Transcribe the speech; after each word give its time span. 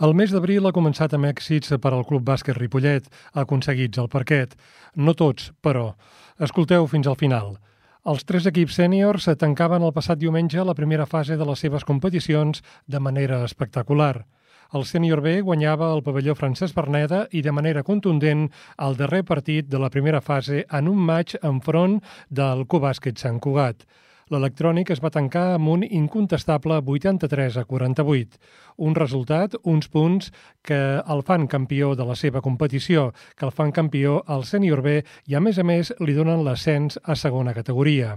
El 0.00 0.14
mes 0.16 0.30
d'abril 0.32 0.64
ha 0.64 0.72
començat 0.72 1.12
amb 1.12 1.28
èxits 1.28 1.74
per 1.84 1.90
al 1.92 2.06
Club 2.08 2.22
Bàsquet 2.24 2.56
Ripollet, 2.56 3.10
aconseguits 3.42 4.00
al 4.00 4.08
parquet. 4.08 4.54
No 4.96 5.12
tots, 5.12 5.50
però. 5.60 5.90
Escolteu 6.40 6.86
fins 6.88 7.04
al 7.10 7.18
final. 7.20 7.58
Els 8.08 8.24
tres 8.24 8.48
equips 8.48 8.78
sèniors 8.80 9.28
tancaven 9.42 9.84
el 9.84 9.92
passat 9.92 10.16
diumenge 10.22 10.64
la 10.64 10.76
primera 10.78 11.04
fase 11.04 11.36
de 11.36 11.44
les 11.44 11.60
seves 11.60 11.84
competicions 11.84 12.64
de 12.88 13.04
manera 13.08 13.42
espectacular. 13.44 14.24
El 14.72 14.88
sènior 14.88 15.20
B 15.20 15.42
guanyava 15.44 15.92
el 15.92 16.00
pavelló 16.06 16.32
Francesc 16.32 16.80
Berneda 16.80 17.26
i 17.36 17.44
de 17.44 17.52
manera 17.52 17.84
contundent 17.84 18.48
el 18.78 18.96
darrer 18.96 19.26
partit 19.28 19.68
de 19.68 19.84
la 19.84 19.92
primera 19.92 20.24
fase 20.24 20.64
en 20.64 20.88
un 20.88 21.08
maig 21.12 21.36
enfront 21.42 22.00
del 22.30 22.64
Cubàsquet 22.64 23.20
Sant 23.20 23.36
Cugat 23.36 23.84
l'electrònic 24.30 24.92
es 24.94 25.02
va 25.02 25.10
tancar 25.10 25.56
amb 25.56 25.72
un 25.72 25.82
incontestable 25.84 26.78
83 26.86 27.58
a 27.58 27.64
48. 27.66 28.38
Un 28.86 28.94
resultat, 28.94 29.56
uns 29.64 29.90
punts 29.90 30.30
que 30.62 30.80
el 31.02 31.22
fan 31.26 31.48
campió 31.50 31.94
de 31.98 32.06
la 32.06 32.16
seva 32.16 32.40
competició, 32.40 33.10
que 33.36 33.46
el 33.48 33.52
fan 33.52 33.74
campió 33.74 34.22
al 34.26 34.46
sènior 34.46 34.82
B 34.86 35.00
i, 35.26 35.34
a 35.34 35.40
més 35.40 35.58
a 35.58 35.66
més, 35.66 35.92
li 36.00 36.14
donen 36.14 36.44
l'ascens 36.46 37.00
a 37.02 37.18
segona 37.18 37.54
categoria. 37.54 38.16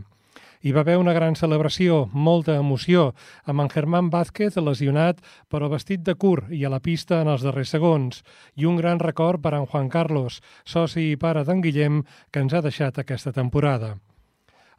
Hi 0.63 0.71
va 0.71 0.79
haver 0.85 0.95
una 0.95 1.11
gran 1.11 1.35
celebració, 1.35 2.05
molta 2.13 2.53
emoció, 2.55 3.09
amb 3.43 3.65
en 3.65 3.71
Germán 3.73 4.07
Vázquez 4.13 4.55
lesionat 4.55 5.19
però 5.51 5.67
vestit 5.67 6.05
de 6.07 6.15
curt 6.15 6.53
i 6.55 6.63
a 6.63 6.71
la 6.71 6.79
pista 6.79 7.19
en 7.19 7.33
els 7.33 7.43
darrers 7.43 7.73
segons, 7.75 8.23
i 8.55 8.69
un 8.69 8.79
gran 8.79 9.03
record 9.03 9.43
per 9.43 9.57
en 9.57 9.67
Juan 9.67 9.91
Carlos, 9.91 10.39
soci 10.63 11.09
i 11.09 11.19
pare 11.19 11.43
d'en 11.43 11.59
Guillem, 11.59 12.05
que 12.31 12.45
ens 12.45 12.55
ha 12.55 12.63
deixat 12.63 13.01
aquesta 13.01 13.35
temporada. 13.35 13.97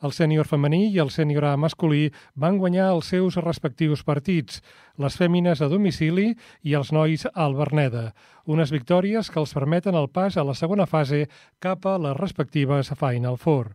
El 0.05 0.13
sènior 0.13 0.45
femení 0.45 0.91
i 0.93 0.99
el 1.01 1.09
sènior 1.09 1.47
masculí 1.57 2.11
van 2.37 2.59
guanyar 2.61 2.91
els 2.93 3.07
seus 3.09 3.39
respectius 3.41 4.03
partits, 4.05 4.61
les 5.01 5.15
fèmines 5.17 5.63
a 5.65 5.69
domicili 5.73 6.27
i 6.63 6.75
els 6.77 6.91
nois 6.93 7.25
al 7.33 7.55
Berneda, 7.57 8.11
unes 8.45 8.73
victòries 8.75 9.31
que 9.33 9.41
els 9.41 9.55
permeten 9.57 9.97
el 9.97 10.11
pas 10.13 10.37
a 10.37 10.45
la 10.45 10.57
segona 10.59 10.85
fase 10.85 11.23
cap 11.59 11.87
a 11.89 11.95
les 11.97 12.19
respectives 12.19 12.93
Final 13.01 13.39
Four. 13.41 13.73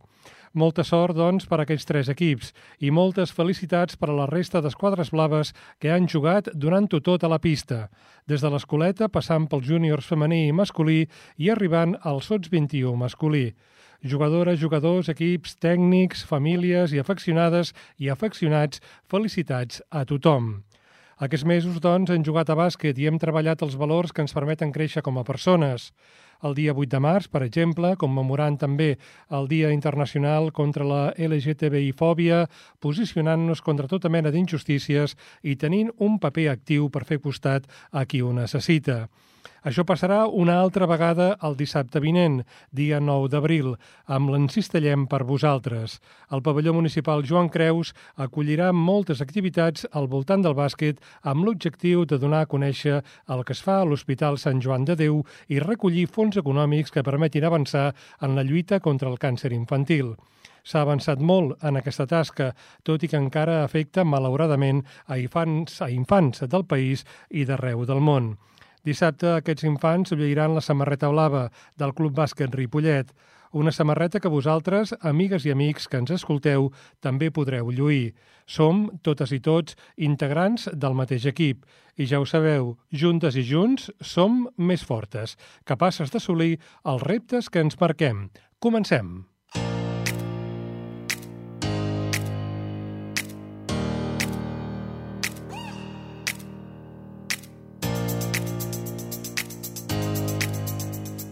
Molta 0.53 0.85
sort, 0.85 1.15
doncs, 1.17 1.47
per 1.49 1.59
a 1.59 1.65
aquests 1.65 1.89
tres 1.89 2.13
equips 2.13 2.53
i 2.85 2.93
moltes 2.93 3.33
felicitats 3.33 3.97
per 3.97 4.11
a 4.11 4.19
la 4.19 4.29
resta 4.29 4.61
d'esquadres 4.61 5.09
blaves 5.13 5.55
que 5.81 5.89
han 5.93 6.05
jugat 6.09 6.51
donant-ho 6.53 7.01
tot 7.01 7.25
a 7.25 7.29
la 7.33 7.41
pista, 7.41 7.87
des 8.29 8.45
de 8.45 8.53
l'escoleta 8.53 9.09
passant 9.09 9.49
pels 9.49 9.65
júniors 9.65 10.05
femení 10.05 10.45
i 10.47 10.53
masculí 10.53 11.01
i 11.37 11.49
arribant 11.49 11.97
al 12.03 12.21
sots 12.21 12.53
21 12.53 12.93
masculí 13.01 13.47
jugadores, 14.03 14.59
jugadors, 14.59 15.09
equips, 15.09 15.57
tècnics, 15.59 16.23
famílies 16.25 16.93
i 16.93 16.99
afeccionades 16.99 17.73
i 17.97 18.09
afeccionats, 18.09 18.81
felicitats 19.09 19.83
a 19.89 20.05
tothom. 20.05 20.59
Aquests 21.19 21.43
mesos, 21.43 21.81
doncs, 21.83 22.13
hem 22.15 22.23
jugat 22.23 22.47
a 22.47 22.55
bàsquet 22.55 22.95
i 22.95 23.09
hem 23.09 23.17
treballat 23.19 23.59
els 23.65 23.75
valors 23.75 24.13
que 24.15 24.23
ens 24.23 24.31
permeten 24.31 24.71
créixer 24.71 25.03
com 25.03 25.17
a 25.19 25.25
persones. 25.27 25.89
El 26.47 26.55
dia 26.55 26.71
8 26.71 26.87
de 26.93 27.01
març, 27.03 27.27
per 27.27 27.41
exemple, 27.43 27.91
commemorant 27.99 28.55
també 28.61 28.93
el 29.35 29.49
Dia 29.51 29.73
Internacional 29.75 30.53
contra 30.55 30.87
la 30.87 31.01
LGTBI-fòbia, 31.19 32.45
posicionant-nos 32.79 33.59
contra 33.59 33.91
tota 33.91 34.07
mena 34.07 34.31
d'injustícies 34.31 35.17
i 35.43 35.57
tenint 35.59 35.91
un 35.99 36.15
paper 36.23 36.47
actiu 36.53 36.87
per 36.87 37.03
fer 37.03 37.19
costat 37.19 37.67
a 37.91 38.05
qui 38.07 38.23
ho 38.23 38.31
necessita. 38.31 39.09
Això 39.69 39.83
passarà 39.83 40.21
una 40.27 40.55
altra 40.61 40.87
vegada 40.87 41.33
el 41.43 41.57
dissabte 41.59 41.99
vinent, 41.99 42.39
dia 42.71 43.01
9 43.03 43.27
d'abril, 43.33 43.73
amb 44.07 44.31
l'Encistellem 44.31 45.03
per 45.11 45.25
vosaltres. 45.27 45.97
El 46.31 46.41
pavelló 46.45 46.73
municipal 46.77 47.25
Joan 47.27 47.49
Creus 47.51 47.91
acollirà 48.15 48.71
moltes 48.71 49.21
activitats 49.25 49.85
al 49.91 50.07
voltant 50.07 50.45
del 50.45 50.55
bàsquet 50.55 51.03
amb 51.23 51.43
l'objectiu 51.43 52.05
de 52.05 52.17
donar 52.17 52.45
a 52.45 52.51
conèixer 52.55 53.01
el 53.27 53.43
que 53.43 53.55
es 53.57 53.63
fa 53.65 53.81
a 53.81 53.85
l'Hospital 53.85 54.39
Sant 54.39 54.63
Joan 54.63 54.87
de 54.87 54.95
Déu 54.95 55.23
i 55.47 55.59
recollir 55.59 56.07
fons 56.07 56.39
econòmics 56.39 56.95
que 56.95 57.03
permetin 57.03 57.45
avançar 57.45 57.93
en 58.21 58.35
la 58.39 58.47
lluita 58.47 58.79
contra 58.79 59.11
el 59.11 59.19
càncer 59.19 59.51
infantil. 59.51 60.15
S'ha 60.63 60.83
avançat 60.85 61.19
molt 61.19 61.63
en 61.65 61.79
aquesta 61.79 62.05
tasca, 62.07 62.51
tot 62.83 63.03
i 63.03 63.09
que 63.11 63.19
encara 63.19 63.63
afecta, 63.63 64.03
malauradament, 64.05 64.83
a 65.07 65.17
infants, 65.17 65.81
a 65.81 65.89
infants 65.89 66.45
del 66.47 66.65
país 66.65 67.05
i 67.29 67.45
d'arreu 67.49 67.85
del 67.89 68.03
món. 68.03 68.35
Dissabte 68.89 69.35
aquests 69.35 69.67
infants 69.67 70.15
lluiran 70.17 70.55
la 70.55 70.63
samarreta 70.65 71.11
blava 71.11 71.43
del 71.77 71.91
Club 71.93 72.15
Bàsquet 72.17 72.55
Ripollet, 72.57 73.11
una 73.59 73.73
samarreta 73.75 74.21
que 74.21 74.31
vosaltres, 74.33 74.95
amigues 75.11 75.45
i 75.45 75.53
amics 75.53 75.85
que 75.89 75.99
ens 76.01 76.13
escolteu, 76.15 76.71
també 77.05 77.29
podreu 77.33 77.69
lluir. 77.69 78.15
Som, 78.49 78.87
totes 79.05 79.33
i 79.35 79.41
tots, 79.45 79.77
integrants 80.09 80.69
del 80.73 80.97
mateix 80.97 81.29
equip. 81.29 81.65
I 82.01 82.09
ja 82.09 82.21
ho 82.21 82.25
sabeu, 82.25 82.75
juntes 82.89 83.37
i 83.37 83.45
junts 83.45 83.91
som 84.01 84.47
més 84.57 84.85
fortes, 84.85 85.37
capaces 85.69 86.09
d'assolir 86.09 86.55
els 86.85 87.05
reptes 87.05 87.49
que 87.49 87.61
ens 87.61 87.77
marquem. 87.81 88.29
Comencem! 88.57 89.19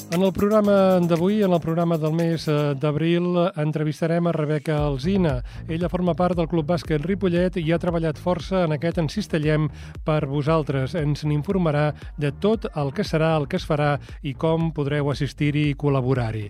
En 0.09 0.23
el 0.23 0.31
programa 0.31 1.01
d'avui, 1.03 1.41
en 1.43 1.51
el 1.51 1.59
programa 1.59 1.97
del 1.99 2.13
mes 2.15 2.45
eh, 2.47 2.53
d'abril, 2.79 3.25
entrevistarem 3.59 4.29
a 4.29 4.31
Rebeca 4.31 4.77
Alzina. 4.85 5.41
Ella 5.67 5.89
forma 5.91 6.13
part 6.15 6.37
del 6.39 6.47
Club 6.47 6.69
Bàsquet 6.69 7.03
Ripollet 7.03 7.59
i 7.59 7.73
ha 7.75 7.79
treballat 7.81 8.15
força 8.17 8.63
en 8.63 8.71
aquest 8.71 9.01
Encistellem 9.03 9.67
per 10.07 10.21
vosaltres. 10.31 10.95
Ens 10.95 11.25
n'informarà 11.27 11.89
de 12.15 12.31
tot 12.31 12.69
el 12.73 12.93
que 12.95 13.03
serà, 13.03 13.33
el 13.35 13.49
que 13.51 13.59
es 13.59 13.67
farà 13.67 13.97
i 14.23 14.31
com 14.33 14.71
podreu 14.71 15.11
assistir-hi 15.11 15.67
i 15.73 15.75
col·laborar-hi. 15.75 16.47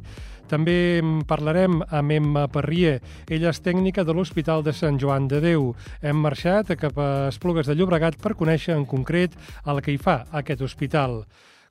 També 0.48 1.02
parlarem 1.28 1.82
amb 1.82 2.14
Emma 2.14 2.46
Parrier. 2.54 3.02
Ella 3.26 3.50
és 3.50 3.64
tècnica 3.66 4.06
de 4.06 4.14
l'Hospital 4.14 4.62
de 4.64 4.72
Sant 4.72 5.02
Joan 5.02 5.28
de 5.28 5.42
Déu. 5.44 5.74
Hem 6.06 6.22
marxat 6.30 6.78
cap 6.78 7.02
a 7.02 7.12
Esplugues 7.34 7.66
de 7.66 7.76
Llobregat 7.76 8.22
per 8.22 8.38
conèixer 8.38 8.78
en 8.78 8.86
concret 8.86 9.34
el 9.66 9.82
que 9.82 9.98
hi 9.98 10.02
fa 10.02 10.22
aquest 10.32 10.62
hospital. 10.62 11.24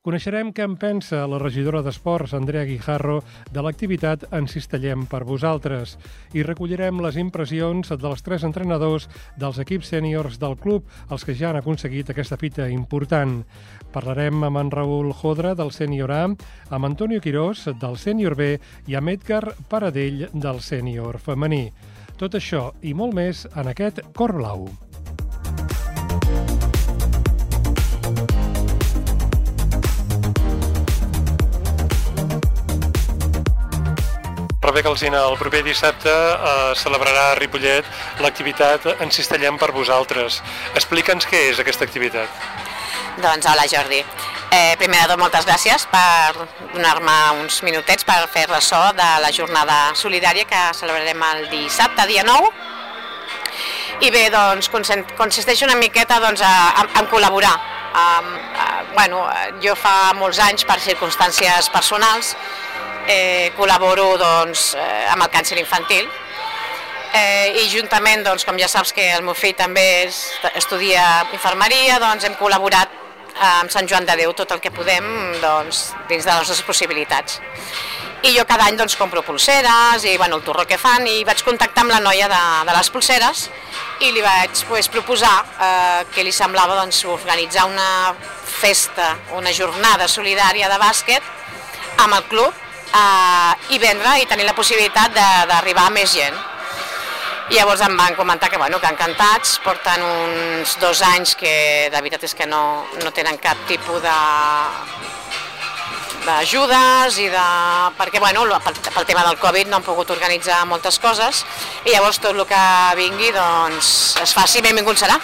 Coneixerem 0.06 0.52
què 0.54 0.62
en 0.62 0.76
pensa 0.78 1.24
la 1.26 1.40
regidora 1.42 1.80
d'Esports, 1.82 2.30
Andrea 2.36 2.62
Guijarro, 2.68 3.16
de 3.50 3.62
l'activitat 3.66 4.28
En 4.38 4.46
Cistellem 4.46 5.02
per 5.10 5.24
vosaltres 5.26 5.96
i 6.30 6.44
recollirem 6.46 7.00
les 7.02 7.18
impressions 7.18 7.90
dels 7.90 8.22
tres 8.22 8.44
entrenadors 8.46 9.08
dels 9.34 9.58
equips 9.64 9.90
sèniors 9.90 10.38
del 10.38 10.54
club, 10.62 10.86
els 11.10 11.26
que 11.26 11.34
ja 11.34 11.50
han 11.50 11.58
aconseguit 11.58 12.14
aquesta 12.14 12.38
fita 12.38 12.68
important. 12.70 13.40
Parlarem 13.90 14.46
amb 14.46 14.62
en 14.62 14.70
Raül 14.70 15.10
Jodra, 15.10 15.56
del 15.58 15.74
sènior 15.74 16.14
A, 16.14 16.22
amb 16.70 16.92
Antonio 16.92 17.18
Quirós, 17.18 17.66
del 17.74 17.98
sènior 17.98 18.38
B, 18.38 18.52
i 18.86 18.94
amb 18.94 19.10
Edgar 19.10 19.56
Paradell, 19.66 20.28
del 20.30 20.62
sènior 20.62 21.18
femení. 21.18 21.72
Tot 22.14 22.38
això 22.38 22.68
i 22.86 22.94
molt 22.94 23.18
més 23.18 23.48
en 23.58 23.74
aquest 23.74 24.04
Cor 24.14 24.38
Blau. 24.38 24.68
Rebeca 34.66 34.88
Alzina, 34.90 35.20
el 35.30 35.36
proper 35.38 35.60
dissabte 35.62 36.10
eh, 36.10 36.72
celebrarà 36.74 37.28
a 37.30 37.34
Ripollet 37.38 37.86
l'activitat 38.18 38.88
En 38.98 39.12
Cistellem 39.14 39.60
per 39.62 39.68
vosaltres. 39.70 40.40
Explica'ns 40.74 41.28
què 41.30 41.44
és 41.52 41.60
aquesta 41.62 41.86
activitat. 41.86 42.26
Doncs 43.22 43.46
hola 43.46 43.68
Jordi. 43.70 44.00
Eh, 44.50 44.74
primer 44.80 45.04
de 45.04 45.12
tot 45.12 45.22
moltes 45.22 45.46
gràcies 45.46 45.86
per 45.92 46.48
donar-me 46.74 47.14
uns 47.44 47.60
minutets 47.62 48.02
per 48.10 48.18
fer 48.34 48.48
ressò 48.50 48.90
de 48.98 49.06
la 49.22 49.30
jornada 49.30 49.78
solidària 49.94 50.50
que 50.50 50.66
celebrarem 50.74 51.22
el 51.30 51.46
dissabte, 51.54 52.10
dia 52.10 52.26
9. 52.26 52.50
I 54.02 54.10
bé, 54.10 54.26
doncs, 54.34 54.66
consisteix 55.16 55.62
una 55.62 55.78
miqueta 55.78 56.18
doncs, 56.18 56.42
a, 56.42 56.54
a, 56.82 56.88
a 56.90 57.06
col·laborar. 57.06 57.54
Um, 57.96 58.34
uh, 58.34 58.80
bueno, 58.98 59.22
jo 59.62 59.78
fa 59.78 60.12
molts 60.18 60.42
anys, 60.42 60.66
per 60.68 60.82
circumstàncies 60.84 61.70
personals, 61.72 62.34
eh, 63.08 63.52
col·laboro 63.56 64.14
doncs, 64.20 64.74
eh, 64.74 65.06
amb 65.12 65.26
el 65.26 65.32
càncer 65.32 65.58
infantil 65.60 66.06
eh, 67.14 67.62
i 67.62 67.66
juntament, 67.72 68.24
doncs, 68.26 68.44
com 68.44 68.58
ja 68.60 68.68
saps 68.68 68.92
que 68.96 69.08
el 69.14 69.24
meu 69.26 69.36
fill 69.38 69.56
també 69.56 69.84
és, 70.04 70.20
estudia 70.54 71.26
infermeria, 71.32 72.00
doncs 72.02 72.26
hem 72.26 72.36
col·laborat 72.40 73.02
amb 73.36 73.70
Sant 73.72 73.88
Joan 73.88 74.06
de 74.08 74.16
Déu 74.16 74.32
tot 74.32 74.52
el 74.54 74.62
que 74.64 74.72
podem 74.72 75.06
doncs, 75.42 75.90
dins 76.08 76.24
de 76.24 76.32
les 76.32 76.48
nostres 76.48 76.64
possibilitats. 76.66 77.40
I 78.24 78.32
jo 78.32 78.46
cada 78.48 78.64
any 78.66 78.78
doncs, 78.78 78.96
compro 78.96 79.20
pulseres 79.22 80.06
i 80.08 80.16
bueno, 80.16 80.38
el 80.40 80.44
torró 80.44 80.64
que 80.66 80.78
fan 80.80 81.04
i 81.06 81.20
vaig 81.28 81.42
contactar 81.44 81.84
amb 81.84 81.92
la 81.92 82.00
noia 82.00 82.30
de, 82.32 82.42
de 82.66 82.74
les 82.74 82.90
pulseres 82.90 83.46
i 84.00 84.10
li 84.10 84.24
vaig 84.24 84.64
pues, 84.70 84.88
proposar 84.88 85.34
eh, 85.44 86.04
que 86.14 86.24
li 86.24 86.32
semblava 86.32 86.78
doncs, 86.80 87.04
organitzar 87.12 87.68
una 87.68 88.14
festa, 88.56 89.12
una 89.36 89.52
jornada 89.52 90.08
solidària 90.08 90.72
de 90.72 90.80
bàsquet 90.80 91.34
amb 92.02 92.16
el 92.16 92.24
club 92.32 92.65
eh, 92.92 93.74
i 93.74 93.78
vendre 93.82 94.18
i 94.20 94.28
tenir 94.30 94.46
la 94.46 94.54
possibilitat 94.56 95.14
d'arribar 95.48 95.88
a 95.88 95.94
més 95.94 96.12
gent. 96.12 96.36
I 97.46 97.60
llavors 97.60 97.82
em 97.86 97.94
van 97.94 98.16
comentar 98.18 98.50
que, 98.50 98.58
bueno, 98.58 98.80
que 98.82 98.90
encantats, 98.90 99.60
porten 99.62 100.02
uns 100.02 100.72
dos 100.82 101.02
anys 101.06 101.36
que 101.38 101.52
de 101.92 102.00
veritat 102.00 102.24
és 102.26 102.34
que 102.34 102.46
no, 102.46 102.86
no 103.04 103.12
tenen 103.14 103.38
cap 103.38 103.60
tipus 103.68 104.02
de 104.02 104.16
d'ajudes 106.26 107.20
i 107.22 107.28
de... 107.30 107.44
perquè 107.94 108.18
bueno, 108.18 108.42
pel, 108.64 108.80
pel 108.82 109.06
tema 109.06 109.22
del 109.28 109.38
Covid 109.38 109.70
no 109.70 109.78
han 109.78 109.86
pogut 109.86 110.10
organitzar 110.10 110.64
moltes 110.66 110.98
coses 110.98 111.44
i 111.84 111.94
llavors 111.94 112.18
tot 112.18 112.34
el 112.34 112.42
que 112.50 112.64
vingui 112.98 113.30
doncs 113.36 114.16
es 114.24 114.34
faci, 114.34 114.64
benvingut 114.64 114.98
serà. 114.98 115.20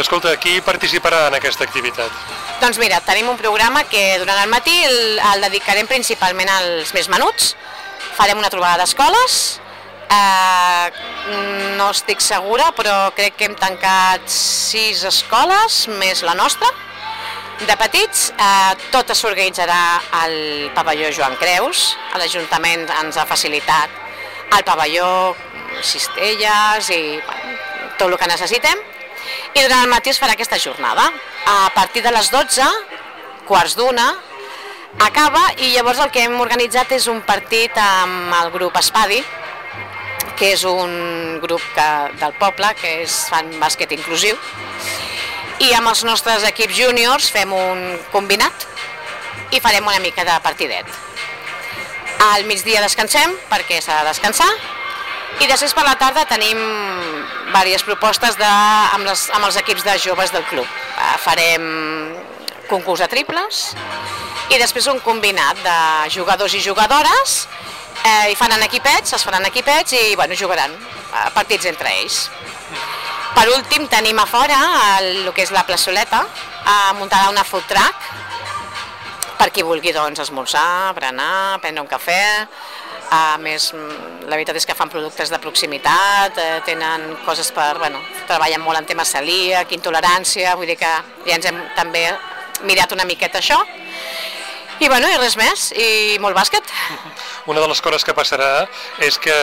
Escolta, 0.00 0.32
qui 0.40 0.62
participarà 0.64 1.26
en 1.28 1.36
aquesta 1.36 1.68
activitat? 1.68 2.45
Doncs 2.56 2.78
mira, 2.80 3.02
tenim 3.04 3.28
un 3.28 3.36
programa 3.36 3.82
que 3.84 4.16
durant 4.16 4.38
el 4.40 4.48
matí 4.48 4.72
el, 4.86 5.18
el 5.20 5.44
dedicarem 5.44 5.86
principalment 5.90 6.48
als 6.48 6.94
més 6.96 7.10
menuts, 7.12 7.50
farem 8.16 8.40
una 8.40 8.48
trobada 8.48 8.80
d'escoles, 8.80 9.36
eh, 10.08 10.88
no 11.76 11.90
estic 11.92 12.24
segura, 12.24 12.70
però 12.72 13.12
crec 13.16 13.36
que 13.36 13.50
hem 13.50 13.58
tancat 13.60 14.24
sis 14.32 15.04
escoles, 15.04 15.82
més 16.00 16.24
la 16.24 16.34
nostra, 16.38 16.72
de 17.60 17.76
petits, 17.76 18.30
eh, 18.32 18.72
tot 18.92 19.12
s'organitzarà 19.12 19.82
al 20.22 20.36
pavelló 20.76 21.12
Joan 21.12 21.36
Creus, 21.36 21.90
l'Ajuntament 22.16 22.88
ens 23.02 23.20
ha 23.20 23.28
facilitat 23.28 24.02
el 24.56 24.64
pavelló, 24.64 25.34
cistelles 25.84 26.88
i 26.88 27.02
bueno, 27.20 27.56
tot 27.98 28.08
el 28.08 28.16
que 28.16 28.32
necessitem, 28.32 28.80
i 29.56 29.62
durant 29.64 29.86
el 29.86 29.88
matí 29.90 30.12
es 30.12 30.18
farà 30.20 30.34
aquesta 30.36 30.58
jornada. 30.60 31.06
A 31.48 31.70
partir 31.74 32.02
de 32.04 32.12
les 32.12 32.28
12, 32.30 32.66
quarts 33.48 33.76
d'una, 33.78 34.10
acaba 35.00 35.42
i 35.56 35.72
llavors 35.72 36.02
el 36.04 36.12
que 36.12 36.26
hem 36.26 36.36
organitzat 36.40 36.92
és 36.92 37.08
un 37.08 37.22
partit 37.24 37.72
amb 37.80 38.34
el 38.42 38.52
grup 38.52 38.76
Espadi, 38.76 39.22
que 40.36 40.52
és 40.52 40.66
un 40.68 41.40
grup 41.40 41.64
que, 41.72 41.88
del 42.20 42.36
poble 42.36 42.74
que 42.76 42.98
és, 43.06 43.22
fan 43.30 43.48
bàsquet 43.62 43.96
inclusiu, 43.96 44.36
i 45.64 45.72
amb 45.72 45.88
els 45.88 46.04
nostres 46.04 46.44
equips 46.44 46.76
júniors 46.76 47.30
fem 47.32 47.52
un 47.56 47.84
combinat 48.12 48.68
i 49.56 49.62
farem 49.64 49.88
una 49.88 50.02
mica 50.04 50.26
de 50.28 50.36
partidet. 50.44 50.90
Al 52.26 52.44
migdia 52.44 52.84
descansem 52.84 53.32
perquè 53.48 53.80
s'ha 53.80 54.02
de 54.02 54.10
descansar 54.10 54.50
i 55.40 55.48
després 55.48 55.74
per 55.76 55.84
la 55.84 55.96
tarda 56.00 56.24
tenim 56.28 56.60
diverses 57.50 57.84
propostes 57.86 58.36
de, 58.40 58.48
amb, 58.96 59.04
les, 59.06 59.26
amb 59.36 59.48
els 59.48 59.58
equips 59.60 59.84
de 59.86 59.96
joves 60.00 60.32
del 60.34 60.44
club. 60.50 60.66
Eh, 60.66 61.16
farem 61.24 61.66
concurs 62.70 63.02
de 63.04 63.08
triples 63.10 63.62
i 64.50 64.58
després 64.58 64.88
un 64.90 65.00
combinat 65.04 65.60
de 65.62 65.78
jugadors 66.14 66.54
i 66.54 66.62
jugadores 66.62 67.38
eh, 68.02 68.32
i 68.32 68.36
faran 68.38 68.62
equipets, 68.66 69.14
es 69.16 69.24
faran 69.26 69.46
equipets 69.48 69.96
i 69.96 70.14
bueno, 70.18 70.36
jugaran 70.38 70.74
eh, 70.74 71.28
partits 71.34 71.68
entre 71.70 71.92
ells. 72.00 72.26
Per 73.36 73.46
últim 73.52 73.84
tenim 73.92 74.18
a 74.18 74.26
fora 74.26 74.60
el, 74.98 75.26
el 75.26 75.32
que 75.36 75.44
és 75.44 75.52
la 75.52 75.66
plaçoleta, 75.68 76.24
eh, 76.64 76.92
muntarà 77.00 77.28
una 77.32 77.44
food 77.44 77.66
truck 77.68 78.14
per 79.36 79.50
qui 79.52 79.64
vulgui 79.66 79.92
doncs, 79.92 80.22
esmorzar, 80.24 80.94
berenar, 80.96 81.58
prendre 81.60 81.82
un 81.84 81.90
cafè, 81.90 82.46
a 83.10 83.36
més, 83.38 83.70
la 84.26 84.34
veritat 84.34 84.56
és 84.58 84.66
que 84.66 84.74
fan 84.74 84.90
productes 84.90 85.30
de 85.30 85.38
proximitat, 85.42 86.38
eh, 86.38 86.60
tenen 86.66 87.12
coses 87.26 87.52
per... 87.54 87.76
Bueno, 87.78 88.00
treballen 88.26 88.64
molt 88.64 88.80
en 88.80 88.88
temes 88.88 89.12
celíac, 89.14 89.72
intolerància, 89.76 90.56
vull 90.58 90.66
dir 90.66 90.78
que 90.80 90.92
ja 91.26 91.36
ens 91.36 91.46
hem 91.46 91.60
també 91.76 92.08
mirat 92.66 92.92
una 92.96 93.06
miqueta 93.06 93.38
això. 93.38 93.60
I 94.76 94.88
bueno, 94.92 95.08
i 95.08 95.16
res 95.16 95.36
més, 95.40 95.70
i 95.72 96.18
molt 96.20 96.36
bàsquet. 96.36 96.68
Una 97.48 97.62
de 97.62 97.68
les 97.70 97.80
coses 97.80 98.04
que 98.04 98.12
passarà 98.12 98.66
és 99.00 99.16
que 99.22 99.34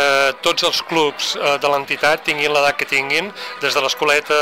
tots 0.46 0.66
els 0.68 0.82
clubs 0.86 1.34
eh, 1.40 1.56
de 1.64 1.72
l'entitat, 1.72 2.22
tinguin 2.28 2.54
l'edat 2.54 2.78
que 2.78 2.86
tinguin, 2.86 3.32
des 3.64 3.74
de 3.74 3.82
l'escoleta 3.82 4.40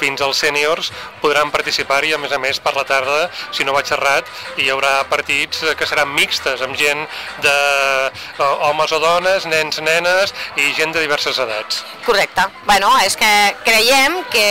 fins 0.00 0.22
als 0.24 0.40
sèniors, 0.42 0.90
podran 1.22 1.52
participar-hi, 1.54 2.14
a 2.16 2.18
més 2.18 2.32
a 2.32 2.40
més, 2.42 2.58
per 2.58 2.72
la 2.74 2.86
tarda, 2.88 3.28
si 3.54 3.66
no 3.68 3.74
vaig 3.76 3.92
errat, 3.94 4.26
hi 4.58 4.70
haurà 4.72 4.94
partits 5.12 5.62
eh, 5.62 5.76
que 5.78 5.86
seran 5.86 6.10
mixtes, 6.16 6.64
amb 6.64 6.74
gent 6.80 7.04
de 7.44 7.54
eh, 7.54 8.50
homes 8.68 8.96
o 8.96 9.02
dones, 9.02 9.46
nens, 9.46 9.78
nenes 9.84 10.34
i 10.56 10.72
gent 10.78 10.96
de 10.96 11.04
diverses 11.04 11.38
edats. 11.38 11.84
Correcte. 12.06 12.48
Bueno, 12.66 12.90
és 13.06 13.14
que 13.20 13.30
creiem 13.62 14.22
que 14.32 14.46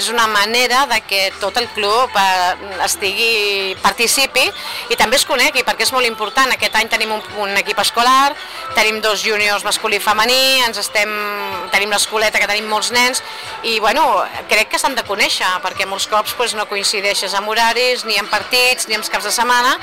és 0.00 0.10
una 0.10 0.26
manera 0.26 0.86
de 0.90 1.02
que 1.06 1.22
tot 1.38 1.56
el 1.60 1.68
club 1.76 2.10
estigui, 2.82 3.76
participi 3.84 4.48
i 4.90 4.98
també 4.98 5.20
es 5.20 5.26
conegui, 5.36 5.64
perquè 5.66 5.84
és 5.84 5.92
molt 5.92 6.08
important. 6.08 6.50
Aquest 6.54 6.76
any 6.78 6.88
tenim 6.92 7.12
un, 7.12 7.22
un 7.44 7.52
equip 7.60 7.78
escolar, 7.82 8.32
tenim 8.76 9.00
dos 9.04 9.22
juniors 9.24 9.64
masculí 9.66 10.00
i 10.00 10.02
femení, 10.02 10.62
ens 10.64 10.80
estem, 10.80 11.12
tenim 11.74 11.92
l'escoleta 11.92 12.40
que 12.40 12.48
tenim 12.48 12.68
molts 12.70 12.92
nens, 12.94 13.22
i 13.68 13.76
bueno, 13.84 14.04
crec 14.50 14.72
que 14.72 14.80
s'han 14.80 14.96
de 14.96 15.04
conèixer, 15.06 15.48
perquè 15.64 15.88
molts 15.88 16.08
cops 16.10 16.34
pues, 16.38 16.56
no 16.56 16.66
coincideixes 16.70 17.36
amb 17.36 17.52
horaris, 17.52 18.06
ni 18.08 18.18
en 18.20 18.30
partits, 18.32 18.88
ni 18.88 18.96
en 18.96 19.04
caps 19.06 19.28
de 19.28 19.34
setmana, 19.34 19.76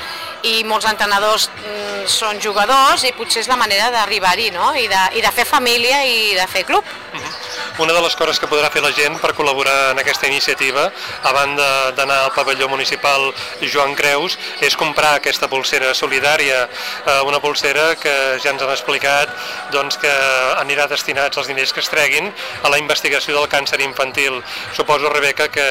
i 0.49 0.63
molts 0.67 0.89
entrenadors 0.89 1.49
mm, 1.53 2.05
són 2.09 2.41
jugadors, 2.43 3.05
i 3.05 3.13
potser 3.17 3.43
és 3.45 3.51
la 3.51 3.59
manera 3.59 3.91
d'arribar-hi, 3.93 4.49
no? 4.55 4.73
I 4.75 4.89
de, 4.91 5.03
i 5.19 5.25
de 5.25 5.33
fer 5.35 5.47
família 5.49 6.03
i 6.09 6.33
de 6.39 6.47
fer 6.49 6.65
club. 6.67 6.83
Uh. 7.13 7.19
-huh. 7.19 7.52
Una 7.79 7.93
de 7.93 8.01
les 8.01 8.15
coses 8.15 8.39
que 8.39 8.49
podrà 8.49 8.69
fer 8.73 8.83
la 8.83 8.91
gent 8.95 9.17
per 9.21 9.33
col·laborar 9.37 9.91
en 9.91 10.01
aquesta 10.01 10.27
iniciativa, 10.29 10.89
a 11.23 11.31
banda 11.35 11.67
d'anar 11.97 12.19
al 12.25 12.33
pavelló 12.35 12.69
municipal 12.69 13.31
Joan 13.61 13.95
Creus, 13.97 14.37
és 14.61 14.77
comprar 14.79 15.15
aquesta 15.17 15.49
pulsera 15.49 15.93
solidària, 15.97 16.67
eh, 17.05 17.19
una 17.27 17.39
pulsera 17.43 17.95
que 17.99 18.13
ja 18.43 18.53
ens 18.53 18.61
han 18.61 18.73
explicat 18.73 19.29
doncs, 19.71 19.97
que 19.97 20.13
anirà 20.61 20.87
destinats 20.87 21.37
els 21.37 21.49
diners 21.49 21.73
que 21.73 21.81
es 21.81 21.89
treguin 21.89 22.31
a 22.63 22.69
la 22.69 22.79
investigació 22.81 23.35
del 23.37 23.49
càncer 23.49 23.81
infantil. 23.81 24.41
Suposo, 24.73 25.09
Rebeca, 25.09 25.49
que 25.49 25.67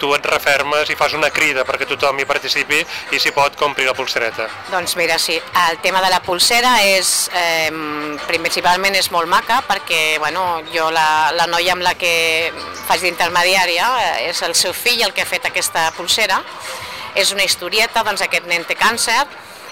tu 0.00 0.12
et 0.14 0.26
refermes 0.26 0.90
i 0.90 0.96
fas 0.98 1.14
una 1.16 1.30
crida 1.30 1.64
perquè 1.68 1.88
tothom 1.88 2.18
hi 2.20 2.28
participi 2.28 2.82
i 3.12 3.20
si 3.22 3.32
pot 3.36 3.56
compri 3.60 3.86
la 3.86 3.94
pulsereta. 3.94 4.48
Doncs 4.70 4.96
mira, 4.96 5.18
sí, 5.18 5.38
el 5.68 5.78
tema 5.84 6.02
de 6.04 6.10
la 6.10 6.20
pulsera 6.24 6.76
és, 6.84 7.30
eh, 7.34 7.70
principalment 8.26 8.96
és 8.96 9.10
molt 9.10 9.28
maca 9.28 9.62
perquè 9.66 10.18
bueno, 10.18 10.62
jo 10.72 10.90
la, 10.90 11.05
la, 11.36 11.46
noia 11.50 11.74
amb 11.76 11.84
la 11.86 11.94
que 11.98 12.52
faig 12.86 13.02
d'intermediària, 13.04 13.88
eh, 14.02 14.28
és 14.30 14.42
el 14.46 14.54
seu 14.54 14.74
fill 14.76 15.02
el 15.06 15.14
que 15.14 15.24
ha 15.24 15.28
fet 15.28 15.48
aquesta 15.48 15.88
pulsera, 15.96 16.42
és 17.16 17.32
una 17.32 17.44
historieta, 17.44 18.04
doncs 18.04 18.22
aquest 18.22 18.46
nen 18.46 18.64
té 18.68 18.76
càncer, 18.78 19.24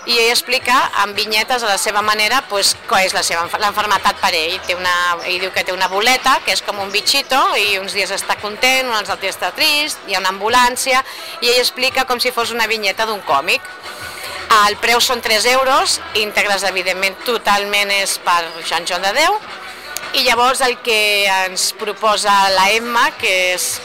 i 0.05 0.19
ell 0.21 0.31
explica 0.35 0.75
amb 1.01 1.17
vinyetes 1.17 1.63
a 1.65 1.71
la 1.71 1.79
seva 1.81 2.03
manera 2.05 2.43
pues, 2.51 2.75
què 2.89 3.01
és 3.07 3.15
la 3.17 3.23
seva 3.25 3.47
l'enfermetat 3.63 4.19
per 4.21 4.35
ell. 4.37 4.59
Té 4.67 4.77
una, 4.77 4.93
ell 5.25 5.39
diu 5.41 5.53
que 5.55 5.65
té 5.65 5.73
una 5.73 5.89
boleta, 5.89 6.37
que 6.45 6.53
és 6.53 6.61
com 6.65 6.81
un 6.83 6.93
bitxito, 6.93 7.41
i 7.57 7.79
uns 7.81 7.97
dies 7.97 8.13
està 8.13 8.37
content, 8.43 8.91
uns 8.93 9.09
altres 9.09 9.37
està 9.37 9.55
trist, 9.57 10.05
hi 10.09 10.17
ha 10.17 10.21
una 10.21 10.35
ambulància, 10.35 11.01
i 11.41 11.55
ell 11.55 11.63
explica 11.63 12.05
com 12.05 12.21
si 12.21 12.35
fos 12.37 12.53
una 12.53 12.69
vinyeta 12.69 13.09
d'un 13.09 13.25
còmic. 13.25 13.65
El 14.67 14.77
preu 14.79 15.01
són 15.01 15.25
3 15.25 15.49
euros, 15.55 15.99
íntegres 16.21 16.69
evidentment 16.69 17.17
totalment 17.25 17.91
és 17.97 18.19
per 18.23 18.43
Sant 18.69 18.85
Joan 18.87 19.09
de 19.09 19.15
Déu, 19.17 19.41
i 20.15 20.23
llavors 20.23 20.61
el 20.63 20.77
que 20.79 21.27
ens 21.27 21.73
proposa 21.75 22.33
la 22.55 22.69
Emma, 22.71 23.09
que 23.19 23.33
és 23.55 23.81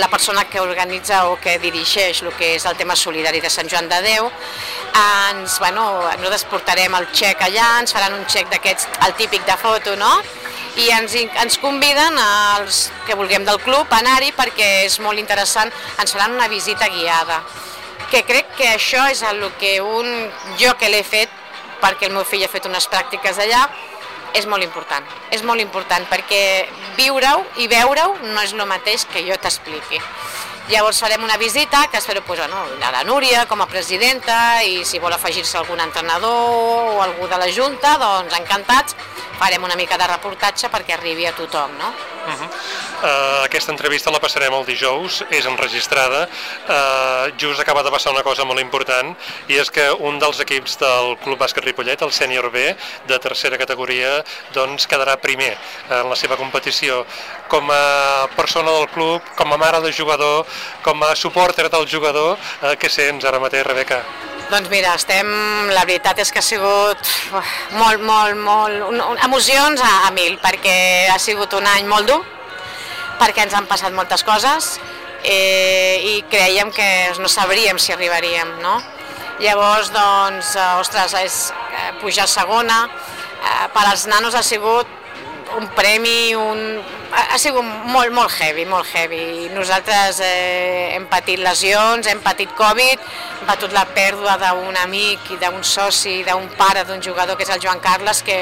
la 0.00 0.08
persona 0.08 0.46
que 0.48 0.60
organitza 0.60 1.26
o 1.28 1.36
que 1.40 1.58
dirigeix 1.60 2.22
el 2.22 2.32
que 2.38 2.54
és 2.56 2.64
el 2.66 2.76
tema 2.76 2.96
solidari 2.96 3.40
de 3.44 3.50
Sant 3.52 3.68
Joan 3.68 3.88
de 3.88 4.00
Déu, 4.04 4.30
ens, 4.96 5.58
bueno, 5.60 5.84
nosaltres 6.16 6.46
portarem 6.50 6.96
el 6.96 7.08
xec 7.12 7.44
allà, 7.44 7.68
ens 7.82 7.92
faran 7.92 8.16
un 8.16 8.24
xec 8.32 8.48
d'aquests, 8.52 8.88
el 9.06 9.16
típic 9.20 9.44
de 9.46 9.56
foto, 9.60 9.96
no? 10.00 10.12
i 10.76 10.90
ens, 10.92 11.14
ens 11.16 11.56
conviden 11.60 12.18
als 12.20 12.90
que 13.06 13.16
vulguem 13.16 13.44
del 13.44 13.60
club 13.64 13.88
a 13.92 14.00
anar-hi 14.02 14.34
perquè 14.36 14.84
és 14.84 14.98
molt 15.00 15.20
interessant, 15.20 15.72
ens 16.00 16.12
faran 16.12 16.36
una 16.36 16.48
visita 16.52 16.88
guiada 16.92 17.40
que 18.10 18.22
crec 18.28 18.52
que 18.58 18.68
això 18.74 19.06
és 19.10 19.22
el 19.26 19.40
que 19.60 19.80
un, 19.80 20.08
jo 20.60 20.76
que 20.78 20.90
l'he 20.92 21.02
fet 21.04 21.32
perquè 21.80 22.08
el 22.08 22.14
meu 22.16 22.24
fill 22.28 22.44
ha 22.44 22.52
fet 22.52 22.68
unes 22.68 22.88
pràctiques 22.92 23.40
allà, 23.40 23.64
és 24.36 24.46
molt 24.46 24.64
important. 24.64 25.04
És 25.32 25.42
molt 25.42 25.62
important 25.64 26.04
perquè 26.10 26.42
viure-ho 26.98 27.44
i 27.62 27.68
veure-ho 27.72 28.16
no 28.28 28.44
és 28.44 28.52
el 28.52 28.68
mateix 28.68 29.06
que 29.12 29.24
jo 29.26 29.36
t'expliqui. 29.40 30.02
Llavors 30.68 30.98
farem 30.98 31.22
una 31.22 31.36
visita 31.36 31.86
que 31.92 31.98
espero 31.98 32.22
pues, 32.22 32.40
bueno, 32.40 32.56
la 32.80 33.04
Núria 33.04 33.44
com 33.46 33.60
a 33.62 33.68
presidenta 33.70 34.64
i 34.66 34.80
si 34.84 34.98
vol 34.98 35.14
afegir-se 35.14 35.60
algun 35.60 35.78
entrenador 35.78 36.90
o 36.96 37.02
algú 37.04 37.28
de 37.30 37.38
la 37.38 37.46
Junta, 37.54 37.94
doncs 38.02 38.34
encantats 38.34 38.96
farem 39.38 39.62
una 39.62 39.76
mica 39.76 39.98
de 40.00 40.08
reportatge 40.10 40.70
perquè 40.72 40.96
arribi 40.96 41.26
a 41.28 41.34
tothom, 41.36 41.70
no? 41.78 41.92
Uh 42.26 42.32
-huh. 42.32 42.48
uh, 42.48 43.44
aquesta 43.44 43.70
entrevista 43.70 44.10
la 44.10 44.18
passarem 44.18 44.52
el 44.52 44.64
dijous, 44.64 45.24
és 45.30 45.46
enregistrada. 45.46 46.28
Uh, 46.66 47.30
just 47.38 47.60
acaba 47.60 47.82
de 47.82 47.90
passar 47.90 48.12
una 48.12 48.22
cosa 48.22 48.44
molt 48.44 48.60
important 48.60 49.16
i 49.46 49.58
és 49.58 49.70
que 49.70 49.92
un 49.92 50.18
dels 50.18 50.40
equips 50.40 50.78
del 50.78 51.16
Club 51.22 51.38
Bàsquet 51.38 51.64
Ripollet, 51.64 52.02
el 52.02 52.10
Sènior 52.12 52.50
B, 52.50 52.76
de 53.06 53.18
tercera 53.18 53.56
categoria, 53.58 54.24
doncs 54.52 54.88
quedarà 54.88 55.16
primer 55.16 55.56
en 55.90 56.08
la 56.08 56.16
seva 56.16 56.36
competició. 56.36 57.06
Com 57.46 57.68
a 57.70 58.26
persona 58.34 58.72
del 58.74 58.88
club, 58.90 59.22
com 59.38 59.52
a 59.54 59.58
mare 59.60 59.80
de 59.84 59.92
jugador, 59.94 60.46
com 60.82 61.02
a 61.06 61.14
supporter 61.14 61.68
del 61.70 61.86
jugador, 61.86 62.34
uh, 62.62 62.72
què 62.74 62.90
sents 62.90 63.24
ara 63.24 63.38
mateix, 63.38 63.62
Rebeca? 63.66 64.00
Doncs 64.50 64.70
mira, 64.70 64.94
estem, 64.94 65.26
la 65.74 65.82
veritat 65.86 66.20
és 66.22 66.30
que 66.30 66.38
ha 66.38 66.46
sigut 66.46 67.08
molt, 67.74 68.02
molt, 68.02 68.36
molt, 68.38 68.82
un, 68.90 69.00
un, 69.02 69.22
emocions 69.26 69.82
a, 69.82 69.92
a 70.06 70.10
mil, 70.14 70.36
perquè 70.42 71.08
ha 71.10 71.18
sigut 71.18 71.54
un 71.58 71.66
any 71.66 71.86
molt 71.90 72.06
dur, 72.06 72.20
perquè 73.18 73.46
ens 73.46 73.56
han 73.58 73.66
passat 73.66 73.94
moltes 73.96 74.22
coses 74.26 74.76
eh, 75.26 75.98
i 75.98 76.20
creiem 76.30 76.70
que 76.74 76.86
no 77.18 77.30
sabríem 77.30 77.80
si 77.82 77.94
arribaríem, 77.94 78.54
no? 78.62 78.78
Llavors, 79.42 79.90
doncs, 79.92 80.54
eh, 80.56 80.68
ostres, 80.80 81.16
és 81.20 81.40
eh, 81.52 81.90
pujar 82.00 82.24
a 82.24 82.30
segona, 82.30 82.84
eh, 82.86 83.66
per 83.74 83.84
als 83.84 84.06
nanos 84.06 84.38
ha 84.38 84.44
sigut 84.46 84.86
un 85.58 85.66
premi, 85.74 86.34
un... 86.38 86.62
ha 87.16 87.38
sigut 87.40 87.64
molt, 87.64 88.12
molt 88.12 88.32
heavy, 88.40 88.66
molt 88.68 88.86
heavy. 88.92 89.48
Nosaltres 89.54 90.20
eh, 90.24 90.92
hem 90.94 91.06
patit 91.08 91.40
lesions, 91.40 92.08
hem 92.10 92.20
patit 92.24 92.52
Covid, 92.58 93.00
hem 93.40 93.48
patit 93.48 93.72
la 93.72 93.86
pèrdua 93.96 94.36
d'un 94.40 94.76
amic 94.82 95.32
i 95.32 95.38
d'un 95.40 95.62
soci, 95.64 96.18
d'un 96.26 96.48
pare 96.58 96.84
d'un 96.88 97.00
jugador 97.02 97.38
que 97.38 97.46
és 97.46 97.52
el 97.54 97.62
Joan 97.62 97.80
Carles, 97.80 98.22
que, 98.26 98.38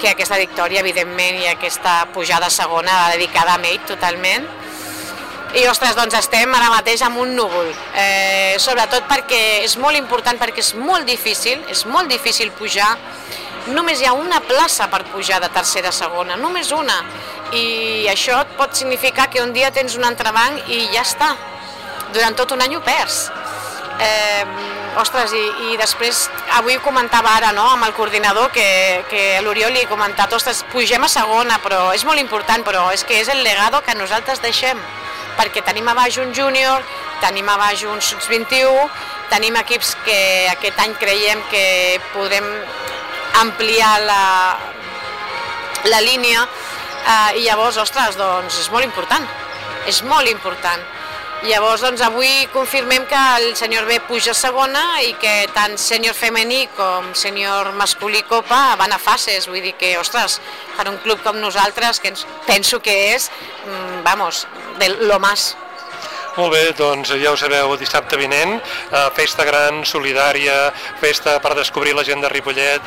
que 0.00 0.10
aquesta 0.10 0.40
victòria, 0.42 0.82
evidentment, 0.82 1.38
i 1.42 1.50
aquesta 1.52 2.00
pujada 2.14 2.50
segona 2.50 2.98
va 3.04 3.14
dedicada 3.14 3.54
a 3.54 3.62
ell 3.70 3.82
totalment. 3.86 4.48
I, 5.56 5.62
ostres, 5.70 5.94
doncs 5.96 6.16
estem 6.18 6.50
ara 6.52 6.72
mateix 6.74 7.00
amb 7.06 7.22
un 7.22 7.30
núvol, 7.38 7.70
eh, 7.96 8.58
sobretot 8.60 9.06
perquè 9.08 9.62
és 9.62 9.78
molt 9.80 9.96
important, 9.96 10.36
perquè 10.36 10.60
és 10.60 10.74
molt 10.74 11.06
difícil, 11.08 11.62
és 11.70 11.86
molt 11.86 12.10
difícil 12.10 12.50
pujar 12.58 12.90
només 13.72 14.00
hi 14.00 14.06
ha 14.06 14.14
una 14.14 14.40
plaça 14.44 14.88
per 14.92 15.04
pujar 15.10 15.40
de 15.42 15.50
tercera 15.54 15.90
a 15.90 15.96
segona, 15.96 16.36
només 16.36 16.72
una. 16.72 17.00
I 17.54 18.06
això 18.10 18.40
et 18.42 18.56
pot 18.58 18.74
significar 18.74 19.28
que 19.30 19.42
un 19.42 19.52
dia 19.54 19.70
tens 19.74 19.96
un 19.98 20.06
entrebanc 20.06 20.68
i 20.70 20.86
ja 20.94 21.02
està. 21.02 21.34
Durant 22.14 22.36
tot 22.38 22.52
un 22.54 22.62
any 22.62 22.76
ho 22.76 22.82
perds. 22.86 23.26
Eh, 24.02 24.44
ostres, 25.00 25.32
i, 25.36 25.72
i 25.72 25.76
després, 25.80 26.26
avui 26.56 26.76
comentava 26.84 27.32
ara 27.36 27.52
no, 27.56 27.64
amb 27.74 27.86
el 27.86 27.94
coordinador 27.96 28.50
que, 28.52 28.68
que 29.10 29.24
l'Oriol 29.44 29.74
li 29.74 29.84
he 29.84 29.90
comentat, 29.90 30.32
ostres, 30.36 30.62
pugem 30.72 31.04
a 31.04 31.10
segona, 31.12 31.58
però 31.64 31.90
és 31.96 32.04
molt 32.08 32.20
important, 32.20 32.64
però 32.66 32.88
és 32.94 33.04
que 33.04 33.20
és 33.20 33.30
el 33.32 33.42
legado 33.44 33.82
que 33.84 33.96
nosaltres 33.98 34.42
deixem, 34.44 34.80
perquè 35.36 35.64
tenim 35.64 35.88
a 35.88 35.96
baix 35.96 36.18
un 36.22 36.32
júnior, 36.36 36.84
tenim 37.24 37.48
a 37.48 37.58
baix 37.60 37.84
un 37.88 38.00
sub-21, 38.04 38.88
tenim 39.32 39.56
equips 39.60 39.96
que 40.06 40.18
aquest 40.52 40.80
any 40.84 40.94
creiem 41.00 41.42
que 41.50 41.64
podrem 42.14 42.46
ampliar 43.40 43.94
la, 44.06 44.22
la 45.84 46.00
línia 46.04 46.44
eh, 46.44 47.38
i 47.40 47.46
llavors, 47.46 47.78
ostres, 47.82 48.18
doncs 48.18 48.60
és 48.60 48.70
molt 48.72 48.86
important, 48.86 49.26
és 49.86 50.02
molt 50.06 50.30
important. 50.30 50.84
Llavors, 51.44 51.82
doncs, 51.84 52.00
avui 52.00 52.48
confirmem 52.50 53.04
que 53.06 53.18
el 53.38 53.50
senyor 53.56 53.84
B 53.86 53.98
puja 54.08 54.32
a 54.32 54.34
segona 54.34 54.82
i 55.04 55.12
que 55.20 55.34
tant 55.54 55.76
senyor 55.78 56.16
femení 56.16 56.64
com 56.74 57.12
senyor 57.14 57.74
masculí 57.76 58.22
Copa 58.26 58.74
van 58.80 58.94
a 58.96 58.98
fases. 58.98 59.46
Vull 59.46 59.60
dir 59.62 59.74
que, 59.78 59.92
ostres, 60.00 60.40
per 60.78 60.88
un 60.88 60.96
club 61.04 61.20
com 61.22 61.36
nosaltres, 61.38 62.00
que 62.00 62.14
penso 62.48 62.80
que 62.80 63.14
és, 63.14 63.30
mm, 63.66 64.02
vamos, 64.02 64.46
de 64.80 64.88
lo 65.06 65.20
más. 65.20 65.54
Molt 66.36 66.52
bé, 66.52 66.72
doncs 66.72 67.12
ja 67.16 67.30
ho 67.30 67.36
sabeu, 67.36 67.76
dissabte 67.76 68.16
vinent, 68.16 68.60
eh, 68.92 69.10
festa 69.14 69.44
gran, 69.44 69.84
solidària, 69.84 70.72
festa 71.00 71.38
per 71.40 71.54
descobrir 71.54 71.94
la 71.94 72.04
gent 72.04 72.20
de 72.20 72.28
Ripollet, 72.28 72.82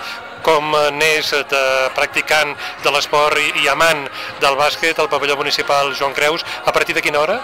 com 0.46 0.72
n'és 0.98 1.32
de 1.52 1.64
practicant 1.96 2.56
de 2.84 2.94
l'esport 2.94 3.38
i, 3.40 3.68
amant 3.72 4.06
del 4.42 4.58
bàsquet 4.60 5.00
al 5.00 5.10
pavelló 5.12 5.38
municipal 5.40 5.94
Joan 5.96 6.16
Creus. 6.18 6.46
A 6.66 6.74
partir 6.76 6.96
de 6.96 7.04
quina 7.06 7.20
hora? 7.20 7.40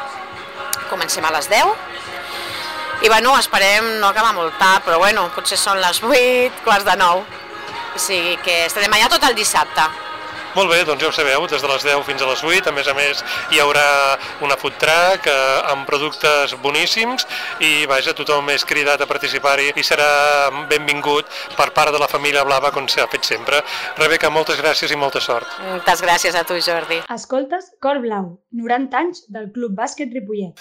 Comencem 0.89 1.25
a 1.25 1.33
les 1.35 1.49
10 1.49 1.95
i 3.03 3.09
bueno, 3.09 3.35
esperem 3.37 3.99
no 3.99 4.07
acabar 4.07 4.31
molt 4.33 4.55
tard, 4.57 4.85
però 4.85 4.97
bueno, 5.01 5.27
potser 5.35 5.57
són 5.59 5.81
les 5.83 5.99
8, 6.01 6.63
quarts 6.63 6.87
de 6.87 6.95
9. 6.97 7.25
O 7.95 7.99
sigui 8.01 8.35
que 8.43 8.63
estarem 8.65 8.93
allà 8.95 9.09
tot 9.11 9.23
el 9.27 9.35
dissabte. 9.35 9.83
Molt 10.55 10.71
bé, 10.71 10.77
doncs 10.87 11.01
ja 11.03 11.09
ho 11.09 11.11
sabeu, 11.11 11.45
des 11.51 11.59
de 11.59 11.67
les 11.67 11.83
10 11.83 12.03
fins 12.07 12.21
a 12.23 12.27
les 12.29 12.41
8, 12.47 12.69
a 12.69 12.73
més 12.75 12.87
a 12.87 12.93
més 12.95 13.19
hi 13.51 13.59
haurà 13.59 13.87
una 14.45 14.55
food 14.55 14.77
truck 14.79 15.27
eh, 15.27 15.33
amb 15.73 15.83
productes 15.89 16.53
boníssims 16.63 17.27
i 17.59 17.83
vaja, 17.91 18.13
tothom 18.15 18.47
és 18.53 18.63
cridat 18.63 19.03
a 19.03 19.09
participar-hi 19.09 19.73
i 19.75 19.83
serà 19.83 20.07
benvingut 20.71 21.27
per 21.57 21.73
part 21.75 21.91
de 21.91 21.99
la 21.99 22.07
família 22.07 22.45
Blava 22.47 22.71
com 22.71 22.87
s'ha 22.87 23.09
fet 23.11 23.27
sempre. 23.27 23.59
Rebeca, 23.99 24.31
moltes 24.31 24.61
gràcies 24.63 24.95
i 24.95 24.99
molta 24.99 25.19
sort. 25.19 25.59
Moltes 25.67 26.03
gràcies 26.05 26.39
a 26.39 26.45
tu, 26.47 26.55
Jordi. 26.63 27.01
Escoltes 27.11 27.73
Cor 27.83 27.99
Blau, 28.05 28.37
90 28.55 29.03
anys 29.03 29.25
del 29.27 29.51
Club 29.51 29.75
Bàsquet 29.75 30.15
Ripollet. 30.15 30.55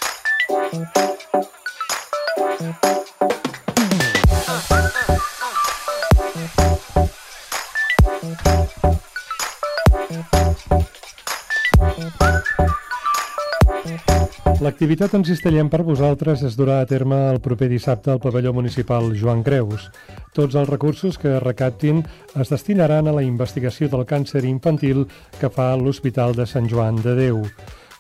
L'activitat 14.65 15.13
en 15.13 15.25
Cistellem 15.29 15.69
per 15.69 15.83
vosaltres 15.85 16.41
es 16.49 16.55
durà 16.57 16.79
a 16.81 16.87
terme 16.89 17.19
el 17.29 17.41
proper 17.45 17.67
dissabte 17.69 18.09
al 18.09 18.21
pavelló 18.23 18.55
municipal 18.57 19.11
Joan 19.21 19.43
Creus. 19.45 19.91
Tots 20.33 20.57
els 20.57 20.71
recursos 20.71 21.19
que 21.21 21.35
recaptin 21.43 22.01
es 22.41 22.49
destinaran 22.49 23.11
a 23.11 23.13
la 23.13 23.27
investigació 23.27 23.91
del 23.93 24.07
càncer 24.09 24.41
infantil 24.49 25.03
que 25.37 25.51
fa 25.53 25.75
l'Hospital 25.77 26.33
de 26.39 26.49
Sant 26.49 26.71
Joan 26.73 27.03
de 27.05 27.13
Déu. 27.19 27.43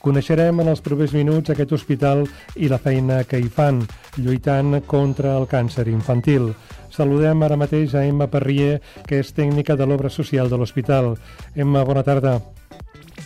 Coneixerem 0.00 0.64
en 0.64 0.72
els 0.72 0.80
propers 0.80 1.12
minuts 1.12 1.52
aquest 1.52 1.76
hospital 1.76 2.24
i 2.56 2.72
la 2.72 2.80
feina 2.80 3.20
que 3.28 3.42
hi 3.42 3.52
fan, 3.52 3.84
lluitant 4.16 4.80
contra 4.88 5.36
el 5.36 5.44
càncer 5.50 5.84
infantil. 5.92 6.54
Saludem 6.88 7.44
ara 7.44 7.60
mateix 7.60 7.92
a 7.92 8.08
Emma 8.08 8.30
Parrier, 8.32 8.80
que 9.04 9.20
és 9.20 9.36
tècnica 9.36 9.76
de 9.76 9.84
l'obra 9.84 10.08
social 10.08 10.48
de 10.48 10.56
l'hospital. 10.56 11.18
Emma, 11.54 11.84
bona 11.84 12.08
tarda. 12.08 12.38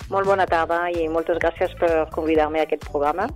Molt 0.08 0.24
bona 0.24 0.46
tarda 0.48 0.86
i 0.88 1.04
moltes 1.12 1.36
gràcies 1.42 1.74
per 1.76 1.90
convidar-me 2.14 2.62
a 2.62 2.64
aquest 2.64 2.86
programa. 2.88 3.26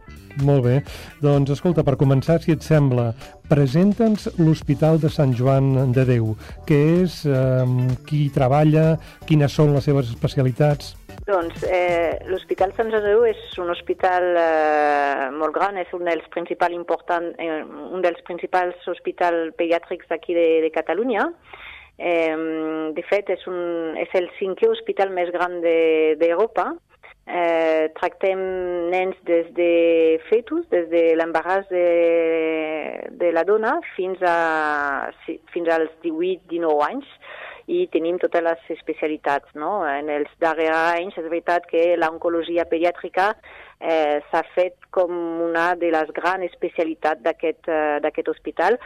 Molt 0.41 0.64
bé. 0.64 0.79
Doncs 1.21 1.52
escolta, 1.52 1.85
per 1.85 1.99
començar, 2.00 2.38
si 2.41 2.55
et 2.55 2.64
sembla, 2.64 3.11
presenta'ns 3.50 4.31
l'Hospital 4.38 4.97
de 5.02 5.11
Sant 5.12 5.35
Joan 5.37 5.93
de 5.93 6.07
Déu. 6.09 6.33
Què 6.69 6.81
és, 7.02 7.19
eh, 7.26 7.67
qui 8.09 8.31
treballa, 8.33 8.97
quines 9.29 9.52
són 9.52 9.75
les 9.75 9.85
seves 9.85 10.09
especialitats? 10.09 10.95
Doncs 11.26 11.62
eh, 11.69 12.17
l'Hospital 12.26 12.73
Sant 12.73 12.88
Joan 12.91 13.05
de 13.05 13.12
Déu 13.12 13.26
és 13.29 13.43
un 13.61 13.69
hospital 13.71 14.25
eh, 14.41 15.29
molt 15.37 15.52
gran, 15.52 15.76
és 15.76 15.93
un 15.93 16.09
dels 16.09 16.25
principals 16.33 16.75
important, 16.75 17.29
eh, 17.37 17.61
un 17.93 18.00
dels 18.00 18.25
principals 18.25 18.88
hospitals 18.88 19.52
pediàtrics 19.61 20.09
d'aquí 20.09 20.33
de, 20.35 20.49
de 20.64 20.73
Catalunya. 20.73 21.29
Eh, 21.29 21.62
de 22.02 23.04
fet, 23.09 23.28
és, 23.30 23.44
un, 23.47 23.94
és 24.00 24.11
el 24.18 24.26
cinquè 24.38 24.68
hospital 24.71 25.12
més 25.14 25.30
gran 25.35 25.61
d'Europa. 25.62 26.73
De, 26.73 26.92
eh, 27.26 27.90
tractem 27.94 28.40
nens 28.90 29.16
des 29.28 29.47
de 29.54 30.18
fetus, 30.28 30.66
des 30.71 30.88
de 30.90 31.04
l'embaràs 31.18 31.68
de, 31.71 31.87
de 33.21 33.32
la 33.32 33.44
dona 33.44 33.78
fins, 33.97 34.23
a, 34.23 35.12
fins 35.26 35.71
als 35.71 35.94
18-19 36.02 36.82
anys 36.88 37.09
i 37.71 37.87
tenim 37.94 38.18
totes 38.18 38.42
les 38.42 38.71
especialitats. 38.75 39.52
No? 39.54 39.82
En 39.87 40.11
els 40.11 40.30
darrers 40.42 40.97
anys 40.99 41.18
és 41.18 41.28
veritat 41.28 41.68
que 41.71 41.92
l'oncologia 41.97 42.66
pediàtrica 42.68 43.32
eh, 43.83 44.23
s'ha 44.31 44.43
fet 44.55 44.79
com 44.91 45.12
una 45.49 45.73
de 45.77 45.91
les 45.95 46.15
grans 46.15 46.47
especialitats 46.47 47.23
d'aquest 47.23 47.69
eh, 47.69 48.31
hospital, 48.31 48.79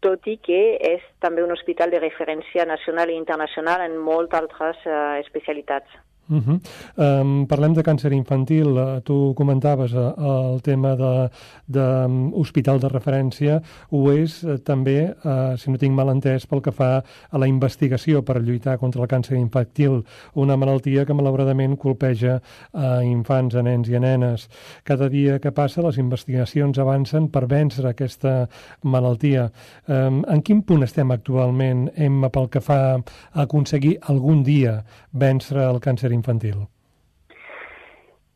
tot 0.00 0.26
i 0.30 0.38
que 0.38 0.62
és 0.94 1.04
també 1.20 1.42
un 1.42 1.52
hospital 1.52 1.90
de 1.90 2.00
referència 2.00 2.66
nacional 2.68 3.10
i 3.10 3.18
internacional 3.18 3.84
en 3.84 3.98
moltes 3.98 4.40
altres 4.40 4.82
eh, 4.86 5.20
especialitats. 5.24 5.90
Uh 6.28 6.36
-huh. 6.36 6.60
um, 6.96 7.46
parlem 7.46 7.74
de 7.74 7.82
càncer 7.82 8.12
infantil. 8.12 8.66
Uh, 8.66 9.00
tu 9.02 9.32
comentaves 9.34 9.92
uh, 9.92 10.14
el 10.52 10.62
tema 10.62 10.96
de, 10.96 11.30
de 11.66 12.04
um, 12.06 12.32
hospital 12.34 12.80
de 12.80 12.88
referència. 12.88 13.62
Ho 13.90 14.12
és 14.12 14.42
uh, 14.42 14.58
també, 14.58 15.14
uh, 15.24 15.56
si 15.56 15.70
no 15.70 15.76
tinc 15.76 15.94
mal 15.94 16.08
entès, 16.08 16.46
pel 16.46 16.60
que 16.60 16.72
fa 16.72 17.02
a 17.30 17.38
la 17.38 17.46
investigació 17.46 18.22
per 18.22 18.42
lluitar 18.42 18.78
contra 18.78 19.02
el 19.02 19.08
càncer 19.08 19.36
infantil, 19.36 20.04
una 20.34 20.56
malaltia 20.56 21.04
que 21.04 21.14
malauradament 21.14 21.76
colpeja 21.76 22.40
a 22.72 22.98
uh, 22.98 23.04
infants, 23.04 23.54
a 23.54 23.62
nens 23.62 23.88
i 23.88 23.96
a 23.96 24.00
nenes. 24.00 24.48
Cada 24.84 25.08
dia 25.08 25.38
que 25.38 25.52
passa 25.52 25.82
les 25.82 25.98
investigacions 25.98 26.78
avancen 26.78 27.28
per 27.28 27.46
vèncer 27.46 27.86
aquesta 27.86 28.48
malaltia. 28.82 29.50
Um, 29.86 30.24
en 30.28 30.42
quin 30.42 30.62
punt 30.62 30.82
estem 30.82 31.10
actualment, 31.10 31.90
Emma, 31.96 32.28
pel 32.28 32.48
que 32.48 32.60
fa 32.60 32.96
a 33.32 33.44
aconseguir 33.44 33.98
algun 34.08 34.42
dia 34.42 34.82
vèncer 35.12 35.60
el 35.62 35.80
càncer 35.80 36.12
infantil? 36.14 36.64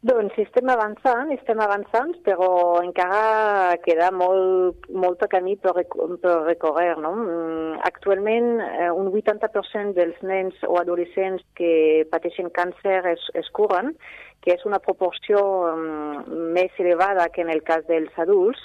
Doncs 0.07 0.37
estem 0.39 0.69
avançant, 0.71 1.33
estem 1.35 1.59
avançant, 1.59 2.13
però 2.23 2.79
encara 2.85 3.75
queda 3.83 4.13
molt, 4.15 4.87
molt 4.95 5.25
camí 5.33 5.57
per, 5.59 5.73
per 6.23 6.35
recórrer. 6.45 6.93
No? 7.03 7.11
Mm, 7.19 7.81
actualment, 7.89 8.47
eh, 8.63 8.93
un 8.95 9.11
80% 9.11 9.99
dels 9.99 10.21
nens 10.23 10.55
o 10.71 10.79
adolescents 10.79 11.43
que 11.59 12.07
pateixen 12.13 12.53
càncer 12.55 13.01
es, 13.11 13.27
es 13.43 13.51
curen, 13.51 13.91
que 14.47 14.55
és 14.55 14.63
una 14.71 14.79
proporció 14.79 15.43
um, 15.73 16.23
més 16.55 16.79
elevada 16.79 17.27
que 17.35 17.43
en 17.43 17.51
el 17.51 17.65
cas 17.67 17.83
dels 17.91 18.15
adults, 18.23 18.63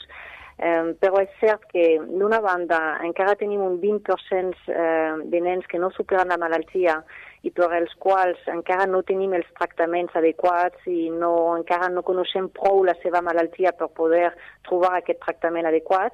Eh, 0.57 0.93
però 1.01 1.21
és 1.23 1.31
cert 1.41 1.65
que, 1.71 1.97
d'una 2.05 2.39
banda, 2.43 2.79
encara 3.05 3.33
tenim 3.39 3.61
un 3.65 3.79
20% 3.81 4.53
eh, 4.69 5.13
de 5.31 5.41
nens 5.41 5.65
que 5.69 5.79
no 5.81 5.89
superen 5.95 6.29
la 6.29 6.37
malaltia 6.37 6.99
i 7.43 7.51
per 7.51 7.71
als 7.73 7.91
quals 7.99 8.39
encara 8.53 8.85
no 8.87 9.01
tenim 9.03 9.33
els 9.35 9.49
tractaments 9.57 10.13
adequats 10.15 10.85
i 10.87 11.09
no, 11.11 11.33
encara 11.57 11.89
no 11.91 12.05
coneixem 12.05 12.51
prou 12.53 12.83
la 12.87 12.95
seva 13.01 13.23
malaltia 13.25 13.73
per 13.75 13.89
poder 13.97 14.29
trobar 14.69 14.93
aquest 14.99 15.19
tractament 15.25 15.67
adequat. 15.67 16.13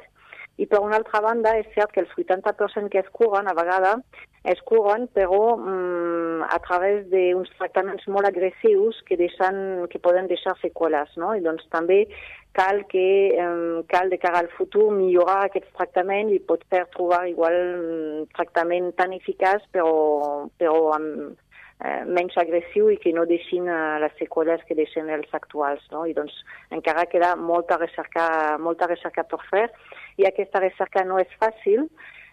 I 0.60 0.66
per 0.68 0.82
una 0.84 0.98
altra 1.00 1.22
banda, 1.24 1.54
és 1.56 1.70
cert 1.72 1.94
que 1.96 2.04
els 2.04 2.12
80% 2.20 2.92
que 2.92 3.00
es 3.00 3.12
curen, 3.16 3.48
a 3.48 3.56
vegades, 3.56 4.04
es 4.44 4.60
curen, 4.68 5.08
però 5.16 5.56
mm, 5.56 6.44
a 6.48 6.60
través 6.66 7.06
d'uns 7.12 7.52
tractaments 7.58 8.08
molt 8.12 8.28
agressius 8.28 9.00
que, 9.08 9.16
deixen, 9.20 9.88
que 9.92 10.04
poden 10.04 10.28
deixar 10.28 10.58
seqüeles, 10.60 11.16
no? 11.20 11.32
I 11.36 11.44
doncs 11.46 11.68
també 11.72 12.06
cal 12.58 12.82
que 12.92 13.08
um, 13.40 13.84
cal 13.88 14.10
de 14.12 14.18
cara 14.20 14.42
al 14.44 14.50
futur 14.58 14.90
millorar 14.92 15.46
aquests 15.46 15.72
tractaments 15.78 16.34
i 16.34 16.42
pot 16.44 16.64
trobar 16.96 17.28
igual 17.30 17.56
un 17.56 18.26
tractament 18.36 18.90
tan 18.98 19.14
eficaç 19.14 19.68
però, 19.76 20.48
però 20.58 20.80
amb, 20.98 21.38
eh, 21.80 22.04
menys 22.06 22.36
agressiu 22.38 22.90
i 22.92 22.98
que 23.00 23.14
no 23.16 23.26
deixin 23.30 23.68
uh, 23.72 23.98
les 24.04 24.16
seqüeles 24.20 24.64
que 24.68 24.76
deixen 24.76 25.10
els 25.14 25.32
actuals. 25.34 25.86
No? 25.94 26.06
I 26.06 26.16
doncs 26.18 26.36
encara 26.76 27.08
queda 27.12 27.36
molta 27.40 27.80
recerca, 27.80 28.58
molta 28.60 28.90
recerca 28.92 29.24
per 29.24 29.42
fer 29.50 29.68
i 30.20 30.28
aquesta 30.28 30.62
recerca 30.64 31.06
no 31.08 31.20
és 31.22 31.32
fàcil, 31.40 31.88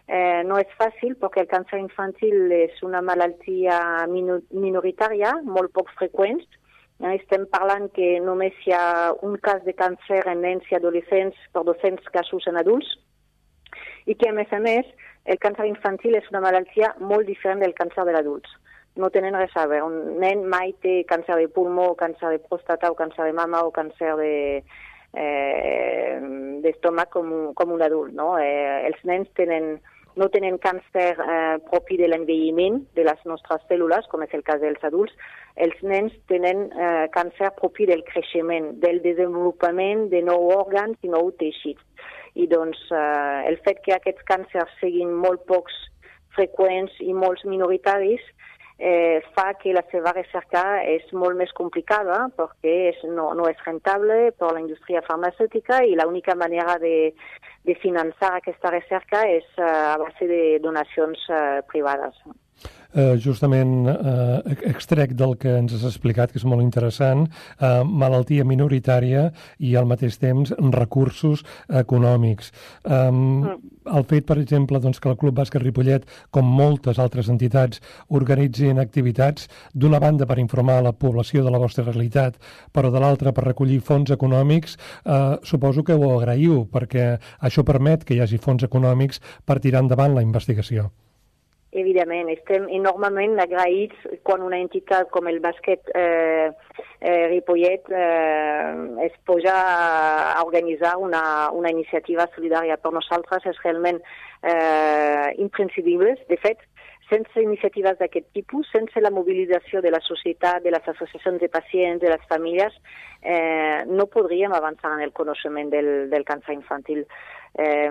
eh, 0.09 0.43
no 0.47 0.59
és 0.59 0.71
fàcil 0.79 1.15
perquè 1.21 1.45
el 1.45 1.51
càncer 1.51 1.79
infantil 1.83 2.53
és 2.59 2.83
una 2.83 3.03
malaltia 3.03 3.79
minoritària, 4.11 5.37
molt 5.47 5.73
poc 5.77 5.93
freqüent, 6.01 6.43
eh, 7.05 7.15
estem 7.15 7.47
parlant 7.53 7.89
que 7.95 8.17
només 8.21 8.55
hi 8.67 8.75
ha 8.75 9.15
un 9.23 9.39
cas 9.39 9.63
de 9.65 9.77
càncer 9.79 10.25
en 10.27 10.43
nens 10.43 10.67
i 10.71 10.79
adolescents 10.79 11.39
per 11.53 11.63
200 11.71 12.11
casos 12.15 12.51
en 12.51 12.59
adults 12.59 12.97
i 14.07 14.15
que, 14.15 14.31
a 14.31 14.35
més 14.35 14.51
a 14.55 14.59
més, 14.63 14.87
el 15.27 15.39
càncer 15.43 15.67
infantil 15.67 16.15
és 16.15 16.27
una 16.31 16.43
malaltia 16.43 16.93
molt 17.01 17.27
diferent 17.27 17.63
del 17.63 17.75
càncer 17.75 18.05
de 18.07 18.15
l'adults. 18.15 18.51
No 18.97 19.11
tenen 19.13 19.37
res 19.37 19.53
a 19.57 19.67
veure. 19.69 19.85
Un 19.85 20.21
nen 20.23 20.47
mai 20.49 20.73
té 20.83 21.03
càncer 21.09 21.37
de 21.37 21.49
pulmó, 21.53 21.91
càncer 22.01 22.33
de 22.33 22.43
pròstata 22.49 22.91
o 22.91 22.97
càncer 22.97 23.29
de 23.29 23.35
mama 23.37 23.61
o 23.67 23.73
càncer 23.75 24.15
de, 24.17 24.33
eh, 25.17 26.17
d'estómac 26.65 27.11
com, 27.13 27.53
com 27.55 27.73
un 27.73 27.83
adult. 27.83 28.15
No? 28.17 28.37
Eh, 28.39 28.87
els 28.89 29.03
nens 29.09 29.29
tenen, 29.39 29.77
no 30.17 30.29
tenen 30.33 30.59
càncer 30.63 31.09
eh, 31.13 31.57
propi 31.69 31.99
de 32.01 32.09
l'envelliment 32.09 32.83
de 32.97 33.05
les 33.09 33.25
nostres 33.29 33.65
cèl·lules, 33.71 34.09
com 34.13 34.25
és 34.25 34.37
el 34.37 34.45
cas 34.47 34.63
dels 34.65 34.85
adults. 34.89 35.13
Els 35.57 35.83
nens 35.83 36.15
tenen 36.33 36.69
eh, 36.73 37.09
càncer 37.13 37.53
propi 37.61 37.89
del 37.89 38.05
creixement, 38.09 38.75
del 38.81 39.03
desenvolupament 39.05 40.09
de 40.13 40.23
nous 40.25 40.55
òrgans 40.57 40.97
i 41.03 41.13
nous 41.13 41.37
teixits. 41.41 41.85
I 42.37 42.49
doncs 42.49 42.81
eh, 42.93 43.45
el 43.51 43.61
fet 43.65 43.81
que 43.85 43.97
aquests 43.97 44.25
càncers 44.29 44.73
siguin 44.81 45.13
molt 45.13 45.47
pocs 45.49 45.77
freqüents 46.37 46.93
i 47.01 47.15
molts 47.17 47.47
minoritaris 47.49 48.21
eh, 48.79 49.23
fa 49.35 49.55
que 49.61 49.73
la 49.73 49.85
seva 49.91 50.13
recerca 50.13 50.83
és 50.85 51.05
molt 51.13 51.39
més 51.39 51.53
complicada 51.57 52.27
perquè 52.37 52.75
és, 52.93 53.03
no, 53.09 53.33
no 53.35 53.49
és 53.51 53.61
rentable 53.67 54.33
per 54.37 54.53
la 54.53 54.63
indústria 54.65 55.05
farmacèutica 55.07 55.83
i 55.85 55.97
l'única 55.97 56.37
manera 56.37 56.79
de, 56.83 57.13
de 57.65 57.79
finançar 57.83 58.37
aquesta 58.37 58.73
recerca 58.75 59.25
és 59.29 59.47
eh, 59.57 59.71
a 59.93 59.97
base 60.03 60.29
de 60.29 60.43
donacions 60.65 61.29
eh, 61.31 61.63
privades 61.73 62.21
eh, 62.95 63.17
justament 63.23 63.89
eh, 63.89 64.57
extrec 64.71 65.15
del 65.19 65.37
que 65.41 65.57
ens 65.59 65.75
has 65.77 65.87
explicat, 65.89 66.33
que 66.33 66.41
és 66.41 66.47
molt 66.49 66.65
interessant, 66.65 67.27
eh, 67.61 67.83
malaltia 67.85 68.45
minoritària 68.45 69.31
i 69.59 69.75
al 69.77 69.89
mateix 69.89 70.19
temps 70.23 70.53
recursos 70.75 71.45
econòmics. 71.69 72.53
Eh, 72.85 73.57
el 73.87 74.05
fet, 74.11 74.27
per 74.27 74.39
exemple, 74.41 74.81
doncs, 74.83 75.01
que 75.01 75.11
el 75.11 75.19
Club 75.21 75.37
Bàsquet 75.39 75.63
Ripollet, 75.63 76.07
com 76.35 76.47
moltes 76.47 76.99
altres 77.03 77.31
entitats, 77.33 77.81
organitzin 78.09 78.81
activitats, 78.83 79.49
d'una 79.75 80.01
banda 80.03 80.27
per 80.27 80.39
informar 80.43 80.81
la 80.83 80.93
població 80.93 81.45
de 81.45 81.53
la 81.55 81.63
vostra 81.63 81.87
realitat, 81.87 82.39
però 82.73 82.91
de 82.91 83.03
l'altra 83.03 83.33
per 83.33 83.47
recollir 83.47 83.81
fons 83.81 84.11
econòmics, 84.11 84.77
eh, 85.05 85.39
suposo 85.43 85.85
que 85.85 85.95
ho 85.95 86.13
agraïu, 86.19 86.67
perquè 86.71 87.19
això 87.41 87.65
permet 87.65 88.05
que 88.05 88.15
hi 88.15 88.21
hagi 88.21 88.39
fons 88.39 88.63
econòmics 88.63 89.21
per 89.45 89.61
tirar 89.61 89.85
endavant 89.85 90.15
la 90.15 90.23
investigació. 90.23 90.91
Evidentment, 91.77 92.31
estem 92.33 92.71
enormement 92.73 93.35
agraïts 93.43 94.07
quan 94.25 94.45
una 94.45 94.57
entitat 94.63 95.11
com 95.13 95.27
el 95.29 95.43
bàsquet 95.45 95.91
eh, 95.93 96.49
eh, 97.01 97.27
Ripollet 97.33 97.91
eh, 97.93 98.71
es 99.05 99.19
posa 99.29 99.57
a 100.33 100.45
organitzar 100.47 100.95
una, 100.97 101.51
una 101.53 101.73
iniciativa 101.75 102.25
solidària. 102.33 102.79
Per 102.81 102.95
nosaltres 102.97 103.45
és 103.53 103.61
realment 103.65 104.01
eh, 104.01 105.35
imprescindible. 105.45 106.17
De 106.31 106.41
fet, 106.41 106.65
sense 107.11 107.43
iniciatives 107.43 108.01
d'aquest 108.01 108.33
tipus, 108.35 108.73
sense 108.73 109.01
la 109.05 109.13
mobilització 109.15 109.83
de 109.85 109.93
la 109.93 110.01
societat, 110.03 110.65
de 110.65 110.73
les 110.75 110.89
associacions 110.95 111.41
de 111.43 111.53
pacients, 111.53 112.01
de 112.01 112.11
les 112.11 112.25
famílies, 112.31 112.75
eh, 113.23 113.85
no 113.87 114.09
podríem 114.09 114.55
avançar 114.57 114.97
en 114.97 115.05
el 115.05 115.13
coneixement 115.13 115.71
del, 115.71 116.09
del 116.11 116.25
càncer 116.25 116.57
infantil. 116.57 117.05
Eh, 117.59 117.91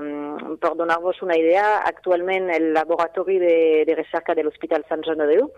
per 0.62 0.76
donar-vos 0.78 1.22
una 1.26 1.38
idea, 1.40 1.80
actualment 1.90 2.52
el 2.54 2.72
laboratori 2.74 3.40
de, 3.42 3.58
de 3.88 3.96
recerca 3.98 4.36
de 4.38 4.44
l'Hospital 4.46 4.86
Sant 4.90 5.02
Joan 5.08 5.24
de 5.24 5.32
Déu 5.32 5.50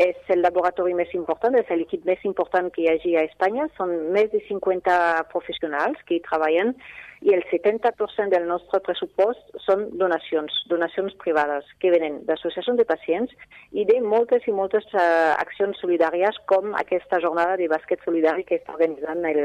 és 0.00 0.16
el 0.30 0.40
laboratori 0.40 0.94
més 0.94 1.10
important, 1.18 1.56
és 1.58 1.68
l'equip 1.74 2.04
més 2.06 2.22
important 2.24 2.70
que 2.72 2.84
hi 2.84 2.88
hagi 2.92 3.16
a 3.16 3.24
Espanya. 3.26 3.66
Són 3.76 4.12
més 4.14 4.30
de 4.30 4.40
50 4.46 4.96
professionals 5.32 5.98
que 6.06 6.16
hi 6.16 6.24
treballen 6.24 6.76
i 7.20 7.34
el 7.34 7.42
70% 7.50 8.32
del 8.32 8.46
nostre 8.48 8.80
pressupost 8.80 9.58
són 9.66 9.88
donacions, 10.00 10.54
donacions 10.70 11.12
privades 11.20 11.66
que 11.82 11.90
venen 11.92 12.22
d'associacions 12.24 12.78
de 12.78 12.86
pacients 12.88 13.34
i 13.76 13.84
de 13.84 13.98
moltes 14.00 14.46
i 14.48 14.54
moltes 14.56 14.86
uh, 14.94 15.34
accions 15.36 15.76
solidàries 15.82 16.38
com 16.48 16.72
aquesta 16.80 17.20
jornada 17.20 17.58
de 17.60 17.68
bàsquet 17.68 18.00
solidari 18.06 18.46
que 18.48 18.56
està 18.62 18.72
organitzant 18.72 19.26
el, 19.28 19.42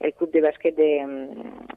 el 0.00 0.12
club 0.14 0.32
de 0.32 0.42
bàsquet 0.44 0.76
de, 0.76 0.90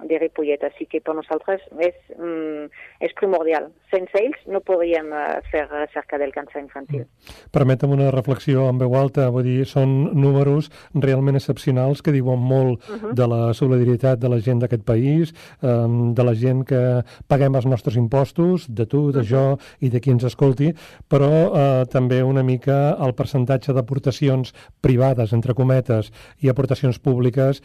de 0.10 0.20
Ripollet. 0.20 0.64
Així 0.68 0.88
que 0.90 1.02
per 1.04 1.16
nosaltres 1.16 1.64
és, 1.84 1.96
um, 2.18 2.68
és 3.04 3.14
primordial. 3.20 3.70
Sense 3.94 4.18
ells 4.20 4.40
no 4.52 4.62
podríem 4.66 5.12
uh, 5.14 5.40
fer 5.52 5.66
recerca 5.70 6.20
del 6.20 6.34
càncer 6.36 6.64
infantil. 6.64 7.06
Mm. 7.06 7.38
Permetem 7.56 7.94
una 7.96 8.10
reflexió 8.12 8.68
en 8.72 8.82
veu 8.82 8.98
alta, 9.00 9.30
vull 9.34 9.48
dir, 9.48 9.66
són 9.70 10.12
números 10.18 10.72
realment 10.94 11.40
excepcionals 11.40 12.02
que 12.04 12.16
diuen 12.16 12.40
molt 12.40 12.84
uh 12.90 12.98
-huh. 12.98 13.14
de 13.14 13.28
la 13.28 13.54
solidaritat 13.54 14.20
de 14.20 14.30
la 14.30 14.40
gent 14.40 14.60
d'aquest 14.62 14.84
país, 14.84 15.34
de 15.62 16.24
la 16.24 16.34
gent 16.36 16.64
que 16.66 17.04
paguem 17.28 17.56
els 17.56 17.66
nostres 17.66 17.96
impostos, 17.96 18.68
de 18.70 18.86
tu, 18.86 19.12
de 19.12 19.24
jo 19.24 19.58
i 19.80 19.90
de 19.90 20.00
qui 20.00 20.12
ens 20.12 20.24
escolti, 20.24 20.74
però 21.10 21.32
eh, 21.32 21.86
també 21.92 22.22
una 22.24 22.44
mica 22.44 22.98
el 23.06 23.14
percentatge 23.18 23.74
d'aportacions 23.74 24.54
privades, 24.82 25.34
entre 25.34 25.56
cometes, 25.58 26.12
i 26.40 26.50
aportacions 26.50 27.00
públiques 27.00 27.62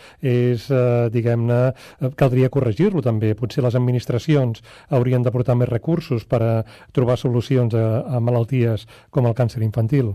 és, 0.52 0.68
eh, 0.70 1.08
diguem-ne, 1.14 1.60
eh, 1.72 2.10
caldria 2.16 2.50
corregir-lo 2.50 3.02
també. 3.02 3.34
Potser 3.38 3.64
les 3.64 3.76
administracions 3.78 4.62
haurien 4.90 5.22
d'aportar 5.22 5.56
més 5.56 5.70
recursos 5.70 6.24
per 6.24 6.42
a 6.42 6.52
trobar 6.92 7.16
solucions 7.16 7.74
a, 7.74 7.86
a 8.16 8.20
malalties 8.20 8.86
com 9.10 9.26
el 9.26 9.34
càncer 9.38 9.62
infantil. 9.62 10.14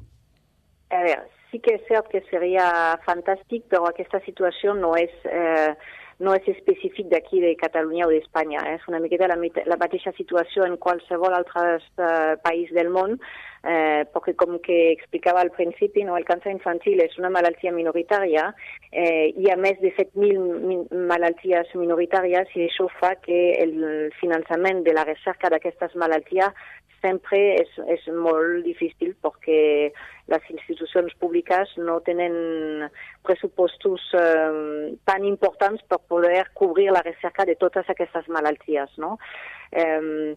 A 0.90 1.04
veure, 1.04 1.24
sí 1.52 1.60
que 1.60 1.76
és 1.76 1.88
cert 1.88 2.10
que 2.12 2.24
seria 2.32 2.98
fantàstic, 3.06 3.68
però 3.70 3.88
aquesta 3.88 4.22
situació 4.26 4.74
no 4.74 4.96
és... 4.96 5.14
Eh, 5.26 5.74
no 6.20 6.34
és 6.34 6.48
específic 6.50 7.12
d'aquí 7.12 7.42
de 7.44 7.54
Catalunya 7.60 8.08
o 8.08 8.10
d'Espanya. 8.10 8.64
Eh? 8.66 8.78
És 8.80 8.88
una 8.90 8.98
miqueta 9.04 9.28
la, 9.30 9.38
la 9.70 9.78
mateixa 9.78 10.14
situació 10.18 10.66
en 10.66 10.78
qualsevol 10.82 11.36
altre 11.38 11.78
eh, 11.78 12.38
país 12.42 12.72
del 12.74 12.90
món, 12.90 13.20
eh, 13.68 14.06
perquè 14.14 14.34
com 14.40 14.58
que 14.64 14.78
explicava 14.94 15.42
al 15.44 15.52
principi, 15.52 16.06
no, 16.08 16.16
el 16.18 16.26
càncer 16.28 16.54
infantil 16.54 17.02
és 17.04 17.18
una 17.20 17.32
malaltia 17.34 17.74
minoritària, 17.76 18.48
eh, 18.92 19.34
hi 19.36 19.52
ha 19.52 19.58
més 19.60 19.80
de 19.84 19.92
7.000 19.98 20.88
malalties 21.12 21.74
minoritàries 21.76 22.56
i 22.56 22.68
això 22.68 22.88
fa 23.00 23.16
que 23.24 23.42
el 23.60 23.78
finançament 24.22 24.86
de 24.88 24.96
la 24.96 25.06
recerca 25.10 25.52
d'aquestes 25.52 25.96
malalties 26.00 26.56
sempre 27.02 27.40
és, 27.62 27.74
és 27.94 28.06
molt 28.10 28.64
difícil 28.66 29.12
perquè 29.22 29.60
les 30.32 30.48
institucions 30.50 31.14
públiques 31.22 31.76
no 31.78 32.00
tenen 32.08 32.88
pressupostos 33.28 34.04
eh, 34.18 34.96
tan 35.06 35.28
importants 35.28 35.84
per 35.88 36.00
poder 36.10 36.48
cobrir 36.58 36.90
la 36.96 37.04
recerca 37.06 37.46
de 37.46 37.56
totes 37.56 37.90
aquestes 37.94 38.32
malalties. 38.34 38.96
No? 38.98 39.18
Eh, 39.72 40.36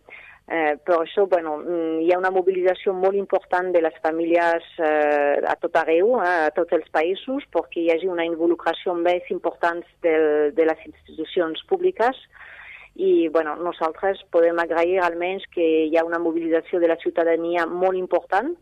Eh, 0.50 0.74
per 0.82 0.96
això 0.98 1.28
bueno, 1.30 1.58
mm, 1.58 2.00
hi 2.02 2.08
ha 2.10 2.18
una 2.18 2.32
mobilització 2.34 2.90
molt 2.92 3.14
important 3.14 3.68
de 3.70 3.84
les 3.84 3.94
famílies 4.02 4.64
eh, 4.82 5.36
a 5.46 5.54
tot 5.62 5.76
arreu, 5.78 6.16
eh, 6.18 6.48
a 6.48 6.50
tots 6.56 6.74
els 6.74 6.88
països, 6.90 7.46
perquè 7.54 7.84
hi 7.84 7.92
hagi 7.94 8.10
una 8.10 8.26
involucració 8.26 8.96
més 8.98 9.30
important 9.30 9.84
de, 10.02 10.16
de 10.56 10.66
les 10.66 10.82
institucions 10.90 11.62
públiques. 11.70 12.18
I 12.98 13.28
bueno, 13.30 13.54
nosaltres 13.62 14.24
podem 14.34 14.58
agrair 14.58 14.98
almenys 15.06 15.46
que 15.54 15.68
hi 15.86 15.94
ha 15.94 16.04
una 16.04 16.18
mobilització 16.18 16.82
de 16.82 16.90
la 16.90 16.98
ciutadania 16.98 17.68
molt 17.70 17.94
important 18.00 18.56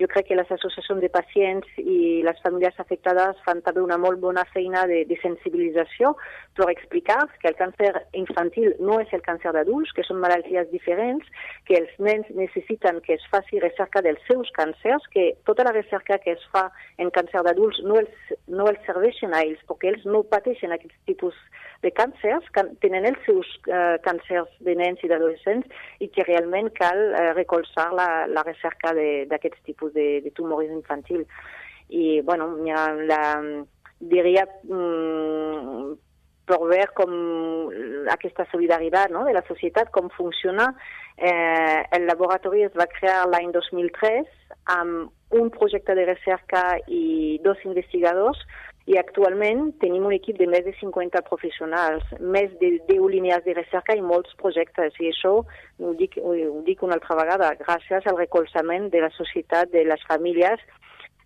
jo 0.00 0.08
crec 0.08 0.28
que 0.28 0.36
les 0.38 0.50
associacions 0.50 1.02
de 1.02 1.10
pacients 1.12 1.66
i 1.78 2.22
les 2.24 2.38
famílies 2.44 2.78
afectades 2.80 3.38
fan 3.44 3.60
també 3.66 3.82
una 3.84 3.98
molt 4.00 4.20
bona 4.22 4.46
feina 4.54 4.86
de, 4.88 5.02
de 5.04 5.18
sensibilització 5.20 6.14
per 6.56 6.70
explicar 6.72 7.18
que 7.42 7.48
el 7.52 7.56
càncer 7.58 7.92
infantil 8.16 8.74
no 8.80 8.98
és 9.02 9.12
el 9.16 9.24
càncer 9.26 9.52
d'adults, 9.56 9.92
que 9.96 10.04
són 10.06 10.20
malalties 10.22 10.70
diferents, 10.72 11.26
que 11.68 11.78
els 11.80 11.92
nens 11.98 12.28
necessiten 12.36 13.00
que 13.04 13.16
es 13.18 13.26
faci 13.32 13.60
recerca 13.60 14.02
dels 14.04 14.20
seus 14.28 14.50
càncers, 14.56 15.06
que 15.12 15.34
tota 15.48 15.66
la 15.68 15.76
recerca 15.76 16.18
que 16.24 16.36
es 16.36 16.44
fa 16.54 16.68
en 16.98 17.12
càncer 17.14 17.44
d'adults 17.44 17.82
no, 17.84 18.00
els, 18.00 18.34
no 18.48 18.68
els 18.72 18.80
serveixen 18.88 19.36
a 19.36 19.44
ells, 19.44 19.60
perquè 19.68 19.92
ells 19.92 20.06
no 20.08 20.24
pateixen 20.32 20.72
aquests 20.76 20.96
tipus 21.08 21.36
de 21.82 21.90
càncers, 21.96 22.44
tenen 22.82 23.08
els 23.08 23.20
seus 23.24 23.48
uh, 23.70 23.96
càncers 24.04 24.50
de 24.64 24.74
nens 24.76 25.00
i 25.04 25.08
d'adolescents 25.08 25.68
i 26.04 26.10
que 26.12 26.26
realment 26.28 26.68
cal 26.76 27.00
uh, 27.08 27.30
recolzar 27.38 27.88
la, 27.96 28.08
la 28.28 28.44
recerca 28.44 28.92
d'aquests 28.92 29.64
tipus 29.68 29.89
de, 29.94 30.20
de 30.24 30.30
tumors 30.36 30.70
infantil. 30.70 31.26
I, 31.90 32.20
bueno, 32.22 32.52
la, 33.08 33.22
diria, 33.98 34.46
mm, 34.64 35.92
per 36.50 36.58
veure 36.62 36.88
com 36.98 37.12
aquesta 38.10 38.46
solidaritat 38.50 39.12
no, 39.14 39.24
de 39.26 39.34
la 39.36 39.44
societat, 39.46 39.90
com 39.94 40.10
funciona. 40.16 40.70
Eh, 41.16 41.82
el 41.96 42.06
laboratori 42.08 42.64
es 42.66 42.74
va 42.78 42.88
crear 42.90 43.26
l'any 43.28 43.52
2003 43.54 44.26
amb 44.74 45.36
un 45.36 45.50
projecte 45.54 45.94
de 45.94 46.06
recerca 46.08 46.64
i 46.88 47.38
dos 47.44 47.60
investigadors 47.68 48.40
i 48.88 48.96
actualment 48.98 49.74
tenim 49.82 50.06
un 50.08 50.14
equip 50.16 50.38
de 50.40 50.46
més 50.48 50.64
de 50.64 50.72
50 50.78 51.20
professionals, 51.28 52.04
més 52.20 52.52
de 52.62 52.72
10 52.88 53.08
línies 53.12 53.44
de 53.44 53.54
recerca 53.58 53.94
i 53.96 54.02
molts 54.02 54.32
projectes. 54.40 54.96
I 54.98 55.10
això 55.12 55.34
ho 55.42 55.92
dic, 55.98 56.16
ho 56.16 56.62
dic 56.66 56.82
una 56.82 56.96
altra 56.96 57.18
vegada, 57.20 57.52
gràcies 57.60 58.06
al 58.08 58.18
recolzament 58.18 58.88
de 58.94 59.02
la 59.04 59.10
societat, 59.16 59.70
de 59.74 59.84
les 59.84 60.06
famílies, 60.08 60.64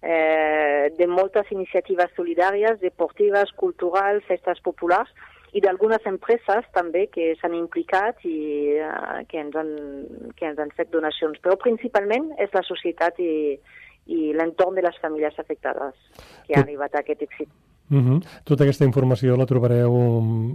eh, 0.02 0.90
de 0.98 1.06
moltes 1.06 1.52
iniciatives 1.54 2.12
solidàries, 2.16 2.80
deportives, 2.82 3.54
culturals, 3.56 4.26
festes 4.28 4.60
populars 4.66 5.14
i 5.54 5.62
d'algunes 5.62 6.02
empreses 6.10 6.66
també 6.74 7.06
que 7.14 7.30
s'han 7.38 7.54
implicat 7.54 8.18
i 8.26 8.74
eh, 8.82 9.22
que, 9.30 9.38
ens 9.38 9.54
han, 9.56 9.72
que 10.36 10.50
ens 10.50 10.58
han 10.58 10.74
fet 10.74 10.90
donacions. 10.90 11.38
Però 11.40 11.56
principalment 11.62 12.32
és 12.42 12.52
la 12.52 12.64
societat 12.66 13.22
i, 13.22 13.54
i 14.06 14.32
l'entorn 14.36 14.76
de 14.76 14.84
les 14.84 14.98
famílies 15.02 15.38
afectades 15.38 15.94
que 16.44 16.56
ha 16.56 16.62
arribat 16.62 16.94
a 16.94 17.04
aquest 17.04 17.22
èxit. 17.24 17.50
Uh 17.90 17.98
-huh. 17.98 18.22
Tota 18.44 18.64
aquesta 18.64 18.84
informació 18.84 19.36
la 19.36 19.44
trobareu 19.44 19.92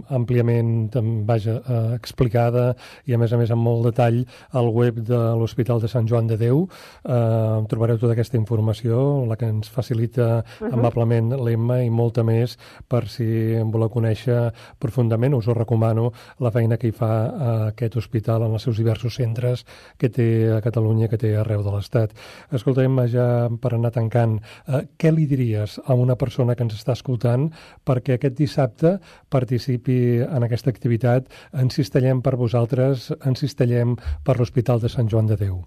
àmpliament 0.08 0.90
vaja, 1.24 1.62
eh, 1.68 1.94
explicada 1.94 2.74
i 3.06 3.14
a 3.14 3.18
més 3.18 3.32
a 3.32 3.36
més 3.36 3.50
amb 3.50 3.62
molt 3.62 3.84
detall 3.84 4.26
al 4.50 4.68
web 4.68 4.96
de 4.96 5.16
l'Hospital 5.38 5.80
de 5.80 5.88
Sant 5.88 6.08
Joan 6.08 6.26
de 6.26 6.36
Déu. 6.36 6.68
Eh, 7.04 7.66
trobareu 7.68 7.98
tota 7.98 8.12
aquesta 8.12 8.36
informació, 8.36 9.24
la 9.26 9.36
que 9.36 9.46
ens 9.46 9.68
facilita 9.68 10.44
uh 10.60 10.66
-huh. 10.66 10.72
amablement 10.72 11.32
l'Emma 11.44 11.84
i 11.84 11.90
molta 11.90 12.24
més 12.24 12.58
per 12.88 13.08
si 13.08 13.54
en 13.54 13.70
voleu 13.70 13.88
conèixer 13.88 14.52
profundament. 14.78 15.34
Us 15.34 15.46
ho 15.46 15.54
recomano 15.54 16.12
la 16.40 16.50
feina 16.50 16.76
que 16.76 16.88
hi 16.88 16.92
fa 16.92 17.68
aquest 17.68 17.96
hospital 17.96 18.42
en 18.42 18.52
els 18.52 18.62
seus 18.62 18.76
diversos 18.76 19.14
centres 19.14 19.64
que 19.96 20.08
té 20.08 20.52
a 20.52 20.60
Catalunya, 20.60 21.08
que 21.08 21.16
té 21.16 21.36
arreu 21.36 21.62
de 21.62 21.70
l'Estat. 21.70 22.10
Escolta, 22.50 22.82
Emma, 22.82 23.06
ja 23.06 23.48
per 23.60 23.74
anar 23.74 23.92
tancant, 23.92 24.40
eh, 24.66 24.88
què 24.98 25.12
li 25.12 25.26
diries 25.26 25.80
a 25.86 25.94
una 25.94 26.16
persona 26.16 26.54
que 26.54 26.62
ens 26.62 26.74
està 26.74 26.92
escoltant 26.92 27.19
escoltant 27.20 27.50
perquè 27.84 28.16
aquest 28.16 28.36
dissabte 28.38 28.98
participi 29.30 30.20
en 30.22 30.42
aquesta 30.44 30.70
activitat. 30.70 31.28
Ens 31.52 31.74
cistellem 31.74 32.22
per 32.22 32.36
vosaltres, 32.36 33.12
ens 33.24 33.40
cistellem 33.40 33.96
per 34.24 34.38
l'Hospital 34.38 34.80
de 34.80 34.88
Sant 34.88 35.08
Joan 35.08 35.26
de 35.26 35.36
Déu 35.36 35.62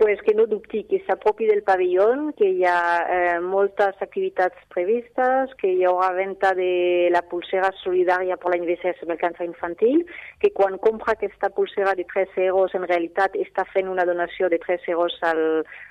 pues 0.00 0.18
que 0.22 0.32
no 0.32 0.46
dubti 0.46 0.84
que 0.88 1.02
s'apropi 1.04 1.44
del 1.44 1.60
pavelló, 1.60 2.32
que 2.38 2.48
hi 2.48 2.62
ha 2.64 3.04
eh, 3.04 3.40
moltes 3.44 3.98
activitats 4.00 4.56
previstes, 4.72 5.52
que 5.60 5.74
hi 5.76 5.84
haurà 5.84 6.14
venda 6.16 6.54
de 6.56 7.10
la 7.12 7.20
pulsera 7.28 7.68
solidària 7.82 8.38
per 8.40 8.54
l'aniversari 8.54 9.04
del 9.04 9.20
càncer 9.20 9.44
infantil, 9.44 10.06
que 10.40 10.54
quan 10.56 10.78
compra 10.80 11.12
aquesta 11.12 11.50
pulsera 11.52 11.92
de 11.98 12.08
3 12.08 12.32
euros 12.46 12.72
en 12.72 12.88
realitat 12.88 13.36
està 13.36 13.66
fent 13.74 13.92
una 13.92 14.08
donació 14.08 14.48
de 14.48 14.56
3 14.64 14.88
euros 14.88 15.18
al, 15.20 15.42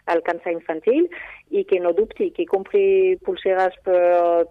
al 0.10 0.24
càncer 0.26 0.54
infantil 0.56 1.08
i 1.50 1.64
que 1.66 1.80
no 1.82 1.94
dubti, 1.98 2.30
que 2.36 2.46
compri 2.50 3.18
pulseres 3.26 3.76
per 3.86 4.00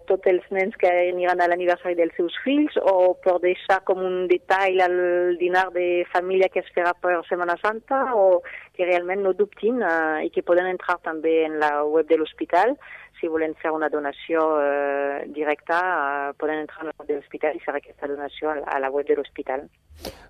tots 0.09 0.27
els 0.31 0.45
nens 0.55 0.75
que 0.79 0.89
aniran 0.89 1.39
a 1.39 1.47
l'aniversari 1.47 1.95
dels 1.99 2.15
seus 2.17 2.35
fills 2.43 2.75
o 2.81 3.15
per 3.23 3.37
deixar 3.43 3.79
com 3.87 4.03
un 4.03 4.25
detall 4.31 4.81
al 4.83 4.97
dinar 5.39 5.69
de 5.75 6.05
família 6.11 6.51
que 6.51 6.63
es 6.63 6.71
farà 6.75 6.95
per 6.95 7.19
Setmana 7.29 7.55
Santa 7.63 8.01
o 8.15 8.41
que 8.75 8.87
realment 8.87 9.23
no 9.23 9.35
dubtin 9.35 9.83
eh, 9.83 10.27
i 10.27 10.33
que 10.35 10.45
poden 10.47 10.67
entrar 10.71 10.99
també 11.03 11.43
en 11.45 11.59
la 11.63 11.83
web 11.83 12.07
de 12.11 12.19
l'hospital 12.19 12.75
si 13.19 13.27
volen 13.27 13.53
fer 13.61 13.71
una 13.75 13.89
donació 13.89 14.45
eh, 14.61 15.27
directa, 15.35 15.79
eh, 15.79 16.33
poden 16.39 16.63
entrar 16.63 16.83
a 16.83 16.89
la 16.89 16.95
web 16.97 17.07
de 17.07 17.19
l'hospital 17.19 17.55
i 17.55 17.63
fer 17.63 17.75
aquesta 17.75 18.07
donació 18.07 18.55
a 18.63 18.79
la 18.79 18.91
web 18.93 19.07
de 19.07 19.19
l'hospital. 19.19 19.67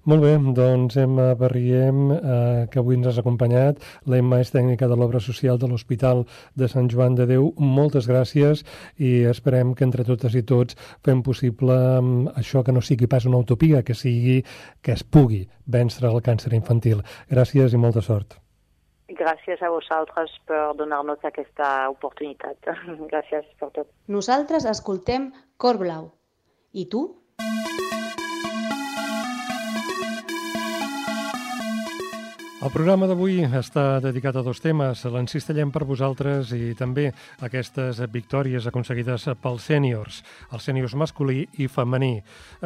Molt 0.10 0.24
bé, 0.24 0.32
doncs 0.58 0.96
Emma 0.98 1.28
Barriem, 1.38 2.00
eh, 2.16 2.68
que 2.72 2.80
avui 2.82 2.98
ens 2.98 3.12
has 3.12 3.20
acompanyat. 3.22 3.84
L'Emma 4.10 4.40
és 4.42 4.50
tècnica 4.56 4.88
de 4.90 4.98
l'obra 4.98 5.22
social 5.22 5.60
de 5.62 5.70
l'Hospital 5.70 6.26
de 6.56 6.70
Sant 6.72 6.90
Joan 6.90 7.20
de 7.20 7.28
Déu. 7.30 7.52
Moltes 7.60 8.10
gràcies 8.10 8.66
i 8.98 9.14
esperem 9.30 9.76
que 9.76 9.86
entre 9.86 10.08
totes 10.08 10.34
i 10.40 10.42
tots 10.42 10.80
fem 11.06 11.22
possible 11.22 11.78
mm, 12.02 12.36
això 12.42 12.64
que 12.66 12.74
no 12.74 12.82
sigui 12.82 13.12
pas 13.12 13.30
una 13.30 13.44
utopia, 13.46 13.84
que 13.84 13.94
sigui 13.94 14.42
que 14.82 14.96
es 14.98 15.04
pugui 15.04 15.46
vèncer 15.68 16.08
el 16.10 16.22
càncer 16.26 16.56
infantil. 16.58 17.04
Gràcies 17.30 17.76
i 17.76 17.82
molta 17.88 18.02
sort. 18.02 18.40
Gràcies 19.20 19.62
a 19.62 19.70
vosaltres 19.74 20.32
per 20.48 20.62
donar-nos 20.80 21.24
aquesta 21.28 21.90
oportunitat. 21.92 22.72
Gràcies 23.12 23.48
per 23.60 23.72
tot. 23.76 23.90
Nosaltres 24.08 24.68
escoltem 24.70 25.32
Cor 25.60 25.82
Blau. 25.82 26.12
I 26.72 26.86
tu? 26.92 27.08
El 32.60 32.74
programa 32.74 33.08
d'avui 33.08 33.38
està 33.56 34.02
dedicat 34.04 34.36
a 34.36 34.42
dos 34.44 34.60
temes. 34.60 35.06
L'encistellem 35.08 35.70
per 35.72 35.86
vosaltres 35.88 36.50
i 36.52 36.74
també 36.76 37.06
aquestes 37.48 38.02
victòries 38.12 38.66
aconseguides 38.68 39.30
pels 39.40 39.68
sèniors, 39.70 40.18
els 40.52 40.68
sèniors 40.68 40.92
masculí 41.00 41.46
i 41.56 41.70
femení. 41.72 42.18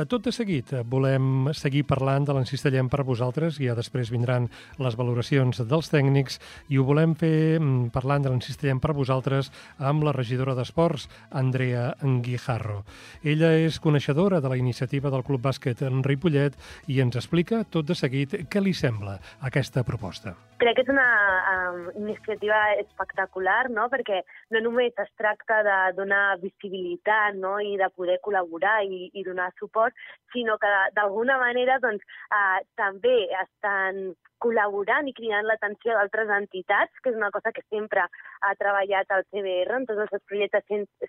Tot 0.10 0.26
de 0.26 0.34
seguit 0.34 0.72
volem 0.90 1.52
seguir 1.54 1.84
parlant 1.86 2.26
de 2.26 2.34
l'encistellem 2.34 2.90
per 2.90 3.04
vosaltres 3.06 3.60
i 3.62 3.70
ja 3.70 3.76
després 3.78 4.10
vindran 4.10 4.48
les 4.82 4.98
valoracions 4.98 5.62
dels 5.62 5.94
tècnics 5.94 6.40
i 6.74 6.82
ho 6.82 6.88
volem 6.90 7.14
fer 7.14 7.60
mm, 7.60 7.94
parlant 7.94 8.26
de 8.26 8.34
l'encistellem 8.34 8.82
per 8.82 8.98
vosaltres 8.98 9.52
amb 9.78 10.08
la 10.10 10.16
regidora 10.18 10.58
d'Esports, 10.58 11.06
Andrea 11.30 11.92
Guijarro. 12.02 12.80
Ella 13.22 13.54
és 13.62 13.78
coneixedora 13.78 14.42
de 14.42 14.50
la 14.50 14.58
iniciativa 14.58 15.14
del 15.14 15.22
Club 15.30 15.46
Bàsquet 15.46 15.86
en 15.86 16.02
Ripollet 16.02 16.58
i 16.90 16.98
ens 17.06 17.22
explica 17.22 17.62
tot 17.70 17.86
de 17.86 18.02
seguit 18.02 18.34
què 18.50 18.66
li 18.66 18.74
sembla 18.74 19.20
aquesta 19.46 19.83
proposta? 19.88 20.34
Crec 20.62 20.78
que 20.78 20.84
és 20.86 20.92
una 20.92 21.08
um, 21.52 21.80
iniciativa 22.00 22.60
espectacular, 22.82 23.68
no? 23.74 23.90
perquè 23.92 24.22
no 24.56 24.62
només 24.64 24.96
es 25.04 25.12
tracta 25.20 25.62
de 25.68 25.78
donar 25.98 26.40
visibilitat 26.44 27.36
no? 27.40 27.58
i 27.60 27.76
de 27.82 27.90
poder 27.98 28.20
col·laborar 28.26 28.80
i, 28.88 29.10
i 29.14 29.26
donar 29.28 29.50
suport, 29.60 29.96
sinó 30.36 30.58
que 30.62 30.72
d'alguna 30.96 31.40
manera 31.42 31.80
doncs, 31.84 32.06
uh, 32.32 32.60
també 32.80 33.18
estan 33.42 34.14
col·laborant 34.44 35.08
i 35.08 35.14
cridant 35.16 35.48
l'atenció 35.48 35.96
d'altres 35.96 36.32
entitats, 36.38 37.00
que 37.02 37.14
és 37.14 37.20
una 37.20 37.32
cosa 37.36 37.54
que 37.56 37.64
sempre 37.70 38.04
ha 38.04 38.54
treballat 38.60 39.14
el 39.16 39.24
CBR, 39.30 39.78
en 39.80 39.88
tots 39.90 40.04
els 40.06 40.12
seus 40.14 40.26
projectes 40.30 40.68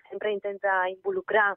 sempre 0.09 0.31
intenta 0.33 0.77
involucrar 0.91 1.49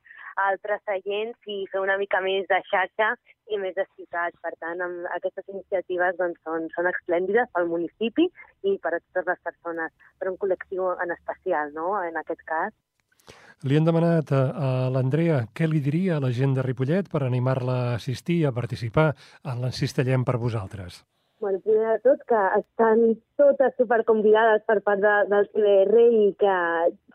altres 0.49 0.83
agents 0.95 1.51
i 1.51 1.61
fer 1.73 1.83
una 1.83 1.99
mica 2.01 2.21
més 2.25 2.47
de 2.51 2.59
xarxa 2.71 3.13
i 3.55 3.61
més 3.63 3.77
de 3.79 3.87
ciutat. 3.95 4.37
Per 4.43 4.55
tant, 4.59 4.83
amb 4.85 5.07
aquestes 5.17 5.47
iniciatives 5.55 6.19
doncs, 6.19 6.41
són, 6.47 6.69
són 6.75 6.91
esplèndides 6.91 7.51
pel 7.55 7.71
municipi 7.71 8.29
i 8.67 8.77
per 8.83 8.97
a 8.97 9.01
totes 9.01 9.33
les 9.33 9.41
persones, 9.51 9.95
per 10.19 10.31
un 10.33 10.39
col·lectiu 10.43 10.93
en 10.95 11.15
especial, 11.15 11.73
no? 11.75 11.95
en 12.03 12.21
aquest 12.21 12.45
cas. 12.49 12.75
Li 13.67 13.75
han 13.75 13.87
demanat 13.89 14.31
a, 14.31 14.43
l'Andrea 14.95 15.43
què 15.51 15.67
li 15.67 15.83
diria 15.83 16.17
a 16.17 16.23
la 16.23 16.31
gent 16.31 16.55
de 16.55 16.63
Ripollet 16.63 17.11
per 17.11 17.25
animar-la 17.27 17.79
a 17.89 17.95
assistir 17.97 18.45
a 18.47 18.55
participar 18.55 19.11
en 19.43 19.65
l'Encistellem 19.65 20.25
per 20.25 20.39
vosaltres. 20.39 21.03
Bueno, 21.41 21.61
primer 21.61 21.93
de 21.93 21.99
tot, 22.03 22.23
que 22.27 22.39
estan 22.59 23.03
totes 23.39 23.75
superconvidades 23.79 24.65
per 24.67 24.81
part 24.83 24.99
de, 25.05 25.13
del 25.31 25.45
CBR 25.53 26.01
i 26.21 26.25
que 26.41 26.55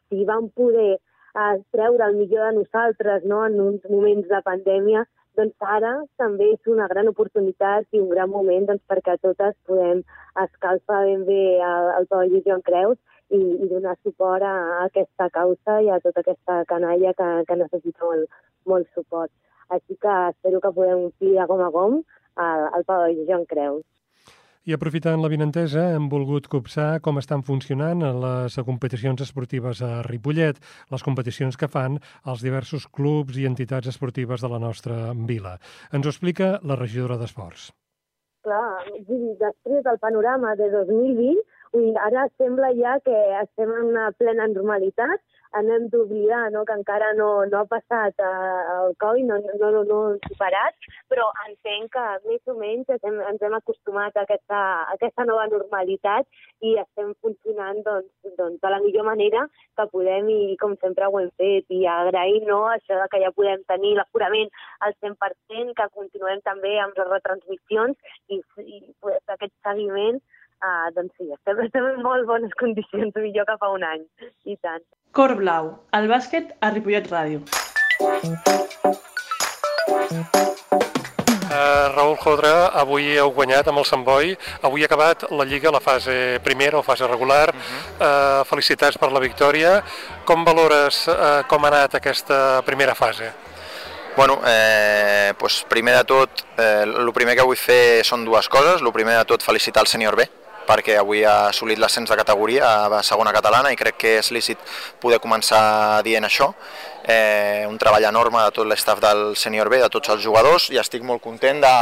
si 0.07 0.23
van 0.29 0.47
poder 0.59 0.93
eh, 0.95 1.57
treure 1.75 2.05
el 2.07 2.15
millor 2.15 2.47
de 2.47 2.62
nosaltres 2.62 3.25
no, 3.27 3.41
en 3.49 3.59
uns 3.59 3.83
moments 3.91 4.29
de 4.29 4.39
pandèmia, 4.45 5.01
doncs 5.36 5.67
ara 5.75 5.91
també 6.21 6.47
és 6.53 6.71
una 6.71 6.88
gran 6.88 7.12
oportunitat 7.12 7.83
i 7.91 7.99
un 7.99 8.07
gran 8.13 8.31
moment 8.31 8.69
doncs, 8.69 8.83
perquè 8.88 9.17
totes 9.27 9.57
podem 9.67 10.05
escalfar 10.45 11.01
ben 11.09 11.25
bé 11.27 11.43
el, 11.59 11.91
el 11.97 12.07
pavelló 12.07 12.39
Joan 12.45 12.63
Creus 12.69 12.99
i, 13.27 13.41
i 13.41 13.67
donar 13.73 13.97
suport 14.07 14.47
a, 14.47 14.55
aquesta 14.86 15.27
causa 15.36 15.81
i 15.83 15.89
a 15.91 15.99
tota 16.05 16.23
aquesta 16.23 16.62
canalla 16.71 17.12
que, 17.17 17.31
que 17.49 17.59
necessita 17.59 18.07
molt, 18.07 18.39
molt 18.71 18.88
suport. 18.95 19.33
Així 19.67 19.99
que 19.99 20.15
espero 20.29 20.63
que 20.63 20.71
podem 20.79 21.09
omplir 21.09 21.36
de 21.41 21.49
gom 21.51 21.65
a 21.67 21.73
gom 21.75 21.99
al, 22.45 22.69
al 22.69 22.88
pavelló 22.88 23.27
Joan 23.27 23.51
Creus. 23.51 23.83
I 24.63 24.71
aprofitant 24.71 25.19
la 25.19 25.28
vinentesa, 25.28 25.82
hem 25.91 26.06
volgut 26.08 26.45
copsar 26.47 27.02
com 27.04 27.17
estan 27.19 27.41
funcionant 27.43 27.99
les 28.23 28.54
competicions 28.63 29.19
esportives 29.26 29.82
a 29.84 29.97
Ripollet, 30.08 30.62
les 30.93 31.04
competicions 31.04 31.60
que 31.60 31.67
fan 31.67 31.97
els 32.32 32.45
diversos 32.45 32.86
clubs 32.88 33.36
i 33.36 33.43
entitats 33.49 33.91
esportives 33.91 34.39
de 34.39 34.52
la 34.54 34.62
nostra 34.63 35.12
vila. 35.32 35.58
Ens 35.91 36.08
ho 36.08 36.13
explica 36.13 36.54
la 36.63 36.80
regidora 36.80 37.19
d'Esports. 37.19 37.73
Clar, 38.47 38.88
després 39.43 39.84
del 39.84 39.99
panorama 39.99 40.56
de 40.56 40.71
2020, 40.71 41.43
ara 42.08 42.30
sembla 42.39 42.71
ja 42.80 42.95
que 43.04 43.19
estem 43.41 43.67
en 43.67 43.91
una 43.91 44.10
plena 44.15 44.47
normalitat 44.47 45.19
hem 45.59 45.87
d'oblidar 45.93 46.49
no, 46.51 46.63
que 46.65 46.75
encara 46.77 47.11
no, 47.17 47.27
no 47.45 47.59
ha 47.61 47.67
passat 47.69 48.19
eh, 48.19 48.61
el 48.75 48.95
Covid, 49.03 49.25
no, 49.29 49.37
no, 49.61 49.69
no, 49.75 49.83
no 49.89 49.99
hem 50.09 50.19
superat, 50.27 50.87
però 51.11 51.27
entenc 51.45 51.91
que 51.93 52.05
més 52.25 52.51
o 52.51 52.55
menys 52.57 52.89
ens 52.95 53.05
hem, 53.09 53.19
ens 53.31 53.45
hem 53.45 53.55
acostumat 53.57 54.17
a 54.17 54.25
aquesta, 54.25 54.61
a 54.83 54.97
aquesta 54.97 55.27
nova 55.29 55.45
normalitat 55.51 56.27
i 56.65 56.75
estem 56.81 57.13
funcionant 57.21 57.83
doncs, 57.85 58.11
doncs, 58.37 58.59
de 58.63 58.73
la 58.73 58.81
millor 58.85 59.07
manera 59.09 59.45
que 59.77 59.87
podem 59.93 60.29
i 60.33 60.57
com 60.61 60.75
sempre 60.81 61.09
ho 61.09 61.19
hem 61.21 61.31
fet. 61.37 61.69
I 61.69 61.85
agrair 61.89 62.43
no, 62.49 62.63
això 62.73 63.01
que 63.11 63.21
ja 63.23 63.33
podem 63.35 63.65
tenir 63.69 63.95
l'aforament 63.99 64.49
al 64.85 64.95
100%, 65.05 65.75
que 65.77 65.89
continuem 65.97 66.41
també 66.47 66.77
amb 66.81 66.97
les 66.97 67.11
retransmissions 67.11 68.15
i, 68.29 68.41
i 68.63 68.79
pues, 69.01 69.21
aquest 69.35 69.53
seguiment 69.65 70.21
Uh, 70.63 70.88
doncs 70.95 71.12
sí, 71.19 71.28
estem, 71.28 71.60
estem 71.67 71.86
en 71.89 71.97
molt 72.06 72.23
bones 72.30 72.54
condicions, 72.60 73.12
millor 73.19 73.47
que 73.49 73.58
fa 73.60 73.67
un 73.73 73.84
any, 73.84 74.06
i 74.47 74.56
tant. 74.63 74.84
Cor 75.12 75.36
Blau, 75.36 75.73
el 75.97 76.08
bàsquet 76.08 76.56
a 76.63 76.71
Ripollet 76.71 77.10
Ràdio. 77.12 77.43
Uh, 81.54 81.91
Raül 81.93 82.15
Jodra, 82.23 82.71
avui 82.80 83.12
heu 83.19 83.30
guanyat 83.36 83.67
amb 83.69 83.84
el 83.84 83.86
Sant 83.86 84.08
Boi, 84.08 84.32
avui 84.63 84.82
ha 84.82 84.88
acabat 84.88 85.28
la 85.36 85.45
Lliga, 85.45 85.69
la 85.76 85.84
fase 85.84 86.39
primera 86.47 86.80
o 86.80 86.86
fase 86.88 87.12
regular. 87.12 87.52
Uh 87.52 87.60
-huh. 87.60 88.08
uh, 88.08 88.45
felicitats 88.47 88.97
per 88.97 89.12
la 89.12 89.19
victòria. 89.19 89.84
Com 90.26 90.45
valores 90.45 91.08
uh, 91.08 91.43
com 91.47 91.65
ha 91.65 91.67
anat 91.67 91.95
aquesta 91.95 92.62
primera 92.65 92.95
fase? 92.95 93.34
Bueno, 94.15 94.39
eh, 94.45 95.34
pues 95.38 95.65
primer 95.67 95.95
de 95.97 96.04
tot, 96.04 96.30
eh, 96.58 96.84
el 96.86 97.12
primer 97.13 97.36
que 97.36 97.43
vull 97.43 97.58
fer 97.58 98.04
són 98.06 98.23
dues 98.26 98.47
coses. 98.47 98.82
El 98.82 98.91
primer 98.93 99.17
de 99.17 99.26
tot, 99.26 99.41
felicitar 99.41 99.82
el 99.82 99.88
sènior 99.88 100.15
B, 100.15 100.30
perquè 100.67 100.97
avui 100.99 101.23
ha 101.23 101.49
assolit 101.49 101.80
l'ascens 101.80 102.10
de 102.10 102.17
categoria 102.19 102.71
a 102.86 103.04
segona 103.04 103.34
catalana 103.36 103.71
i 103.73 103.80
crec 103.80 103.99
que 103.99 104.17
és 104.19 104.32
lícit 104.32 104.60
poder 105.02 105.19
començar 105.23 106.02
dient 106.04 106.26
això. 106.26 106.54
Eh, 107.04 107.65
un 107.67 107.78
treball 107.78 108.06
enorme 108.08 108.39
de 108.45 108.52
tot 108.56 108.67
l'estaf 108.67 109.02
del 109.04 109.36
sènior 109.36 109.67
B, 109.69 109.82
de 109.82 109.89
tots 109.91 110.13
els 110.13 110.23
jugadors 110.23 110.69
i 110.71 110.80
estic 110.80 111.04
molt 111.04 111.21
content 111.21 111.60
de, 111.60 111.73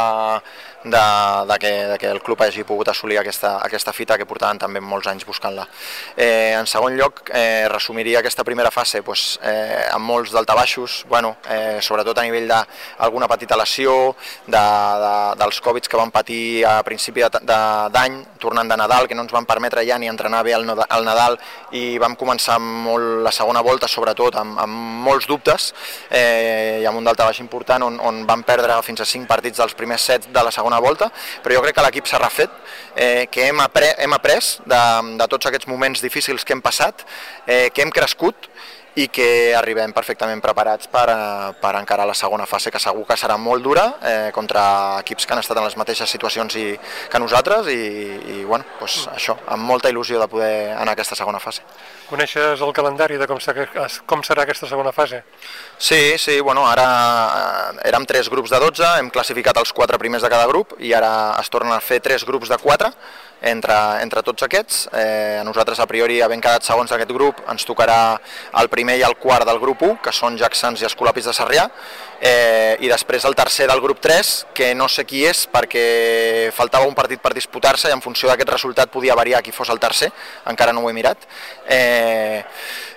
de, 0.84 1.04
de, 1.48 1.58
que, 1.58 1.72
de 1.92 1.98
que 1.98 2.10
el 2.10 2.22
club 2.22 2.42
hagi 2.42 2.64
pogut 2.64 2.88
assolir 2.88 3.18
aquesta, 3.18 3.56
aquesta 3.62 3.92
fita 3.92 4.18
que 4.18 4.26
portaven 4.26 4.58
també 4.58 4.80
molts 4.80 5.08
anys 5.10 5.26
buscant-la. 5.26 5.66
Eh, 6.16 6.54
en 6.58 6.66
segon 6.66 6.96
lloc, 6.98 7.24
eh, 7.34 7.68
resumiria 7.70 8.20
aquesta 8.20 8.44
primera 8.44 8.70
fase 8.70 9.02
pues, 9.02 9.38
eh, 9.42 9.88
amb 9.92 10.06
molts 10.06 10.32
daltabaixos, 10.34 11.04
bueno, 11.08 11.36
eh, 11.48 11.78
sobretot 11.80 12.18
a 12.18 12.26
nivell 12.26 12.48
d'alguna 12.50 13.28
petita 13.28 13.56
lesió, 13.56 14.14
de, 14.46 14.58
de, 15.04 15.14
dels 15.38 15.60
Covid 15.60 15.86
que 15.88 16.00
van 16.00 16.10
patir 16.10 16.64
a 16.66 16.80
principi 16.86 17.22
d'any, 17.22 18.18
tornant 18.42 18.68
de 18.68 18.76
Nadal, 18.76 19.08
que 19.08 19.14
no 19.14 19.22
ens 19.26 19.32
van 19.32 19.46
permetre 19.46 19.84
ja 19.86 19.98
ni 19.98 20.10
entrenar 20.10 20.42
bé 20.42 20.54
al, 20.54 20.66
al 20.66 21.04
Nadal 21.06 21.38
i 21.78 21.98
vam 22.02 22.16
començar 22.18 22.58
molt 22.58 23.22
la 23.22 23.32
segona 23.34 23.62
volta, 23.62 23.88
sobretot 23.88 24.36
amb, 24.40 24.58
amb 24.62 25.06
molts 25.06 25.28
dubtes 25.30 25.70
eh, 26.10 26.80
i 26.82 26.86
amb 26.88 26.98
un 26.98 27.06
daltabaix 27.06 27.40
important 27.44 27.86
on, 27.86 27.98
on 28.02 28.22
van 28.26 28.42
perdre 28.46 28.80
fins 28.82 29.02
a 29.02 29.08
5 29.08 29.28
partits 29.30 29.62
dels 29.62 29.76
primers 29.78 30.02
sets 30.02 30.30
de 30.32 30.42
la 30.42 30.50
segona 30.54 30.71
volta, 30.80 31.10
però 31.42 31.56
jo 31.56 31.62
crec 31.66 31.76
que 31.76 31.84
l'equip 31.86 32.08
s'ha 32.08 32.20
refet, 32.22 32.50
eh, 32.96 33.26
que 33.30 33.48
hem, 33.48 33.60
après, 33.60 33.94
hem 33.98 34.12
après 34.16 34.54
de, 34.64 34.82
de 35.18 35.28
tots 35.28 35.50
aquests 35.50 35.68
moments 35.68 36.00
difícils 36.00 36.44
que 36.44 36.56
hem 36.56 36.62
passat, 36.64 37.04
eh, 37.46 37.68
que 37.74 37.82
hem 37.82 37.90
crescut 37.90 38.48
i 38.94 39.06
que 39.08 39.54
arribem 39.56 39.92
perfectament 39.96 40.42
preparats 40.44 40.88
per, 40.92 41.06
eh, 41.08 41.52
per 41.60 41.72
encarar 41.78 42.06
la 42.06 42.14
segona 42.14 42.46
fase, 42.46 42.70
que 42.70 42.80
segur 42.82 43.06
que 43.08 43.16
serà 43.16 43.38
molt 43.40 43.64
dura 43.64 43.86
eh, 44.02 44.30
contra 44.34 44.98
equips 45.00 45.26
que 45.26 45.32
han 45.32 45.40
estat 45.40 45.56
en 45.56 45.64
les 45.64 45.76
mateixes 45.80 46.10
situacions 46.10 46.56
i, 46.60 46.66
que 47.08 47.22
nosaltres 47.22 47.70
i, 47.72 47.78
i 48.36 48.44
bueno, 48.44 48.66
doncs 48.80 49.06
això, 49.14 49.38
amb 49.48 49.64
molta 49.64 49.88
il·lusió 49.88 50.20
de 50.20 50.28
poder 50.28 50.52
anar 50.76 50.92
a 50.92 50.98
aquesta 50.98 51.16
segona 51.16 51.40
fase. 51.40 51.64
Coneixes 52.10 52.60
el 52.60 52.74
calendari 52.76 53.16
de 53.16 53.28
com, 53.30 53.40
com 54.06 54.26
serà 54.26 54.44
aquesta 54.44 54.68
segona 54.68 54.92
fase? 54.92 55.22
Sí, 55.78 56.18
sí, 56.18 56.40
bueno, 56.40 56.66
ara 56.68 56.86
eh, 57.72 57.88
érem 57.88 58.04
tres 58.06 58.28
grups 58.28 58.52
de 58.52 58.60
12, 58.60 58.94
hem 59.00 59.10
classificat 59.10 59.56
els 59.62 59.72
quatre 59.72 59.98
primers 59.98 60.22
de 60.22 60.32
cada 60.32 60.48
grup 60.50 60.76
i 60.80 60.92
ara 60.92 61.12
es 61.40 61.48
tornen 61.48 61.72
a 61.72 61.80
fer 61.80 62.02
tres 62.04 62.26
grups 62.28 62.52
de 62.52 62.60
4 62.60 62.92
entre, 63.42 63.76
entre 64.02 64.22
tots 64.22 64.46
aquests. 64.46 64.86
Eh, 64.92 65.38
a 65.40 65.44
nosaltres, 65.44 65.80
a 65.82 65.88
priori, 65.90 66.20
havent 66.22 66.42
quedat 66.42 66.66
segons 66.66 66.90
d'aquest 66.90 67.12
grup, 67.12 67.42
ens 67.50 67.66
tocarà 67.68 67.98
el 68.60 68.70
primer 68.72 68.98
i 69.00 69.04
el 69.06 69.18
quart 69.20 69.48
del 69.48 69.60
grup 69.62 69.82
1, 69.82 69.98
que 70.04 70.14
són 70.14 70.38
Jacksons 70.38 70.82
i 70.82 70.88
Escolapis 70.88 71.28
de 71.28 71.34
Sarrià, 71.36 71.68
eh, 72.22 72.76
i 72.80 72.88
després 72.88 73.24
el 73.26 73.34
tercer 73.34 73.66
del 73.66 73.80
grup 73.82 73.98
3, 74.00 74.30
que 74.54 74.70
no 74.78 74.86
sé 74.88 75.02
qui 75.04 75.24
és 75.26 75.42
perquè 75.50 76.50
faltava 76.54 76.86
un 76.86 76.94
partit 76.94 77.20
per 77.20 77.32
disputar-se 77.34 77.90
i 77.90 77.94
en 77.94 78.02
funció 78.04 78.30
d'aquest 78.30 78.52
resultat 78.54 78.92
podia 78.94 79.16
variar 79.18 79.42
qui 79.42 79.50
fos 79.52 79.72
el 79.74 79.80
tercer, 79.82 80.12
encara 80.46 80.72
no 80.72 80.84
ho 80.84 80.90
he 80.90 80.94
mirat. 80.94 81.26
Eh, 81.66 82.44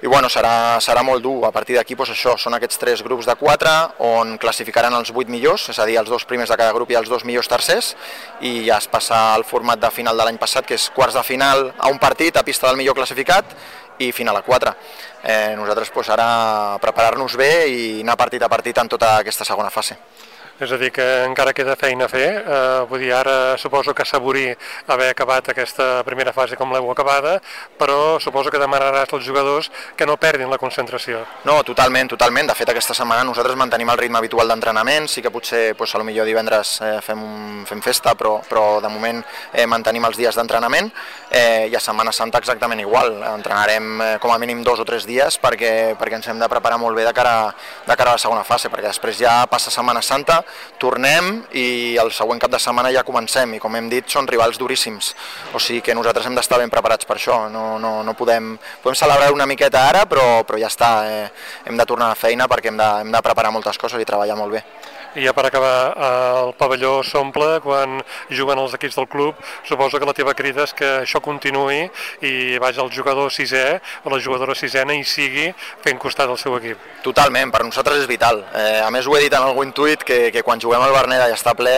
I 0.05 0.07
bueno, 0.07 0.29
serà, 0.29 0.77
serà 0.83 1.01
molt 1.01 1.23
dur, 1.23 1.47
a 1.47 1.51
partir 1.51 1.79
d'aquí 1.79 1.95
doncs 1.97 2.11
això, 2.13 2.35
són 2.38 2.53
aquests 2.53 2.77
tres 2.77 3.01
grups 3.01 3.25
de 3.25 3.33
4 3.39 3.73
on 4.05 4.35
classificaran 4.38 4.93
els 4.93 5.09
8 5.09 5.31
millors, 5.33 5.69
és 5.73 5.79
a 5.79 5.88
dir, 5.89 5.97
els 5.97 6.11
dos 6.11 6.27
primers 6.29 6.51
de 6.51 6.57
cada 6.59 6.75
grup 6.75 6.91
i 6.93 6.99
els 6.99 7.09
dos 7.09 7.25
millors 7.25 7.49
tercers, 7.49 7.95
i 8.41 8.67
ja 8.67 8.77
es 8.77 8.88
passa 8.91 9.33
al 9.33 9.43
format 9.43 9.81
de 9.81 9.89
final 9.89 10.17
de 10.17 10.27
l'any 10.27 10.38
passat, 10.38 10.67
que 10.67 10.77
és 10.77 10.91
quarts 10.93 11.17
de 11.17 11.23
final 11.25 11.71
a 11.79 11.89
un 11.89 11.97
partit, 11.97 12.38
a 12.38 12.45
pista 12.45 12.67
del 12.69 12.77
millor 12.77 12.93
classificat, 12.93 13.57
i 13.99 14.12
final 14.12 14.38
a 14.38 14.41
4. 14.41 14.75
Eh, 15.23 15.53
nosaltres 15.58 15.89
pues, 15.91 16.10
ara 16.10 16.77
preparar-nos 16.81 17.36
bé 17.36 17.51
i 17.67 17.84
anar 18.01 18.17
partit 18.17 18.43
a 18.43 18.49
partit 18.49 18.77
en 18.77 18.89
tota 18.91 19.17
aquesta 19.19 19.45
segona 19.47 19.73
fase. 19.73 19.97
És 20.55 20.71
a 20.71 20.77
dir, 20.79 20.87
que 20.95 21.03
encara 21.27 21.51
queda 21.51 21.73
feina 21.75 22.05
a 22.05 22.07
fer. 22.07 22.29
Eh, 22.39 22.83
vull 22.87 23.01
dir, 23.03 23.09
ara 23.11 23.57
suposo 23.59 23.91
que 23.93 24.05
assaborir 24.05 24.53
haver 24.87 25.09
acabat 25.11 25.49
aquesta 25.51 25.99
primera 26.07 26.31
fase 26.31 26.55
com 26.55 26.71
l'heu 26.71 26.87
acabada, 26.93 27.41
però 27.75 28.21
suposo 28.23 28.53
que 28.53 28.61
demanaràs 28.61 29.11
als 29.11 29.25
jugadors 29.27 29.67
que 29.99 30.07
no 30.07 30.15
perdin 30.15 30.47
la 30.49 30.57
concentració. 30.57 31.25
No, 31.43 31.57
totalment, 31.67 32.13
totalment. 32.13 32.47
De 32.47 32.55
fet, 32.55 32.71
aquesta 32.71 32.95
setmana 32.95 33.25
nosaltres 33.27 33.57
mantenim 33.59 33.91
el 33.91 33.99
ritme 33.99 34.21
habitual 34.21 34.47
d'entrenament. 34.47 35.09
Sí 35.11 35.21
que 35.21 35.33
potser, 35.33 35.75
pues, 35.75 35.91
a 35.91 35.99
lo 35.99 36.07
millor 36.07 36.25
divendres 36.25 36.79
eh, 36.79 37.01
fem, 37.03 37.65
fem 37.67 37.83
festa, 37.83 38.15
però, 38.15 38.37
però 38.47 38.79
de 38.79 38.93
moment 38.93 39.19
eh, 39.51 39.67
mantenim 39.67 40.07
els 40.07 40.15
dies 40.15 40.39
d'entrenament 40.39 40.87
eh, 41.31 41.67
i 41.67 41.75
a 41.75 41.83
Setmana 41.83 42.15
Santa 42.15 42.39
exactament 42.39 42.79
igual. 42.79 43.11
Entrenarem 43.33 43.91
eh, 43.99 44.09
com 44.23 44.31
a 44.31 44.39
mínim 44.39 44.63
dos 44.63 44.79
o 44.79 44.87
tres 44.87 45.03
dies 45.03 45.35
perquè, 45.35 45.99
perquè 45.99 46.21
ens 46.21 46.31
hem 46.31 46.39
de 46.39 46.47
preparar 46.47 46.79
molt 46.79 46.95
bé 46.95 47.03
de 47.03 47.11
cara, 47.11 47.51
de 47.83 47.99
cara 47.99 48.15
a 48.15 48.15
la 48.15 48.23
segona 48.23 48.47
fase, 48.47 48.71
perquè 48.71 48.87
després 48.87 49.19
ja 49.19 49.41
passa 49.51 49.67
Setmana 49.67 49.99
Santa 49.99 50.44
tornem 50.81 51.43
i 51.53 51.95
el 52.01 52.12
següent 52.15 52.41
cap 52.41 52.51
de 52.51 52.60
setmana 52.62 52.91
ja 52.93 53.05
comencem 53.08 53.55
i 53.55 53.62
com 53.62 53.75
hem 53.75 53.89
dit 53.91 54.10
són 54.12 54.27
rivals 54.27 54.60
duríssims. 54.62 55.13
O 55.53 55.60
sigui 55.60 55.81
que 55.81 55.95
nosaltres 55.95 56.27
hem 56.27 56.36
d'estar 56.38 56.60
ben 56.62 56.73
preparats 56.73 57.08
per 57.08 57.17
això. 57.17 57.45
No, 57.51 57.79
no, 57.79 57.97
no 58.03 58.17
podem, 58.17 58.55
podem 58.84 58.99
celebrar 58.99 59.31
una 59.34 59.47
miqueta 59.49 59.88
ara 59.89 60.05
però, 60.10 60.43
però 60.47 60.60
ja 60.62 60.71
està, 60.71 60.91
eh, 61.10 61.29
hem 61.65 61.77
de 61.77 61.86
tornar 61.86 62.12
a 62.12 62.19
feina 62.19 62.49
perquè 62.51 62.71
hem 62.73 62.77
de, 62.81 62.91
hem 63.05 63.12
de 63.15 63.23
preparar 63.25 63.53
moltes 63.55 63.79
coses 63.81 64.01
i 64.01 64.08
treballar 64.08 64.38
molt 64.39 64.58
bé. 64.58 64.65
I 65.15 65.23
ja 65.23 65.32
per 65.32 65.45
acabar, 65.47 65.95
el 66.43 66.49
pavelló 66.60 66.97
s'omple 67.08 67.62
quan 67.63 68.01
juguen 68.28 68.60
els 68.60 68.73
equips 68.75 68.97
del 68.99 69.08
club. 69.08 69.38
Suposo 69.63 69.95
que 69.99 70.08
la 70.08 70.13
teva 70.13 70.34
crida 70.36 70.65
és 70.67 70.73
que 70.75 70.89
això 71.06 71.21
continuï 71.23 71.86
i 72.28 72.60
vagi 72.60 72.82
el 72.84 72.91
jugador 72.91 73.32
sisè 73.32 73.80
o 74.04 74.12
la 74.12 74.19
jugadora 74.19 74.51
sisena 74.60 74.91
i 74.91 75.06
sigui 75.08 75.45
fent 75.86 76.01
costat 76.04 76.28
al 76.28 76.39
seu 76.41 76.58
equip. 76.58 76.82
Totalment, 77.06 77.54
per 77.54 77.63
nosaltres 77.63 78.01
és 78.04 78.10
vital. 78.12 78.41
Eh, 78.60 78.82
a 78.84 78.89
més 78.91 79.08
ho 79.08 79.15
he 79.15 79.21
dit 79.23 79.32
en 79.32 79.45
algun 79.45 79.71
tuit 79.71 80.04
que, 80.04 80.34
que 80.36 80.43
quan 80.43 80.60
juguem 80.60 80.84
al 80.84 80.91
Berneda 80.91 81.30
ja 81.32 81.39
està 81.39 81.56
ple, 81.56 81.78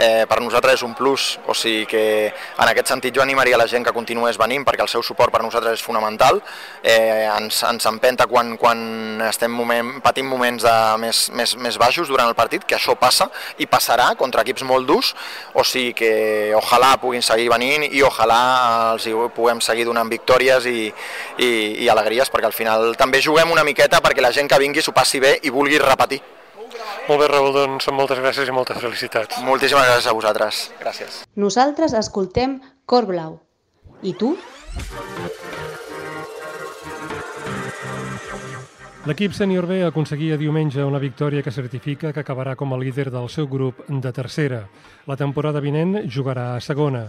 eh, 0.00 0.24
per 0.24 0.40
nosaltres 0.40 0.80
és 0.80 0.86
un 0.86 0.96
plus. 0.96 1.34
O 1.44 1.52
sigui 1.52 1.84
que 1.92 2.02
en 2.32 2.72
aquest 2.72 2.88
sentit 2.94 3.12
jo 3.12 3.20
animaria 3.20 3.60
la 3.60 3.68
gent 3.68 3.84
que 3.84 3.92
continués 3.92 4.40
venint 4.40 4.64
perquè 4.64 4.86
el 4.86 4.88
seu 4.88 5.04
suport 5.04 5.34
per 5.34 5.42
nosaltres 5.44 5.76
és 5.76 5.84
fonamental. 5.84 6.40
Eh, 6.80 7.28
ens, 7.36 7.60
ens 7.68 7.92
empenta 7.92 8.24
quan, 8.32 8.56
quan 8.56 9.20
estem 9.28 9.52
moment, 9.52 9.98
patint 10.00 10.28
moments 10.28 10.64
de 10.64 10.76
més, 11.04 11.26
més, 11.36 11.56
més 11.60 11.76
baixos 11.76 12.08
durant 12.08 12.32
el 12.32 12.38
partit, 12.38 12.64
que 12.64 12.77
això 12.78 12.96
passa 12.98 13.28
i 13.58 13.66
passarà 13.66 14.12
contra 14.18 14.46
equips 14.46 14.64
molt 14.68 14.88
durs, 14.88 15.12
o 15.54 15.64
sigui 15.66 15.92
que 15.98 16.12
ojalà 16.56 16.94
puguin 17.02 17.24
seguir 17.24 17.50
venint 17.52 17.84
i 17.90 18.02
ojalà 18.06 18.40
els 18.94 19.06
hi 19.06 19.14
puguem 19.34 19.60
seguir 19.64 19.84
donant 19.88 20.08
victòries 20.08 20.66
i, 20.70 20.88
i, 20.88 21.50
i 21.84 21.92
alegries, 21.92 22.30
perquè 22.32 22.48
al 22.48 22.56
final 22.56 22.94
també 22.98 23.22
juguem 23.24 23.52
una 23.52 23.66
miqueta 23.66 24.02
perquè 24.04 24.24
la 24.24 24.32
gent 24.32 24.48
que 24.48 24.62
vingui 24.62 24.84
s'ho 24.84 24.96
passi 24.96 25.20
bé 25.20 25.36
i 25.42 25.54
vulgui 25.54 25.82
repetir. 25.82 26.22
Molt 27.08 27.22
bé, 27.22 27.28
Raül, 27.30 27.54
doncs 27.54 27.88
moltes 27.96 28.20
gràcies 28.20 28.50
i 28.50 28.54
moltes 28.54 28.80
felicitats. 28.82 29.40
Moltíssimes 29.46 29.86
gràcies 29.88 30.10
a 30.10 30.16
vosaltres. 30.16 30.60
Gràcies. 30.82 31.22
Nosaltres 31.40 31.96
escoltem 31.96 32.58
Cor 32.84 33.08
Blau. 33.08 33.38
I 34.04 34.12
tu? 34.12 34.34
L'equip 39.06 39.30
sènior 39.30 39.62
B 39.70 39.76
aconseguia 39.86 40.36
diumenge 40.36 40.82
una 40.82 40.98
victòria 40.98 41.42
que 41.46 41.52
certifica 41.54 42.10
que 42.12 42.18
acabarà 42.18 42.56
com 42.58 42.72
a 42.74 42.78
líder 42.80 43.12
del 43.14 43.28
seu 43.30 43.46
grup 43.46 43.84
de 43.86 44.10
tercera. 44.12 44.64
La 45.06 45.16
temporada 45.16 45.62
vinent 45.62 46.00
jugarà 46.10 46.56
a 46.56 46.60
segona. 46.60 47.04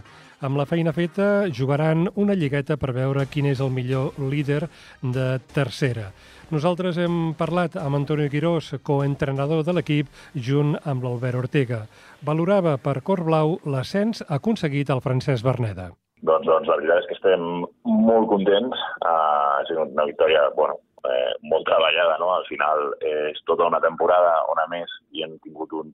Amb 0.45 0.55
la 0.61 0.67
feina 0.69 0.93
feta, 0.93 1.49
jugaran 1.49 2.05
una 2.13 2.35
lligueta 2.37 2.77
per 2.77 2.93
veure 2.93 3.25
quin 3.27 3.49
és 3.49 3.59
el 3.59 3.73
millor 3.73 4.19
líder 4.21 4.67
de 5.01 5.25
tercera. 5.51 6.11
Nosaltres 6.53 6.99
hem 7.01 7.33
parlat 7.37 7.75
amb 7.81 7.97
Antonio 7.97 8.29
Quirós, 8.29 8.69
coentrenador 8.85 9.65
de 9.65 9.73
l'equip, 9.73 10.13
junt 10.35 10.77
amb 10.85 11.03
l'Albert 11.03 11.41
Ortega. 11.41 11.87
Valorava 12.21 12.77
per 12.77 12.99
Cor 13.01 13.25
Blau 13.25 13.57
l'ascens 13.65 14.21
aconseguit 14.29 14.93
al 14.93 15.01
Francesc 15.01 15.43
Berneda. 15.43 15.89
Doncs, 16.21 16.45
doncs 16.45 16.67
la 16.67 16.75
veritat 16.79 17.01
és 17.01 17.09
que 17.09 17.15
estem 17.15 17.43
molt 17.87 18.27
contents. 18.31 18.81
Uh, 18.99 19.59
ha 19.59 19.65
sigut 19.67 19.93
una 19.95 20.07
victòria, 20.07 20.47
bueno, 20.55 20.79
eh, 21.07 21.33
molt 21.51 21.65
treballada, 21.69 22.17
no? 22.21 22.33
Al 22.35 22.45
final 22.49 22.93
eh, 22.99 23.31
és 23.31 23.41
tota 23.47 23.67
una 23.69 23.81
temporada 23.83 24.35
on 24.51 24.61
a 24.63 24.67
més 24.71 24.91
hi 25.13 25.23
hem 25.25 25.37
tingut 25.45 25.73
un, 25.79 25.93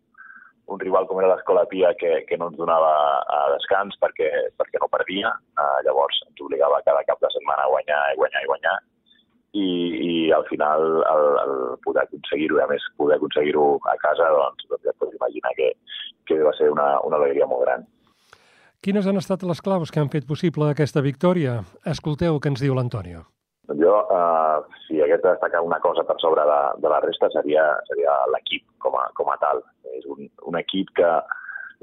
un 0.72 0.82
rival 0.82 1.06
com 1.10 1.22
era 1.22 1.34
l'Escola 1.34 1.66
Pia 1.70 1.94
que, 2.00 2.24
que 2.30 2.38
no 2.42 2.50
ens 2.50 2.58
donava 2.58 2.92
a 3.22 3.40
descans 3.54 3.98
perquè, 4.02 4.32
perquè 4.58 4.82
no 4.82 4.90
perdia, 4.92 5.32
uh, 5.62 5.80
llavors 5.86 6.18
ens 6.26 6.42
obligava 6.42 6.82
cada 6.88 7.06
cap 7.06 7.22
de 7.22 7.30
setmana 7.36 7.68
a 7.68 7.72
guanyar 7.72 8.02
i 8.14 8.20
guanyar 8.22 8.44
i 8.44 8.50
guanyar 8.50 8.78
i, 9.56 9.68
i 10.08 10.32
al 10.36 10.46
final 10.50 10.84
el, 10.84 11.26
el 11.44 11.54
poder 11.86 12.04
aconseguir-ho, 12.04 12.60
a 12.60 12.68
més 12.72 12.84
poder 13.00 13.20
aconseguir-ho 13.20 13.68
a 13.88 13.96
casa, 14.02 14.28
doncs, 14.36 14.68
doncs 14.72 14.84
ja 14.88 14.96
pots 15.00 15.16
imaginar 15.16 15.54
que, 15.60 15.70
que 16.28 16.42
va 16.44 16.52
ser 16.58 16.72
una, 16.74 16.90
una 17.08 17.22
alegria 17.22 17.48
molt 17.48 17.64
gran. 17.64 17.86
Quines 18.84 19.08
han 19.08 19.18
estat 19.18 19.46
les 19.48 19.64
claus 19.66 19.94
que 19.94 20.02
han 20.02 20.12
fet 20.14 20.28
possible 20.30 20.68
aquesta 20.70 21.02
victòria? 21.02 21.62
Escolteu 21.90 22.42
què 22.42 22.52
ens 22.52 22.62
diu 22.62 22.76
l'Antonio. 22.78 23.24
Jo, 23.70 23.94
eh, 24.14 24.76
si 24.86 25.02
hagués 25.02 25.22
de 25.24 25.32
destacar 25.32 25.62
una 25.66 25.80
cosa 25.82 26.04
per 26.06 26.18
sobre 26.22 26.44
de, 26.46 26.60
de 26.84 26.90
la 26.92 27.00
resta, 27.02 27.30
seria, 27.34 27.64
seria 27.90 28.18
l'equip 28.34 28.66
com, 28.84 28.98
a, 29.00 29.08
com 29.18 29.32
a 29.34 29.38
tal. 29.42 29.64
És 29.98 30.06
un, 30.06 30.30
un 30.46 30.60
equip 30.60 30.92
que, 31.00 31.14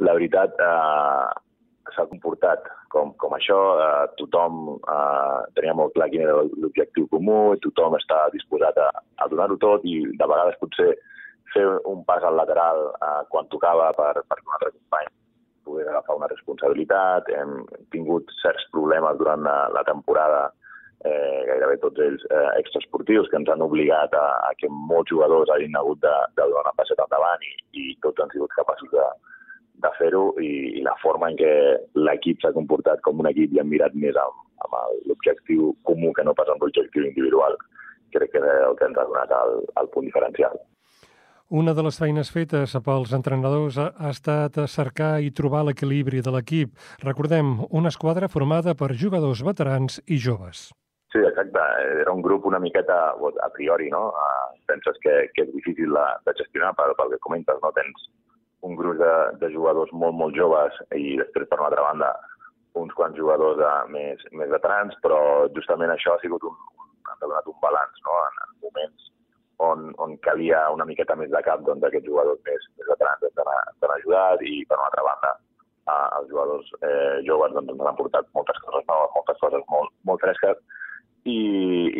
la 0.03 0.15
veritat, 0.17 0.55
eh, 0.63 1.43
s'ha 1.95 2.07
comportat 2.11 2.69
com, 2.93 3.13
com 3.21 3.35
això. 3.37 3.59
Eh, 3.83 4.05
tothom 4.21 4.77
eh, 4.79 5.39
tenia 5.57 5.75
molt 5.79 5.95
clar 5.97 6.09
quin 6.13 6.25
era 6.27 6.45
l'objectiu 6.65 7.09
comú, 7.13 7.57
tothom 7.65 7.99
està 7.99 8.25
disposat 8.35 8.79
a, 8.79 8.91
a 9.19 9.29
donar-ho 9.33 9.59
tot 9.63 9.85
i 9.89 10.03
de 10.07 10.29
vegades 10.29 10.61
potser 10.63 10.93
fer 11.53 11.67
un 11.91 12.05
pas 12.09 12.23
al 12.25 12.39
lateral 12.39 12.87
eh, 12.95 13.21
quan 13.33 13.51
tocava 13.53 13.91
per, 13.99 14.15
per 14.23 14.39
un 14.41 14.55
altre 14.57 14.73
company 14.73 15.11
poder 15.67 15.87
agafar 15.89 16.17
una 16.19 16.31
responsabilitat. 16.31 17.29
Hem 17.39 17.61
tingut 17.95 18.31
certs 18.41 18.65
problemes 18.75 19.19
durant 19.21 19.45
la, 19.47 19.57
la 19.75 19.85
temporada 19.87 20.49
eh, 21.05 21.41
gairebé 21.49 21.79
tots 21.83 22.01
ells 22.07 22.25
eh, 22.31 22.49
extraesportius 22.61 23.29
que 23.31 23.39
ens 23.41 23.51
han 23.53 23.65
obligat 23.65 24.15
a, 24.19 24.25
a 24.49 24.53
que 24.59 24.71
molts 24.93 25.11
jugadors 25.13 25.51
hagin 25.55 25.77
hagut 25.79 26.01
de, 26.05 26.15
de 26.39 26.47
donar 26.47 26.67
una 26.67 26.79
passeta 26.79 27.07
endavant 27.09 27.47
i, 27.49 27.53
i 27.83 27.85
tots 28.07 28.23
han 28.23 28.33
sigut 28.35 28.55
capaços 28.59 28.91
de, 28.95 29.07
de 29.85 29.93
fer-ho 29.99 30.25
i, 30.41 30.53
i 30.79 30.87
la 30.87 30.97
forma 31.03 31.33
en 31.33 31.39
què 31.41 31.53
l'equip 32.09 32.43
s'ha 32.43 32.55
comportat 32.57 33.03
com 33.07 33.23
un 33.23 33.31
equip 33.33 33.55
i 33.55 33.63
han 33.63 33.71
mirat 33.73 33.97
més 33.99 34.19
amb, 34.25 34.43
amb 34.67 34.79
l'objectiu 35.11 35.73
comú 35.89 36.13
que 36.17 36.27
no 36.27 36.37
pas 36.39 36.51
amb 36.53 36.63
l'objectiu 36.63 37.09
individual 37.09 37.59
crec 38.13 38.35
que 38.35 38.43
és 38.43 38.61
el 38.69 38.77
que 38.77 38.87
ens 38.91 39.01
ha 39.01 39.09
donat 39.09 39.33
el, 39.39 39.59
el 39.81 39.89
punt 39.95 40.05
diferencial. 40.05 40.61
Una 41.53 41.75
de 41.77 41.83
les 41.85 41.99
feines 42.01 42.31
fetes 42.33 42.73
pels 42.85 43.11
entrenadors 43.13 43.77
ha 43.77 43.91
estat 44.09 44.57
cercar 44.73 45.19
i 45.21 45.33
trobar 45.37 45.67
l'equilibri 45.69 46.23
de 46.25 46.33
l'equip. 46.33 46.79
Recordem, 47.05 47.59
una 47.69 47.93
esquadra 47.93 48.31
formada 48.33 48.73
per 48.73 48.95
jugadors 48.97 49.43
veterans 49.45 50.01
i 50.07 50.17
joves. 50.17 50.71
Sí, 51.13 51.19
exacte. 51.19 51.61
Era 52.01 52.13
un 52.13 52.23
grup 52.23 52.47
una 52.47 52.59
miqueta 52.59 53.11
a 53.13 53.49
priori, 53.53 53.91
no? 53.91 54.09
Uh, 54.09 54.57
penses 54.67 54.97
que, 55.03 55.29
que 55.35 55.45
és 55.45 55.51
difícil 55.53 55.93
de, 55.93 56.05
de 56.25 56.33
gestionar 56.39 56.73
pel, 56.79 56.95
pel 56.97 57.13
que 57.13 57.21
comentes, 57.27 57.59
no? 57.61 57.73
Tens 57.77 58.07
un 58.65 58.79
grup 58.79 58.97
de, 58.97 59.13
de 59.43 59.51
jugadors 59.53 59.93
molt, 59.93 60.17
molt 60.17 60.39
joves 60.39 60.79
i 60.97 61.19
després, 61.21 61.51
per 61.51 61.59
una 61.61 61.69
altra 61.69 61.85
banda, 61.85 62.11
uns 62.81 62.97
quants 62.97 63.19
jugadors 63.21 63.61
uh, 63.61 63.85
més, 63.93 64.25
més 64.33 64.49
veterans, 64.57 64.97
però 65.05 65.21
justament 65.53 65.93
això 65.93 66.17
ha 66.17 66.23
sigut 66.25 66.49
un, 66.49 66.57
un, 66.81 66.91
ha 67.13 67.21
donat 67.21 67.53
un 67.53 67.61
balanç, 67.61 68.05
no? 68.09 68.19
En, 68.25 68.43
en 68.47 68.59
moments 68.65 69.13
on, 69.69 69.87
on 70.01 70.17
calia 70.25 70.65
una 70.73 70.89
miqueta 70.89 71.19
més 71.21 71.29
de 71.35 71.45
cap 71.45 71.61
doncs, 71.69 71.85
aquests 71.85 72.09
jugadors 72.09 72.41
més, 72.49 72.71
més 72.81 72.89
veterans 72.97 73.29
ens 73.29 73.43
han, 73.45 73.57
ens 73.59 73.85
han 73.85 73.99
ajudat 74.01 74.49
i, 74.49 74.63
per 74.65 74.81
una 74.81 74.89
altra 74.89 75.11
banda, 75.13 75.39
uh, 75.93 76.09
els 76.23 76.33
jugadors 76.33 76.73
eh, 76.81 77.19
joves 77.29 77.53
doncs, 77.59 77.77
ens 77.77 77.91
han 77.91 78.01
portat 78.01 78.33
moltes 78.39 78.65
coses 78.65 78.89
noves, 78.89 79.19
moltes 79.19 79.45
coses 79.45 79.75
molt, 79.77 79.93
molt 80.09 80.25
fresques 80.25 80.81
i, 81.25 81.39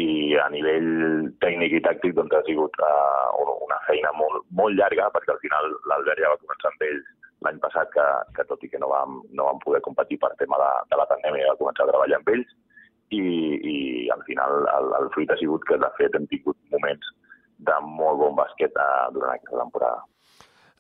i 0.05 0.09
a 0.43 0.49
nivell 0.51 0.89
tècnic 1.45 1.77
i 1.79 1.83
tàctic 1.85 2.15
doncs, 2.17 2.35
ha 2.35 2.43
sigut 2.47 2.79
uh, 2.83 3.55
una 3.67 3.79
feina 3.87 4.11
molt, 4.19 4.47
molt 4.59 4.79
llarga 4.79 5.11
perquè 5.15 5.35
al 5.35 5.43
final 5.45 5.71
l'Albert 5.91 6.23
ja 6.23 6.33
va 6.33 6.41
començar 6.43 6.73
amb 6.73 6.87
ells 6.89 7.11
l'any 7.43 7.59
passat 7.63 7.91
que, 7.95 8.07
que 8.37 8.47
tot 8.51 8.63
i 8.63 8.71
que 8.71 8.81
no 8.83 8.91
vam, 8.91 9.21
no 9.35 9.49
vam 9.49 9.63
poder 9.63 9.83
competir 9.87 10.19
per 10.23 10.33
tema 10.43 10.59
de, 10.63 10.71
de 10.91 10.99
la 11.01 11.09
pandèmia 11.11 11.51
va 11.51 11.59
començar 11.63 11.87
a 11.87 11.91
treballar 11.91 12.21
amb 12.21 12.33
ells 12.35 12.55
i, 13.15 13.23
i 13.23 13.77
al 14.15 14.23
final 14.27 14.63
el, 14.75 14.95
el 15.01 15.11
fruit 15.15 15.31
ha 15.31 15.39
sigut 15.41 15.67
que 15.69 15.79
de 15.79 15.91
fet 15.99 16.19
hem 16.19 16.27
tingut 16.31 16.59
moments 16.75 17.13
de 17.63 17.79
molt 17.87 18.19
bon 18.23 18.39
bàsquet 18.39 18.75
uh, 18.75 19.11
durant 19.15 19.37
aquesta 19.37 19.61
temporada. 19.63 20.03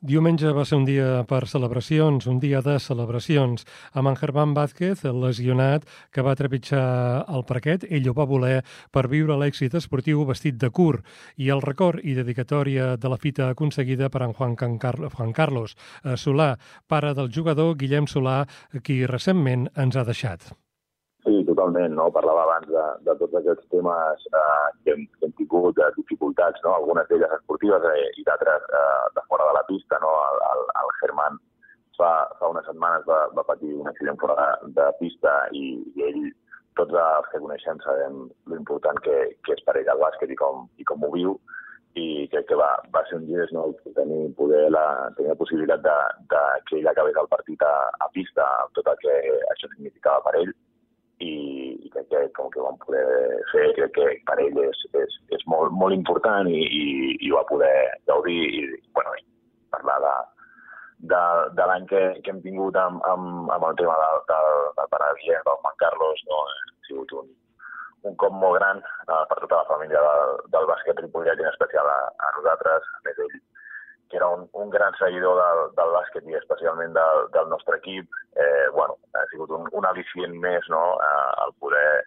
Diumenge 0.03 0.51
va 0.51 0.65
ser 0.67 0.81
un 0.81 0.83
dia 0.83 1.21
per 1.31 1.45
celebracions, 1.47 2.25
un 2.27 2.41
dia 2.43 2.59
de 2.67 2.73
celebracions, 2.83 3.63
amb 3.95 4.11
en 4.11 4.17
Germán 4.19 4.51
Vázquez, 4.57 5.05
el 5.07 5.21
lesionat, 5.23 5.85
que 6.11 6.25
va 6.27 6.35
trepitjar 6.35 6.87
el 7.31 7.45
parquet. 7.47 7.85
Ell 7.87 8.09
ho 8.11 8.15
va 8.17 8.27
voler 8.27 8.65
per 8.91 9.05
viure 9.13 9.37
l'èxit 9.39 9.77
esportiu 9.79 10.25
vestit 10.27 10.59
de 10.59 10.73
curt 10.75 11.07
i 11.39 11.53
el 11.55 11.63
record 11.63 12.03
i 12.03 12.17
dedicatòria 12.19 12.97
de 12.97 13.13
la 13.13 13.21
fita 13.23 13.53
aconseguida 13.55 14.11
per 14.11 14.25
en 14.27 14.35
Juan, 14.35 14.57
Car 14.59 14.97
Juan 15.05 15.31
Carlos 15.31 15.77
Solà, 16.19 16.57
pare 16.91 17.15
del 17.15 17.31
jugador 17.31 17.77
Guillem 17.79 18.11
Solà, 18.11 18.41
qui 18.83 19.05
recentment 19.07 19.69
ens 19.79 19.95
ha 19.95 20.03
deixat. 20.11 20.51
Totalment, 21.53 21.93
no? 21.99 22.09
Parlava 22.15 22.47
abans 22.47 22.69
de, 22.73 22.83
de 23.05 23.15
tots 23.21 23.35
aquests 23.37 23.67
temes 23.73 24.27
eh, 24.33 24.69
que, 24.85 24.95
hem, 24.95 25.03
que 25.19 25.27
hem 25.29 25.33
tingut, 25.37 25.75
de 25.77 25.89
dificultats, 25.99 26.63
no? 26.65 26.73
Algunes 26.79 27.11
d'elles 27.11 27.35
esportives 27.37 27.85
eh, 27.91 28.07
i 28.17 28.25
d'altres 28.25 28.69
eh, 28.73 29.01
de 29.19 29.25
fora 29.29 29.51
de 29.51 29.57
la 29.59 29.65
pista, 29.69 30.01
no? 30.01 30.13
El, 30.31 30.41
el, 30.49 30.63
el 30.81 30.95
Germán 31.03 31.37
fa, 31.99 32.13
fa 32.39 32.51
unes 32.55 32.65
setmanes 32.71 33.05
va, 33.09 33.21
va 33.37 33.45
patir 33.51 33.75
un 33.75 33.91
accident 33.91 34.17
fora 34.23 34.39
de, 34.41 34.73
de 34.79 34.89
pista 35.03 35.35
i, 35.53 35.67
i 35.93 36.07
ell, 36.09 36.23
tots 36.81 36.97
els 37.05 37.29
que 37.33 37.43
coneixem 37.45 37.85
sabem 37.85 38.25
l'important 38.49 38.99
que, 39.05 39.19
que 39.45 39.57
és 39.59 39.65
per 39.67 39.77
ell 39.77 39.93
el 39.93 40.01
bàsquet 40.01 40.33
i 40.33 40.39
com, 40.41 40.65
i 40.81 40.89
com 40.89 41.05
ho 41.05 41.13
viu 41.13 41.37
i 42.01 42.25
crec 42.33 42.49
que 42.49 42.57
va, 42.57 42.71
va 42.95 43.05
ser 43.09 43.19
un 43.21 43.29
gest 43.29 43.53
no? 43.53 43.67
tenir, 43.99 44.23
poder 44.39 44.65
la, 44.73 44.87
tenir 45.19 45.35
la 45.35 45.41
possibilitat 45.43 45.85
de, 45.85 45.97
de 46.33 46.43
que 46.69 46.79
ell 46.81 46.89
acabés 46.89 47.19
el 47.21 47.29
partit 47.29 47.69
a, 47.69 47.75
a 48.01 48.09
pista 48.17 48.47
amb 48.63 48.73
tot 48.79 48.89
el 48.89 49.03
que 49.05 49.19
això 49.53 49.69
significava 49.69 50.25
per 50.25 50.39
ell 50.41 50.55
i, 51.23 51.33
i 51.87 51.91
crec 51.95 52.09
que 52.11 52.23
com 52.37 52.51
que 52.53 52.61
ho 52.61 52.67
vam 52.69 52.79
poder 52.83 53.05
fer, 53.53 53.67
crec 53.79 53.95
que 53.99 54.07
per 54.29 54.39
ell 54.45 54.61
és, 54.65 54.85
és, 55.03 55.19
és 55.37 55.45
molt, 55.53 55.75
molt 55.83 55.97
important 55.97 56.51
i, 56.51 56.63
i, 56.63 56.85
i 57.21 57.33
ho 57.33 57.41
va 57.41 57.49
poder 57.51 57.75
gaudir 58.11 58.39
i, 58.61 58.65
bueno, 58.97 59.15
i 59.21 59.25
parlar 59.75 59.99
de, 60.07 60.15
de, 61.13 61.23
de 61.59 61.69
l'any 61.71 61.87
que, 61.93 62.03
que 62.25 62.35
hem 62.35 62.43
tingut 62.47 62.79
amb, 62.79 63.03
amb, 63.13 63.53
amb 63.55 63.69
el 63.71 63.79
tema 63.81 63.95
del, 64.03 64.25
del, 64.33 64.51
del 64.81 64.91
pare 64.95 65.13
Guillem, 65.21 65.47
del 65.49 65.63
Juan 65.63 65.79
Carlos, 65.85 66.27
no? 66.31 66.43
ha 66.49 66.89
sigut 66.89 67.17
un, 67.23 67.31
un 68.11 68.19
cop 68.23 68.35
molt 68.35 68.59
gran 68.59 68.83
uh, 68.83 69.23
per 69.31 69.39
tota 69.45 69.63
la 69.63 69.71
família 69.71 70.03
del, 70.09 70.37
del 70.55 70.69
bàsquet 70.71 71.03
ripollet 71.05 71.41
i 71.41 71.47
en 71.47 71.51
especial 71.53 71.91
a, 71.91 71.99
a 72.27 72.37
nosaltres. 72.39 72.93
A 72.99 73.03
més, 73.07 73.25
ell 73.27 73.41
que 74.13 74.19
era 74.21 74.29
un, 74.29 74.45
un 74.53 74.69
gran 74.69 74.93
seguidor 75.01 75.39
del, 75.41 75.61
del 75.79 75.93
bàsquet 75.97 76.27
i 76.29 76.37
especialment 76.37 76.93
del, 76.93 77.23
del 77.33 77.49
nostre 77.49 77.79
equip, 77.81 78.19
eh, 78.37 78.69
bueno, 78.77 78.99
ha 79.17 79.25
sigut 79.33 79.51
un, 79.57 79.65
un 79.73 79.89
al·licient 79.89 80.37
més 80.45 80.69
no, 80.69 80.83
el 81.47 81.57
poder 81.65 82.05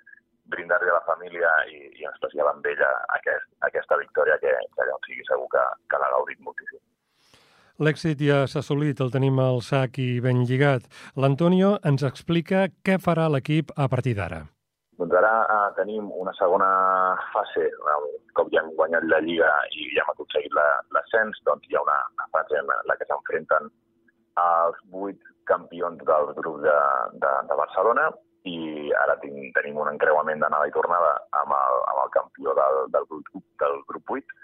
brindar-li 0.54 0.94
a 0.94 1.00
la 1.00 1.06
família 1.10 1.50
i, 1.74 1.82
i 1.98 2.06
en 2.06 2.14
especial 2.14 2.54
amb 2.54 2.66
ella 2.70 2.92
aquest, 3.18 3.50
aquesta 3.66 3.98
victòria 3.98 4.38
que, 4.44 4.54
que 4.54 4.86
allà 4.86 5.02
sigui 5.10 5.26
segur 5.26 5.50
que, 5.58 5.66
que 5.90 6.02
l'ha 6.02 6.14
gaudit 6.14 6.46
moltíssim. 6.46 6.84
L'èxit 7.82 8.22
ja 8.22 8.44
s'ha 8.48 8.62
assolit, 8.62 9.02
el 9.02 9.10
tenim 9.12 9.42
al 9.42 9.66
sac 9.66 9.98
i 10.00 10.22
ben 10.24 10.46
lligat. 10.46 10.86
L'Antonio 11.18 11.76
ens 11.84 12.06
explica 12.08 12.70
què 12.86 13.02
farà 13.02 13.26
l'equip 13.34 13.74
a 13.76 13.90
partir 13.92 14.14
d'ara. 14.22 14.46
Doncs 14.96 15.16
ara 15.20 15.32
eh, 15.44 15.72
tenim 15.76 16.08
una 16.16 16.32
segona 16.38 16.68
fase, 17.34 17.66
cop 18.38 18.52
ja 18.54 18.62
hem 18.62 18.70
guanyat 18.78 19.04
la 19.12 19.20
Lliga 19.26 19.50
i 19.76 19.90
ja 19.96 20.06
hem 20.06 20.12
aconseguit 20.14 20.54
l'ascens, 20.96 21.42
doncs 21.48 21.68
hi 21.68 21.76
ha 21.76 21.82
una, 21.84 21.98
una 22.16 22.28
fase 22.36 22.62
en 22.62 22.72
la 22.72 22.96
que 22.96 23.08
s'enfrenten 23.10 23.68
els 24.44 24.80
vuit 24.94 25.20
campions 25.52 26.00
del 26.08 26.32
grup 26.40 26.62
de, 26.64 26.78
de, 27.26 27.34
de 27.50 27.58
Barcelona 27.60 28.08
i 28.48 28.58
ara 29.02 29.18
tinc, 29.20 29.52
tenim 29.58 29.82
un 29.84 29.92
encreuament 29.92 30.40
d'anada 30.40 30.70
i 30.70 30.76
tornada 30.76 31.12
amb 31.42 31.56
el, 31.58 31.82
amb 31.92 32.02
el 32.06 32.14
campió 32.16 32.56
del, 32.60 32.82
del, 32.96 33.08
grup, 33.12 33.46
del 33.64 33.78
grup 33.92 34.16
8, 34.16 34.40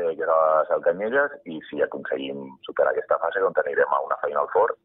eh, 0.00 0.12
que 0.16 0.38
és 0.62 0.72
el 0.76 0.86
Canyelles, 0.88 1.36
i 1.52 1.58
si 1.68 1.82
aconseguim 1.84 2.46
superar 2.68 2.94
aquesta 2.94 3.20
fase, 3.26 3.44
doncs 3.44 3.60
anirem 3.64 3.92
a 3.92 4.00
una 4.08 4.20
final 4.24 4.48
fort 4.56 4.80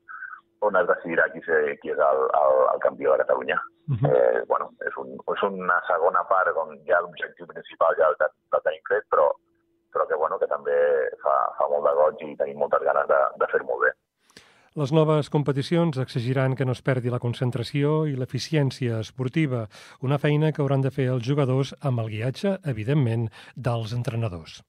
on 0.66 0.78
es 0.80 0.88
decidirà 0.90 1.28
qui, 1.34 1.42
ser, 1.46 1.60
qui 1.82 1.92
és 1.94 2.00
el, 2.02 2.24
el, 2.42 2.62
el 2.74 2.80
campió 2.86 3.14
de 3.14 3.24
Catalunya. 3.24 3.58
Uh 3.88 3.96
-huh. 3.96 4.10
eh, 4.12 4.44
bueno, 4.48 4.72
és, 4.88 4.96
un, 4.98 5.14
és 5.36 5.44
una 5.44 5.80
segona 5.88 6.24
part 6.28 6.56
on 6.58 6.78
ja 6.86 7.00
l'objectiu 7.02 7.46
principal 7.48 7.96
ja 7.96 8.08
el, 8.10 8.16
el 8.56 8.62
tenim 8.64 8.84
fet, 8.90 9.06
però, 9.10 9.32
però 9.94 10.08
que, 10.08 10.16
bueno, 10.16 10.40
que 10.40 10.48
també 10.48 10.78
fa, 11.24 11.36
fa 11.58 11.70
molt 11.70 11.86
de 11.88 11.94
goig 12.02 12.18
i 12.22 12.36
tenim 12.36 12.58
moltes 12.58 12.84
ganes 12.84 13.08
de, 13.08 13.22
de 13.40 13.48
fer 13.48 13.64
molt 13.64 13.82
bé. 13.86 13.92
Les 14.78 14.92
noves 14.92 15.32
competicions 15.34 15.98
exigiran 15.98 16.56
que 16.56 16.66
no 16.66 16.72
es 16.72 16.84
perdi 16.86 17.10
la 17.10 17.18
concentració 17.20 18.06
i 18.06 18.14
l'eficiència 18.14 19.00
esportiva, 19.00 19.68
una 20.02 20.20
feina 20.20 20.52
que 20.52 20.62
hauran 20.62 20.82
de 20.82 20.92
fer 20.92 21.08
els 21.10 21.26
jugadors 21.26 21.74
amb 21.82 22.00
el 22.00 22.10
guiatge, 22.10 22.60
evidentment, 22.64 23.30
dels 23.56 23.94
entrenadors. 23.94 24.62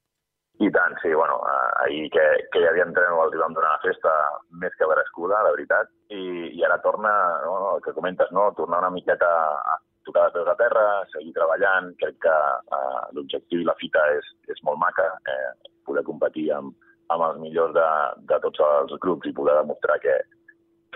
I 0.59 0.71
tant, 0.75 0.97
sí, 1.03 1.13
bueno, 1.15 1.37
eh, 1.47 1.85
ahir 1.85 2.11
que, 2.11 2.23
que 2.51 2.61
ja 2.65 2.71
havia 2.73 2.87
entrenat 2.89 3.21
els 3.29 3.37
vam 3.39 3.53
donar 3.55 3.77
una 3.77 3.83
festa 3.85 4.15
més 4.63 4.75
que 4.75 4.89
merescuda, 4.91 5.45
la 5.47 5.53
veritat, 5.55 5.93
i, 6.11 6.23
i 6.51 6.65
ara 6.67 6.81
torna, 6.83 7.13
no, 7.45 7.77
el 7.77 7.85
que 7.85 7.95
comentes, 7.95 8.33
no, 8.35 8.49
tornar 8.57 8.81
una 8.83 8.91
miqueta 8.91 9.29
a 9.55 9.77
tocar 10.09 10.25
de 10.27 10.35
peus 10.35 10.51
a 10.51 10.57
terra, 10.59 10.87
seguir 11.13 11.31
treballant, 11.37 11.93
crec 12.03 12.19
que 12.25 12.35
eh, 12.75 13.03
l'objectiu 13.15 13.63
i 13.63 13.69
la 13.69 13.77
fita 13.79 14.03
és, 14.17 14.33
és 14.51 14.63
molt 14.67 14.81
maca, 14.83 15.07
eh, 15.31 15.71
poder 15.87 16.03
competir 16.09 16.49
amb, 16.57 16.75
amb 17.15 17.27
els 17.29 17.39
millors 17.45 17.77
de, 17.77 17.89
de 18.33 18.39
tots 18.45 18.65
els 18.65 18.97
grups 19.05 19.29
i 19.29 19.37
poder 19.37 19.55
demostrar 19.61 19.99
que, 20.03 20.17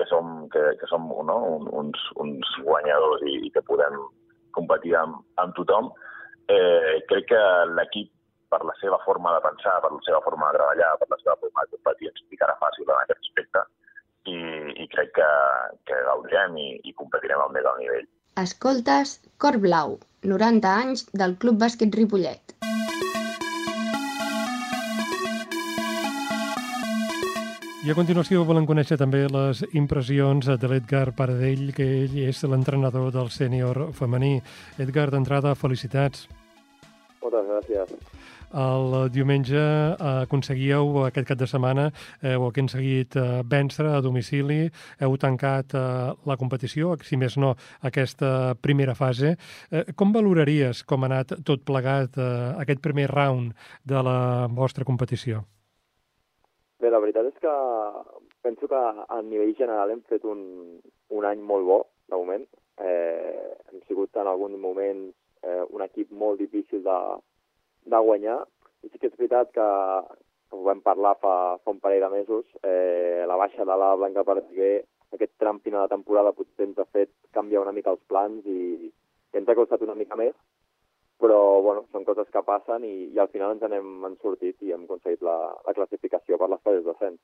que 0.01 0.07
som, 0.11 0.49
que, 0.53 0.65
que 0.81 0.89
som 0.91 1.07
no, 1.29 1.39
uns, 1.83 2.09
uns 2.25 2.57
guanyadors 2.65 3.23
i, 3.29 3.39
i 3.47 3.53
que 3.55 3.63
podem 3.69 4.01
competir 4.57 4.97
amb, 4.99 5.23
amb 5.41 5.55
tothom. 5.57 5.93
Eh, 6.53 6.99
crec 7.09 7.31
que 7.31 7.45
l'equip 7.77 8.11
per 8.53 8.61
la 8.69 8.75
seva 8.81 9.01
forma 9.07 9.33
de 9.35 9.43
pensar, 9.49 9.79
per 9.85 9.93
la 9.95 10.03
seva 10.07 10.21
forma 10.27 10.51
de 10.51 10.59
treballar, 10.61 10.91
per 11.01 11.09
la 11.13 11.21
seva 11.25 11.37
forma 11.41 11.65
de 11.65 11.77
competir, 11.77 12.11
ens 12.13 12.25
picarà 12.33 12.57
fàcil 12.61 12.89
en 12.89 12.99
aquest 13.01 13.29
aspecte 13.29 13.65
i, 14.29 14.39
i 14.85 14.89
crec 14.93 15.15
que, 15.19 15.31
que 15.89 16.01
gaudirem 16.09 16.59
i, 16.61 16.69
i 16.85 16.97
competirem 16.99 17.41
al 17.43 17.55
més 17.57 17.69
alt 17.69 17.81
nivell. 17.83 18.09
Escoltes 18.43 19.19
Cor 19.43 19.59
Blau, 19.61 19.99
90 20.25 20.75
anys 20.85 21.07
del 21.17 21.39
Club 21.41 21.59
Bàsquet 21.65 21.97
Ripollet. 21.97 22.57
I 27.83 27.91
a 27.91 27.97
continuació 27.99 28.45
volem 28.47 28.63
conèixer 28.69 28.95
també 28.95 29.25
les 29.27 29.65
impressions 29.75 30.47
de 30.47 30.69
l'Edgar 30.71 31.09
Paradell, 31.19 31.73
que 31.75 31.89
ell 32.05 32.15
és 32.29 32.45
l'entrenador 32.47 33.11
del 33.11 33.33
sènior 33.35 33.89
femení. 33.99 34.37
Edgar, 34.79 35.09
d'entrada, 35.11 35.57
felicitats. 35.59 36.29
Moltes 37.25 37.51
gràcies. 37.51 38.02
El 38.53 39.09
diumenge 39.13 39.61
aconseguíeu 40.05 41.07
aquest 41.07 41.29
cap 41.31 41.39
de 41.41 41.47
setmana, 41.49 41.87
heu 42.21 42.45
aconseguit 42.49 43.17
eh, 43.17 43.41
vèncer 43.49 43.87
a 43.89 44.03
domicili, 44.05 44.67
heu 45.01 45.17
tancat 45.17 45.73
eh, 45.73 45.85
la 46.29 46.37
competició, 46.37 46.93
si 47.01 47.17
més 47.17 47.39
no, 47.41 47.55
aquesta 47.81 48.53
primera 48.61 48.95
fase. 48.99 49.37
Eh, 49.71 49.87
com 49.97 50.13
valoraries 50.13 50.83
com 50.85 51.05
ha 51.05 51.11
anat 51.13 51.33
tot 51.49 51.65
plegat 51.65 52.19
aquest 52.21 52.83
primer 52.85 53.09
round 53.09 53.57
de 53.89 54.03
la 54.05 54.49
vostra 54.53 54.85
competició? 54.85 55.43
Bé, 56.83 56.91
la 56.91 57.01
veritat 57.01 57.31
és 57.31 57.41
que 57.41 57.57
penso 58.43 58.69
que 58.69 58.77
a 58.77 59.23
nivell 59.23 59.55
general 59.57 59.95
hem 59.95 60.03
fet 60.11 60.25
un, 60.29 60.43
un 61.15 61.25
any 61.25 61.41
molt 61.41 61.69
bo, 61.69 61.81
de 62.11 62.17
moment. 62.17 62.47
Eh, 62.83 63.53
hem 63.71 63.83
sigut 63.89 64.17
en 64.21 64.29
algun 64.29 64.59
moment 64.61 65.05
eh, 65.43 65.63
un 65.71 65.85
equip 65.85 66.11
molt 66.11 66.41
difícil 66.43 66.83
de, 66.85 66.99
de 67.85 68.01
guanyar. 68.09 68.41
I 68.83 68.91
sí 68.91 68.99
que 68.99 69.11
és 69.11 69.19
veritat 69.19 69.53
que, 69.55 69.69
que 70.51 70.59
ho 70.59 70.65
vam 70.67 70.81
parlar 70.85 71.15
fa, 71.23 71.35
fa 71.63 71.75
un 71.75 71.81
parell 71.83 72.03
de 72.07 72.11
mesos, 72.17 72.47
eh, 72.63 73.23
la 73.29 73.39
baixa 73.39 73.65
de 73.65 73.77
la 73.79 73.93
Blanca 73.99 74.25
Partiguer, 74.27 74.83
aquest 75.13 75.33
tram 75.39 75.61
final 75.61 75.85
de 75.85 75.95
temporada 75.95 76.33
potser 76.33 76.67
ens 76.67 76.81
ha 76.81 76.89
fet 76.89 77.13
canviar 77.37 77.63
una 77.63 77.75
mica 77.77 77.93
els 77.93 78.03
plans 78.09 78.47
i, 78.49 78.89
i 78.89 79.39
ens 79.39 79.49
ha 79.49 79.57
costat 79.59 79.85
una 79.85 79.97
mica 79.99 80.17
més, 80.19 80.35
però 81.23 81.39
bueno, 81.63 81.85
són 81.93 82.05
coses 82.09 82.27
que 82.35 82.43
passen 82.43 82.85
i, 82.89 83.13
i 83.15 83.21
al 83.23 83.31
final 83.31 83.55
ens 83.55 83.63
n'hem 83.71 84.17
sortit 84.23 84.59
i 84.65 84.73
hem 84.75 84.89
aconseguit 84.89 85.23
la, 85.23 85.37
la 85.67 85.77
classificació 85.77 86.41
per 86.41 86.51
les 86.51 86.63
fases 86.65 86.89
d'ascens. 86.89 87.21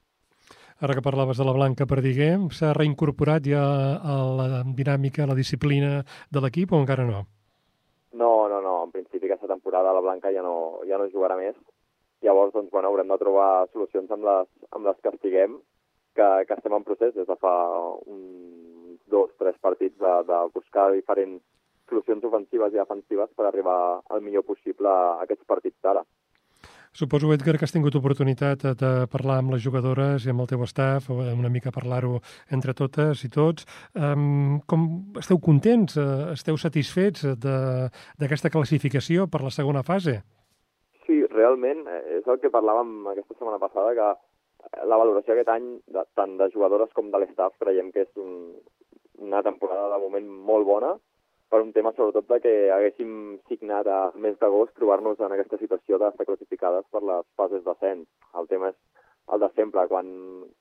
Ara 0.79 0.95
que 0.95 1.03
parlaves 1.03 1.41
de 1.41 1.45
la 1.49 1.57
Blanca 1.57 1.89
Perdiguer, 1.91 2.37
s'ha 2.55 2.71
reincorporat 2.77 3.49
ja 3.51 3.65
a 3.99 4.19
la 4.39 4.63
dinàmica, 4.63 5.25
a 5.25 5.33
la 5.33 5.35
disciplina 5.35 6.05
de 6.31 6.43
l'equip 6.45 6.71
o 6.71 6.79
encara 6.79 7.09
no? 7.09 7.25
No, 8.15 8.47
no, 8.49 8.61
no. 8.63 8.77
En 8.87 8.93
principi 8.95 9.27
aquesta 9.27 9.51
temporada 9.69 9.93
la 9.93 10.01
Blanca 10.01 10.33
ja 10.33 10.41
no, 10.41 10.81
ja 10.89 10.97
no 10.97 11.11
jugarà 11.12 11.37
més. 11.37 11.57
Llavors, 12.25 12.53
doncs, 12.55 12.71
bueno, 12.73 12.89
haurem 12.89 13.09
de 13.09 13.19
trobar 13.21 13.69
solucions 13.73 14.11
amb 14.11 14.25
les, 14.25 14.49
amb 14.73 14.87
les 14.87 14.97
que 15.03 15.12
estiguem, 15.12 15.59
que, 16.16 16.29
que 16.49 16.55
estem 16.57 16.73
en 16.73 16.85
procés 16.85 17.12
des 17.14 17.29
de 17.29 17.37
fa 17.37 17.53
uns 18.09 18.99
dos, 19.07 19.31
tres 19.39 19.59
partits 19.61 19.97
de, 20.01 20.14
de 20.25 20.39
buscar 20.55 20.89
diferents 20.93 21.43
solucions 21.89 22.25
ofensives 22.25 22.73
i 22.73 22.81
defensives 22.81 23.31
per 23.37 23.47
arribar 23.47 24.01
al 24.09 24.25
millor 24.25 24.45
possible 24.49 24.89
a 24.89 25.21
aquests 25.27 25.45
partits 25.47 25.77
d'ara. 25.85 26.03
Suposo, 26.93 27.32
Edgar, 27.32 27.57
que 27.59 27.66
has 27.66 27.74
tingut 27.74 27.95
oportunitat 27.99 28.64
de 28.80 28.93
parlar 29.12 29.39
amb 29.43 29.53
les 29.55 29.62
jugadores 29.62 30.24
i 30.24 30.32
amb 30.32 30.43
el 30.45 30.49
teu 30.51 30.64
staff, 30.66 31.11
una 31.11 31.51
mica 31.53 31.72
parlar-ho 31.74 32.18
entre 32.55 32.74
totes 32.74 33.24
i 33.24 33.30
tots. 33.32 33.66
Um, 33.95 34.61
com 34.66 34.89
esteu 35.20 35.39
contents? 35.43 35.99
Uh, 36.01 36.32
esteu 36.34 36.57
satisfets 36.57 37.26
d'aquesta 37.39 38.51
classificació 38.51 39.28
per 39.28 39.45
la 39.45 39.55
segona 39.55 39.84
fase? 39.86 40.20
Sí, 41.07 41.22
realment, 41.32 41.86
eh, 41.89 42.18
és 42.18 42.26
el 42.28 42.41
que 42.43 42.53
parlàvem 42.53 43.07
aquesta 43.12 43.36
setmana 43.36 43.61
passada, 43.62 43.95
que 43.97 44.84
la 44.89 44.99
valoració 45.01 45.34
aquest 45.34 45.53
any, 45.53 45.68
tant 46.18 46.36
de 46.41 46.51
jugadores 46.53 46.91
com 46.97 47.12
de 47.12 47.20
l'estaf, 47.22 47.55
creiem 47.62 47.93
que 47.95 48.05
és 48.05 48.11
un, 48.20 48.59
una 49.24 49.43
temporada 49.47 49.89
de 49.95 50.01
moment 50.03 50.28
molt 50.51 50.68
bona, 50.68 50.97
per 51.49 51.61
un 51.65 51.73
tema 51.73 51.93
sobretot 51.97 52.29
de 52.29 52.39
que 52.45 52.55
haguéssim 52.75 53.13
signat 53.49 53.89
a 53.89 53.99
mes 54.15 54.37
d'agost 54.41 54.75
trobar-nos 54.77 55.21
en 55.25 55.33
aquesta 55.35 55.59
situació 55.61 55.99
d'estar 55.99 56.27
classificades 56.29 56.85
per 56.93 57.03
les 57.11 57.27
fases 57.41 57.65
d'ascens. 57.65 58.07
El 58.41 58.49
tema 58.53 58.73
és 58.73 58.79
el 59.33 59.41
de 59.41 59.49
sempre, 59.57 59.87
quan, 59.89 60.09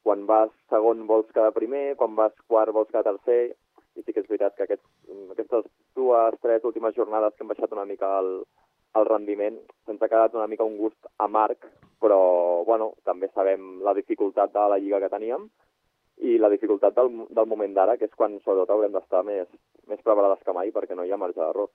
quan 0.04 0.26
vas 0.28 0.52
segon 0.72 1.06
vols 1.08 1.32
quedar 1.34 1.54
primer, 1.56 1.96
quan 2.00 2.16
vas 2.16 2.36
quart 2.48 2.74
vols 2.76 2.92
quedar 2.92 3.06
tercer, 3.12 3.56
i 3.98 4.04
sí 4.04 4.14
que 4.14 4.24
és 4.24 4.30
veritat 4.30 4.56
que 4.56 4.68
aquests, 4.68 4.88
aquestes 5.34 5.68
dues, 5.98 6.40
tres 6.44 6.66
últimes 6.70 6.96
jornades 6.96 7.36
que 7.36 7.44
hem 7.44 7.52
baixat 7.52 7.76
una 7.76 7.88
mica 7.90 8.12
el, 8.22 8.32
el 9.00 9.08
rendiment 9.10 9.58
se'ns 9.86 10.04
ha 10.04 10.12
quedat 10.12 10.36
una 10.38 10.48
mica 10.52 10.68
un 10.68 10.78
gust 10.78 11.10
amarg, 11.24 11.68
però 12.04 12.20
bueno, 12.68 12.92
també 13.08 13.32
sabem 13.34 13.80
la 13.88 13.96
dificultat 13.98 14.54
de 14.54 14.68
la 14.74 14.78
lliga 14.84 15.02
que 15.04 15.14
teníem 15.16 15.48
i 16.26 16.38
la 16.42 16.50
dificultat 16.50 16.96
del, 16.98 17.12
del 17.30 17.50
moment 17.50 17.74
d'ara, 17.76 17.98
que 17.98 18.08
és 18.10 18.16
quan 18.18 18.40
sobretot 18.42 18.72
haurem 18.74 18.96
d'estar 18.96 19.24
més, 19.26 19.48
més 19.90 20.02
preparades 20.04 20.42
que 20.46 20.56
mai 20.56 20.72
perquè 20.74 20.98
no 20.98 21.06
hi 21.06 21.14
ha 21.14 21.20
marge 21.22 21.40
d'error. 21.40 21.70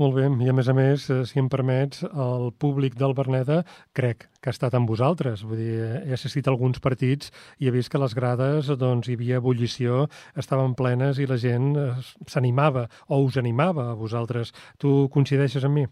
Molt 0.00 0.14
bé, 0.16 0.24
i 0.44 0.48
a 0.48 0.54
més 0.56 0.68
a 0.70 0.74
més, 0.74 1.06
eh, 1.12 1.24
si 1.28 1.40
em 1.42 1.48
permets, 1.52 2.02
el 2.08 2.50
públic 2.64 2.94
del 2.98 3.12
Berneda 3.18 3.60
crec 3.96 4.24
que 4.40 4.48
ha 4.48 4.54
estat 4.54 4.74
amb 4.78 4.88
vosaltres. 4.88 5.42
Vull 5.44 5.60
dir, 5.60 5.74
he 6.06 6.14
assistit 6.16 6.46
a 6.48 6.54
alguns 6.54 6.80
partits 6.80 7.32
i 7.58 7.68
he 7.68 7.74
vist 7.74 7.92
que 7.92 8.00
les 8.00 8.14
grades 8.16 8.70
doncs, 8.80 9.10
hi 9.10 9.18
havia 9.18 9.40
ebullició, 9.42 10.06
estaven 10.40 10.76
plenes 10.78 11.20
i 11.20 11.28
la 11.28 11.38
gent 11.42 11.74
eh, 11.76 11.90
s'animava 12.26 12.86
o 13.08 13.20
us 13.26 13.36
animava 13.36 13.90
a 13.90 13.98
vosaltres. 13.98 14.54
Tu 14.78 14.94
coincideixes 15.12 15.66
amb 15.68 15.82
mi? 15.82 15.86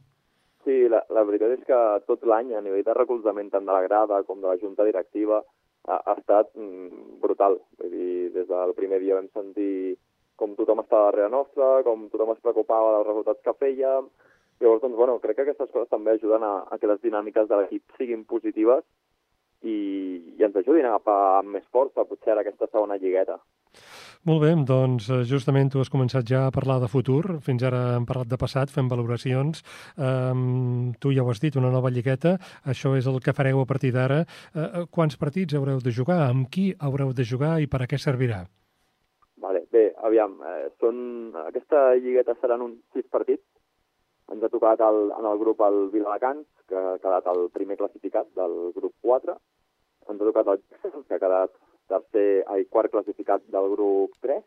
Sí, 0.64 0.80
la, 0.88 1.02
la 1.12 1.26
veritat 1.28 1.58
és 1.58 1.62
que 1.68 1.78
tot 2.08 2.24
l'any, 2.24 2.54
a 2.54 2.64
nivell 2.64 2.86
de 2.86 2.96
recolzament 2.96 3.52
tant 3.52 3.68
de 3.68 3.74
la 3.76 3.84
grada 3.84 4.22
com 4.24 4.40
de 4.40 4.48
la 4.48 4.58
junta 4.62 4.88
directiva, 4.88 5.42
ha, 5.88 5.98
ha 6.04 6.14
estat 6.20 6.52
mm, 6.54 7.18
brutal. 7.22 7.58
Vull 7.80 7.92
dir, 7.92 8.30
des 8.36 8.48
del 8.50 8.74
primer 8.78 9.00
dia 9.02 9.18
vam 9.18 9.28
sentir 9.32 9.96
com 10.38 10.54
tothom 10.54 10.84
estava 10.84 11.08
darrere 11.08 11.32
nostra, 11.32 11.82
com 11.86 12.06
tothom 12.12 12.34
es 12.36 12.42
preocupava 12.44 12.94
dels 12.96 13.08
resultats 13.10 13.42
que 13.44 13.56
fèiem. 13.64 14.10
Llavors, 14.60 14.82
doncs, 14.82 14.96
bueno, 14.98 15.18
crec 15.22 15.38
que 15.38 15.46
aquestes 15.46 15.70
coses 15.74 15.90
també 15.90 16.14
ajuden 16.14 16.44
a, 16.46 16.54
a 16.70 16.78
que 16.78 16.90
les 16.90 17.02
dinàmiques 17.02 17.48
de 17.50 17.58
l'equip 17.60 17.98
siguin 17.98 18.24
positives 18.26 18.84
i, 19.62 19.78
i 20.38 20.44
ens 20.46 20.56
ajudin 20.58 20.86
a 20.86 20.94
agafar 20.96 21.18
amb 21.40 21.56
més 21.56 21.66
força 21.74 22.06
potser 22.06 22.34
ara 22.34 22.44
aquesta 22.46 22.70
segona 22.70 22.98
lligueta. 22.98 23.38
Molt 24.26 24.42
bé, 24.42 24.50
doncs 24.66 25.06
eh, 25.14 25.20
justament 25.28 25.70
tu 25.70 25.78
has 25.78 25.90
començat 25.92 26.26
ja 26.26 26.46
a 26.48 26.54
parlar 26.54 26.80
de 26.82 26.88
futur, 26.90 27.38
fins 27.44 27.62
ara 27.62 27.94
hem 27.94 28.06
parlat 28.08 28.26
de 28.28 28.38
passat, 28.40 28.70
fem 28.74 28.88
valoracions, 28.90 29.62
um, 29.94 30.90
tu 30.98 31.12
ja 31.14 31.22
ho 31.22 31.30
has 31.30 31.38
dit, 31.38 31.54
una 31.56 31.70
nova 31.70 31.92
lligueta, 31.94 32.34
això 32.66 32.96
és 32.98 33.06
el 33.06 33.20
que 33.22 33.34
fareu 33.36 33.62
a 33.62 33.66
partir 33.68 33.92
d'ara. 33.94 34.24
Uh, 34.54 34.88
quants 34.90 35.16
partits 35.20 35.54
haureu 35.54 35.78
de 35.84 35.94
jugar, 35.94 36.24
amb 36.26 36.50
qui 36.50 36.72
haureu 36.80 37.14
de 37.14 37.24
jugar 37.24 37.60
i 37.62 37.70
per 37.70 37.84
a 37.84 37.86
què 37.86 38.00
servirà? 38.02 38.42
Vale, 39.38 39.62
bé, 39.70 39.92
aviam, 40.02 40.34
eh, 40.42 40.66
són... 40.82 40.98
aquesta 41.46 41.94
lligueta 42.02 42.34
seran 42.40 42.66
uns 42.66 42.82
sis 42.96 43.06
partits, 43.06 43.44
ens 44.34 44.42
ha 44.42 44.50
tocat 44.52 44.82
el, 44.84 45.12
en 45.14 45.30
el 45.30 45.38
grup 45.38 45.62
el 45.64 45.86
Viladecans, 45.94 46.44
que 46.68 46.76
ha 46.76 46.98
quedat 46.98 47.30
el 47.30 47.46
primer 47.54 47.78
classificat 47.78 48.28
del 48.36 48.58
grup 48.74 48.92
4, 49.06 49.38
ens 50.10 50.20
ha 50.20 50.26
tocat 50.26 50.52
el 50.52 50.60
que 51.06 51.16
ha 51.16 51.22
quedat 51.22 51.54
tercer, 51.90 52.44
el 52.54 52.66
quart 52.68 52.92
classificat 52.92 53.44
del 53.52 53.68
grup 53.74 54.14
3 54.24 54.44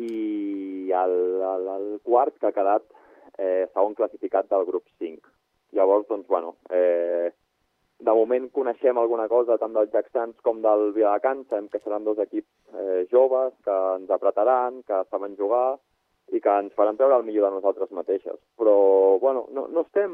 i 0.00 0.90
el, 0.96 1.14
el, 1.52 1.70
el 1.76 1.86
quart 2.06 2.38
que 2.38 2.48
ha 2.48 2.56
quedat 2.56 2.86
eh, 3.38 3.68
segon 3.72 3.94
classificat 3.98 4.48
del 4.50 4.66
grup 4.68 4.88
5. 4.98 5.30
Llavors, 5.76 6.08
doncs, 6.08 6.26
bueno, 6.28 6.56
eh, 6.70 7.32
de 8.02 8.14
moment 8.16 8.48
coneixem 8.50 8.98
alguna 8.98 9.28
cosa 9.30 9.58
tant 9.60 9.72
del 9.76 9.88
Jacksans 9.92 10.40
com 10.46 10.60
del 10.64 10.90
Viladecans, 10.96 11.46
sabem 11.48 11.68
que 11.72 11.80
seran 11.80 12.04
dos 12.04 12.18
equips 12.24 12.74
eh, 12.74 13.06
joves, 13.12 13.54
que 13.64 13.78
ens 13.96 14.10
apretaran, 14.10 14.82
que 14.88 15.04
saben 15.10 15.36
jugar 15.38 15.78
i 16.30 16.40
que 16.40 16.52
ens 16.62 16.74
faran 16.78 16.96
treure 16.96 17.18
el 17.18 17.26
millor 17.26 17.48
de 17.48 17.56
nosaltres 17.56 17.90
mateixes. 17.92 18.38
Però, 18.56 18.74
bueno, 19.20 19.46
no, 19.52 19.66
no 19.68 19.86
estem... 19.86 20.12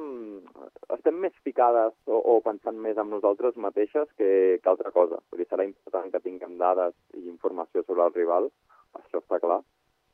Estem 0.94 1.18
més 1.20 1.34
ficades 1.44 1.92
o, 2.09 2.16
o 2.16 2.38
pensant 2.42 2.78
més 2.80 2.96
en 2.98 3.11
nosaltres 3.12 3.56
mateixes 3.61 4.09
que, 4.16 4.30
que 4.62 4.70
altra 4.70 4.90
cosa. 4.90 5.20
Vull 5.30 5.42
dir, 5.42 5.48
serà 5.50 5.66
important 5.68 6.09
que 6.11 6.22
tinguem 6.24 6.56
dades 6.59 6.96
i 7.14 7.28
informació 7.28 7.84
sobre 7.84 8.09
el 8.09 8.14
rival, 8.16 8.48
això 8.96 9.20
està 9.20 9.38
clar, 9.42 9.61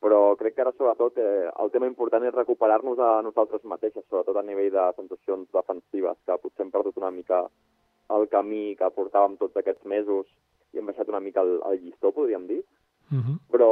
però 0.03 0.35
crec 0.37 0.53
que 0.55 0.61
ara 0.61 0.73
sobretot 0.75 1.17
eh, 1.17 1.47
el 1.63 1.71
tema 1.73 1.87
important 1.89 2.25
és 2.27 2.35
recuperar-nos 2.35 2.99
a 3.01 3.21
nosaltres 3.25 3.63
mateixes, 3.65 4.03
sobretot 4.05 4.37
a 4.37 4.43
nivell 4.45 4.69
de 4.75 4.83
sensacions 4.99 5.47
defensives, 5.55 6.19
que 6.27 6.37
potser 6.43 6.65
hem 6.65 6.73
perdut 6.75 6.99
una 7.01 7.13
mica 7.15 7.45
el 8.13 8.27
camí 8.29 8.75
que 8.77 8.91
portàvem 8.93 9.39
tots 9.39 9.57
aquests 9.57 9.87
mesos 9.89 10.27
i 10.73 10.81
hem 10.81 10.91
baixat 10.91 11.09
una 11.09 11.23
mica 11.23 11.41
el, 11.41 11.55
el 11.71 11.79
llistó, 11.81 12.11
podríem 12.13 12.45
dir. 12.51 12.61
Uh 13.09 13.17
-huh. 13.17 13.37
Però, 13.49 13.71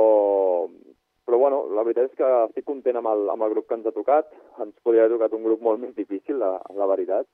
però 1.26 1.40
bueno, 1.40 1.64
la 1.72 1.86
veritat 1.88 2.12
és 2.12 2.18
que 2.20 2.30
estic 2.50 2.66
content 2.68 3.00
amb 3.00 3.10
el, 3.14 3.30
amb 3.34 3.46
el 3.46 3.56
grup 3.56 3.70
que 3.70 3.78
ens 3.80 3.88
ha 3.88 3.96
tocat. 3.96 4.30
Ens 4.64 4.76
podria 4.84 5.06
haver 5.06 5.16
tocat 5.16 5.36
un 5.38 5.48
grup 5.48 5.64
molt 5.64 5.82
més 5.82 5.96
difícil, 5.96 6.40
la, 6.42 6.58
la 6.76 6.90
veritat. 6.90 7.30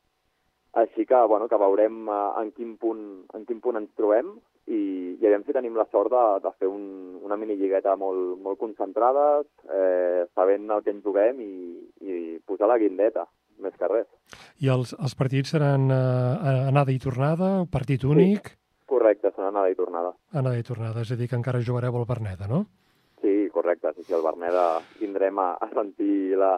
Així 0.78 1.06
que, 1.10 1.18
bueno, 1.26 1.48
que 1.50 1.58
veurem 1.58 2.04
uh, 2.06 2.38
en, 2.38 2.52
quin 2.54 2.76
punt, 2.78 3.02
en 3.34 3.46
quin 3.50 3.58
punt 3.64 3.80
ens 3.80 3.90
trobem 3.98 4.36
i, 4.70 4.82
i 5.18 5.26
aviam 5.26 5.42
si 5.46 5.56
tenim 5.56 5.78
la 5.78 5.88
sort 5.90 6.14
de, 6.14 6.24
de 6.44 6.52
fer 6.62 6.70
un, 6.70 6.84
una 7.26 7.38
minilligueta 7.42 7.96
molt, 7.98 8.38
molt 8.44 8.60
concentrades, 8.62 9.48
eh, 9.66 10.28
sabent 10.38 10.70
el 10.70 10.84
que 10.86 10.94
ens 10.94 11.02
juguem 11.06 11.42
i, 11.42 11.54
i 12.06 12.20
posar 12.46 12.70
la 12.70 12.78
guindeta, 12.82 13.26
més 13.66 13.74
que 13.80 13.90
res. 13.90 14.08
I 14.62 14.70
els, 14.70 14.94
els 14.94 15.18
partits 15.18 15.56
seran 15.56 15.90
eh, 15.90 16.70
anada 16.70 16.94
i 16.94 17.02
tornada, 17.02 17.50
partit 17.74 18.06
únic? 18.06 18.54
Sí, 18.54 18.86
correcte, 18.94 19.34
serà 19.34 19.50
anada 19.50 19.74
i 19.74 19.78
tornada. 19.80 20.14
Anada 20.38 20.62
i 20.62 20.68
tornada, 20.68 21.02
és 21.02 21.14
a 21.14 21.18
dir, 21.18 21.32
que 21.32 21.40
encara 21.40 21.66
jugareu 21.66 21.98
al 21.98 22.08
Berneda, 22.10 22.50
no? 22.52 22.68
Correcte, 23.60 23.92
sí, 23.98 24.08
sí, 24.08 24.14
al 24.16 24.24
Berneda 24.26 24.68
tindrem 25.00 25.40
a, 25.44 25.50
a 25.60 25.68
sentir 25.76 26.38
la, 26.40 26.54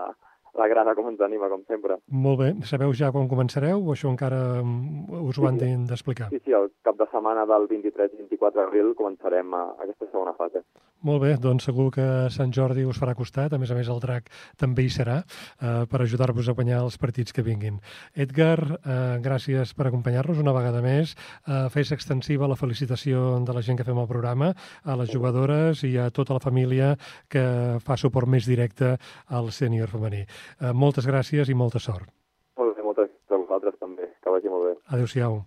la 0.60 0.68
grana 0.68 0.94
com 0.98 1.08
ens 1.10 1.22
anima, 1.24 1.50
com 1.52 1.64
sempre. 1.70 1.98
Molt 2.12 2.40
bé. 2.42 2.50
Sabeu 2.70 2.94
ja 2.98 3.12
quan 3.16 3.30
començareu 3.32 3.82
o 3.82 3.94
això 3.94 4.12
encara 4.12 4.42
mm, 4.62 5.22
us 5.32 5.40
ho 5.40 5.48
han 5.48 5.60
Sí, 5.62 5.70
d'explicar? 5.90 6.28
Sí, 6.34 6.42
sí, 6.46 6.56
el 6.58 6.70
cap 6.86 7.00
de 7.00 7.08
setmana 7.12 7.46
del 7.50 7.68
23 7.72 8.14
i 8.14 8.22
24 8.26 8.62
d'abril 8.62 8.94
començarem 9.00 9.54
a, 9.56 9.64
aquesta 9.86 10.10
segona 10.12 10.36
fase. 10.38 10.64
Molt 11.02 11.24
bé, 11.24 11.32
doncs 11.42 11.66
segur 11.66 11.88
que 11.96 12.04
Sant 12.30 12.52
Jordi 12.54 12.84
us 12.86 13.00
farà 13.02 13.16
costat. 13.18 13.56
A 13.56 13.60
més 13.62 13.72
a 13.74 13.78
més, 13.78 13.88
el 13.90 14.02
drac 14.04 14.28
també 14.62 14.84
hi 14.86 14.92
serà 14.94 15.16
eh, 15.24 15.86
per 15.90 16.02
ajudar-vos 16.04 16.52
a 16.52 16.54
guanyar 16.58 16.84
els 16.86 17.00
partits 17.02 17.34
que 17.34 17.42
vinguin. 17.42 17.80
Edgar, 18.14 18.60
eh, 18.78 19.18
gràcies 19.26 19.74
per 19.74 19.88
acompanyar-nos 19.90 20.42
una 20.44 20.54
vegada 20.54 20.84
més. 20.86 21.16
Eh, 21.48 21.64
fes 21.74 21.90
extensiva 21.96 22.50
la 22.52 22.60
felicitació 22.60 23.40
de 23.42 23.56
la 23.58 23.66
gent 23.66 23.82
que 23.82 23.88
fem 23.88 23.98
el 23.98 24.10
programa, 24.12 24.52
a 24.86 24.98
les 25.02 25.10
jugadores 25.10 25.82
i 25.90 25.96
a 25.98 26.12
tota 26.14 26.38
la 26.38 26.44
família 26.44 26.94
que 27.30 27.46
fa 27.82 27.98
suport 27.98 28.30
més 28.30 28.46
directe 28.46 28.94
al 29.26 29.50
sènior 29.50 29.90
femení. 29.90 30.28
Eh, 30.28 30.70
moltes 30.74 31.10
gràcies 31.10 31.50
i 31.50 31.58
molta 31.58 31.82
sort. 31.82 32.14
Molt 32.62 32.78
bé, 32.78 32.86
moltes 32.86 33.10
gràcies 33.10 33.34
a 33.34 33.42
vosaltres 33.42 33.82
també. 33.82 34.14
Que 34.22 34.38
vagi 34.38 34.54
molt 34.54 34.70
bé. 34.70 34.78
Adéu-siau. 34.94 35.42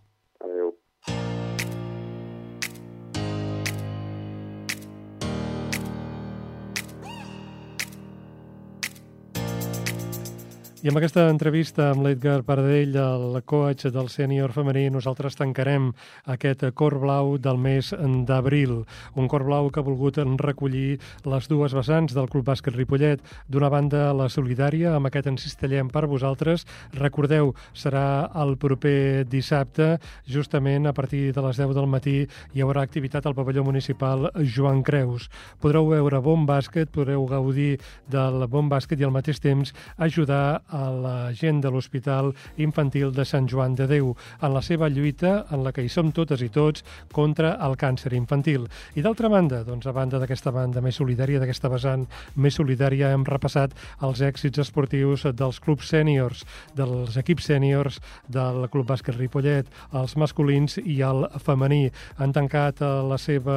I 10.85 10.91
amb 10.91 10.99
aquesta 11.01 11.23
entrevista 11.33 11.87
amb 11.95 12.03
l'Edgar 12.05 12.43
Paradell, 12.45 12.93
el 13.01 13.39
coach 13.49 13.87
del 13.89 14.11
sènior 14.13 14.53
femení, 14.53 14.91
nosaltres 14.93 15.39
tancarem 15.39 15.87
aquest 16.29 16.61
cor 16.77 16.99
blau 17.01 17.39
del 17.41 17.57
mes 17.57 17.89
d'abril. 18.29 18.83
Un 19.17 19.31
cor 19.33 19.47
blau 19.49 19.71
que 19.73 19.81
ha 19.81 19.87
volgut 19.87 20.19
recollir 20.43 20.99
les 21.25 21.49
dues 21.49 21.73
vessants 21.73 22.13
del 22.13 22.29
Club 22.29 22.45
Bàsquet 22.51 22.77
Ripollet. 22.77 23.23
D'una 23.49 23.71
banda, 23.73 24.11
la 24.13 24.27
solidària, 24.29 24.93
amb 24.99 25.09
aquest 25.09 25.31
encistellem 25.33 25.89
per 25.89 26.03
vosaltres. 26.05 26.67
Recordeu, 26.93 27.55
serà 27.73 28.29
el 28.45 28.59
proper 28.61 29.25
dissabte, 29.25 29.95
justament 30.29 30.85
a 30.85 30.93
partir 30.93 31.33
de 31.33 31.47
les 31.49 31.63
10 31.65 31.73
del 31.81 31.89
matí, 31.89 32.27
hi 32.53 32.61
haurà 32.61 32.85
activitat 32.85 33.25
al 33.25 33.39
pavelló 33.41 33.65
municipal 33.65 34.29
Joan 34.37 34.85
Creus. 34.85 35.31
Podreu 35.65 35.89
veure 35.97 36.21
bon 36.21 36.45
bàsquet, 36.45 36.93
podreu 36.93 37.25
gaudir 37.25 37.79
del 38.05 38.45
bon 38.53 38.69
bàsquet 38.69 39.01
i 39.01 39.09
al 39.09 39.17
mateix 39.17 39.41
temps 39.41 39.73
ajudar 39.97 40.61
a 40.75 40.91
la 40.91 41.17
gent 41.37 41.63
de 41.63 41.71
l'Hospital 41.71 42.33
Infantil 42.59 43.13
de 43.15 43.25
Sant 43.29 43.47
Joan 43.51 43.77
de 43.79 43.87
Déu 43.91 44.11
en 44.43 44.55
la 44.55 44.63
seva 44.63 44.91
lluita, 44.91 45.45
en 45.55 45.63
la 45.65 45.73
que 45.73 45.85
hi 45.85 45.91
som 45.93 46.11
totes 46.13 46.43
i 46.43 46.51
tots, 46.53 46.83
contra 47.15 47.55
el 47.65 47.77
càncer 47.79 48.13
infantil. 48.19 48.67
I 48.99 49.05
d'altra 49.07 49.31
banda, 49.31 49.63
doncs, 49.67 49.87
a 49.87 49.95
banda 49.95 50.19
d'aquesta 50.23 50.53
banda 50.55 50.83
més 50.85 50.99
solidària, 50.99 51.41
d'aquesta 51.43 51.71
vessant 51.73 52.07
més 52.35 52.59
solidària, 52.59 53.13
hem 53.15 53.27
repassat 53.29 53.75
els 54.03 54.23
èxits 54.25 54.63
esportius 54.65 55.27
dels 55.37 55.61
clubs 55.63 55.89
sèniors, 55.95 56.45
dels 56.75 57.17
equips 57.21 57.49
sèniors 57.53 58.01
del 58.29 58.67
Club 58.73 58.89
Bàsquet 58.91 59.17
Ripollet, 59.19 59.71
els 59.95 60.17
masculins 60.21 60.79
i 60.83 61.01
el 61.07 61.29
femení. 61.45 61.87
Han 62.19 62.35
tancat 62.35 62.83
eh, 62.83 62.91
la 63.07 63.19
seva 63.21 63.57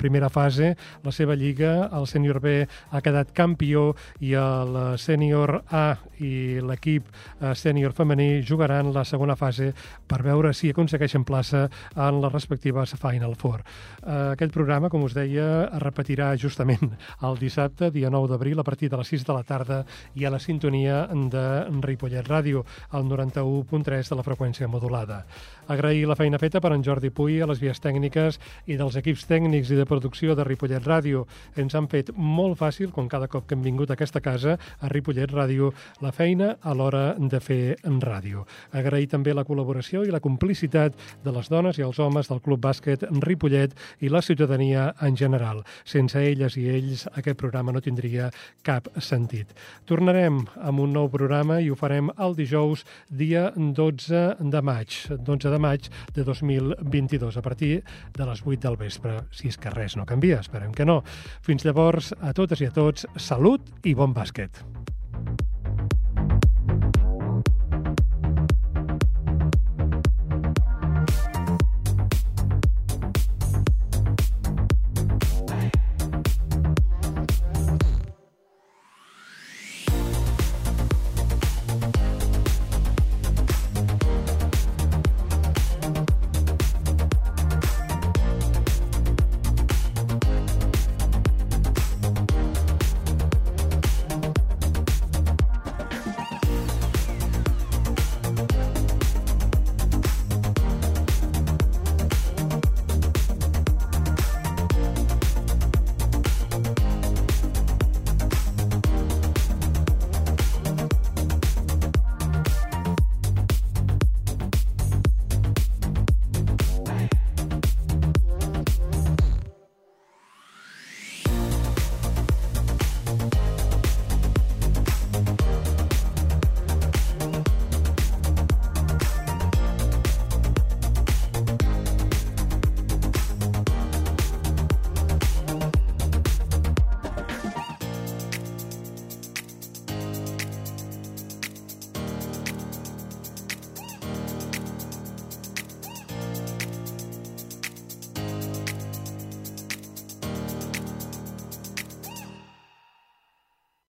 primera 0.00 0.30
fase, 0.32 0.74
la 1.04 1.14
seva 1.14 1.36
lliga, 1.38 1.88
el 1.94 2.08
sènior 2.10 2.40
B 2.42 2.58
ha 2.66 3.02
quedat 3.04 3.32
campió 3.36 3.92
i 4.24 4.34
el 4.38 4.76
sènior 4.98 5.60
A 5.70 5.86
i 6.18 6.32
l'equip 6.64 7.06
eh, 7.08 7.52
sènior 7.54 7.94
femení 7.96 8.42
jugaran 8.46 8.92
la 8.94 9.04
segona 9.04 9.36
fase 9.36 9.72
per 10.08 10.22
veure 10.26 10.54
si 10.56 10.72
aconsegueixen 10.72 11.26
plaça 11.28 11.66
en 11.94 12.20
les 12.22 12.32
respectives 12.32 12.94
Final 12.98 13.36
Four. 13.36 13.62
Eh, 14.02 14.32
aquest 14.32 14.54
programa, 14.54 14.90
com 14.90 15.04
us 15.06 15.16
deia, 15.16 15.68
es 15.68 15.82
repetirà 15.84 16.32
justament 16.40 16.94
el 17.28 17.38
dissabte, 17.40 17.92
dia 17.94 18.10
9 18.10 18.32
d'abril, 18.32 18.58
a 18.58 18.66
partir 18.66 18.90
de 18.90 18.98
les 19.00 19.12
6 19.14 19.26
de 19.28 19.36
la 19.36 19.44
tarda 19.46 19.82
i 20.14 20.24
a 20.24 20.32
la 20.32 20.40
sintonia 20.42 21.04
de 21.08 21.46
Ripollet 21.84 22.26
Ràdio, 22.26 22.64
al 22.90 23.04
91.3 23.04 24.08
de 24.08 24.18
la 24.18 24.26
freqüència 24.26 24.68
modulada. 24.68 25.24
Agrair 25.68 26.06
la 26.08 26.16
feina 26.16 26.38
feta 26.40 26.62
per 26.64 26.72
en 26.72 26.84
Jordi 26.84 27.10
Puy 27.12 27.42
a 27.42 27.46
les 27.50 27.60
vies 27.60 27.80
tècniques 27.84 28.38
i 28.66 28.78
dels 28.80 28.96
equips 28.96 29.26
tècnics 29.28 29.68
i 29.74 29.76
de 29.76 29.84
producció 29.88 30.34
de 30.34 30.46
Ripollet 30.46 30.84
Ràdio. 30.84 31.26
Ens 31.60 31.74
han 31.76 31.90
fet 31.92 32.08
molt 32.16 32.56
fàcil, 32.60 32.92
com 32.94 33.08
cada 33.08 33.28
cop 33.28 33.46
que 33.46 33.56
hem 33.56 33.64
vingut 33.66 33.90
a 33.90 33.98
aquesta 33.98 34.22
casa, 34.24 34.56
a 34.80 34.88
Ripollet 34.88 35.32
Ràdio, 35.34 35.72
la 36.00 36.12
feina 36.38 36.56
a 36.62 36.74
l'hora 36.74 37.16
de 37.18 37.40
fer 37.40 37.76
en 37.84 37.98
ràdio. 38.00 38.44
Agrair 38.72 39.08
també 39.10 39.32
la 39.34 39.44
col·laboració 39.44 40.04
i 40.06 40.12
la 40.12 40.20
complicitat 40.22 40.94
de 41.24 41.32
les 41.34 41.48
dones 41.50 41.78
i 41.78 41.82
els 41.82 41.98
homes 41.98 42.28
del 42.30 42.40
Club 42.40 42.60
Bàsquet 42.62 43.02
Ripollet 43.24 43.74
i 44.00 44.08
la 44.08 44.22
ciutadania 44.22 44.94
en 45.02 45.16
general. 45.16 45.64
Sense 45.84 46.18
elles 46.18 46.56
i 46.56 46.68
ells 46.70 47.08
aquest 47.14 47.38
programa 47.38 47.72
no 47.72 47.82
tindria 47.82 48.30
cap 48.62 48.86
sentit. 49.00 49.50
Tornarem 49.84 50.44
amb 50.62 50.80
un 50.80 50.92
nou 50.94 51.08
programa 51.10 51.60
i 51.60 51.70
ho 51.70 51.76
farem 51.76 52.12
el 52.18 52.36
dijous, 52.38 52.84
dia 53.10 53.50
12 53.56 54.36
de 54.38 54.62
maig, 54.62 54.94
12 55.10 55.50
de 55.50 55.58
maig 55.58 55.90
de 56.14 56.24
2022, 56.24 57.36
a 57.36 57.42
partir 57.42 57.82
de 58.14 58.28
les 58.28 58.44
8 58.44 58.62
del 58.62 58.78
vespre, 58.78 59.24
si 59.32 59.50
és 59.50 59.58
que 59.58 59.74
res 59.74 59.96
no 59.98 60.06
canvia, 60.06 60.38
esperem 60.44 60.70
que 60.72 60.86
no. 60.86 61.00
Fins 61.42 61.66
llavors, 61.66 62.12
a 62.20 62.34
totes 62.36 62.62
i 62.62 62.70
a 62.70 62.74
tots, 62.74 63.08
salut 63.18 63.64
i 63.82 63.96
bon 63.98 64.14
bàsquet. 64.14 64.62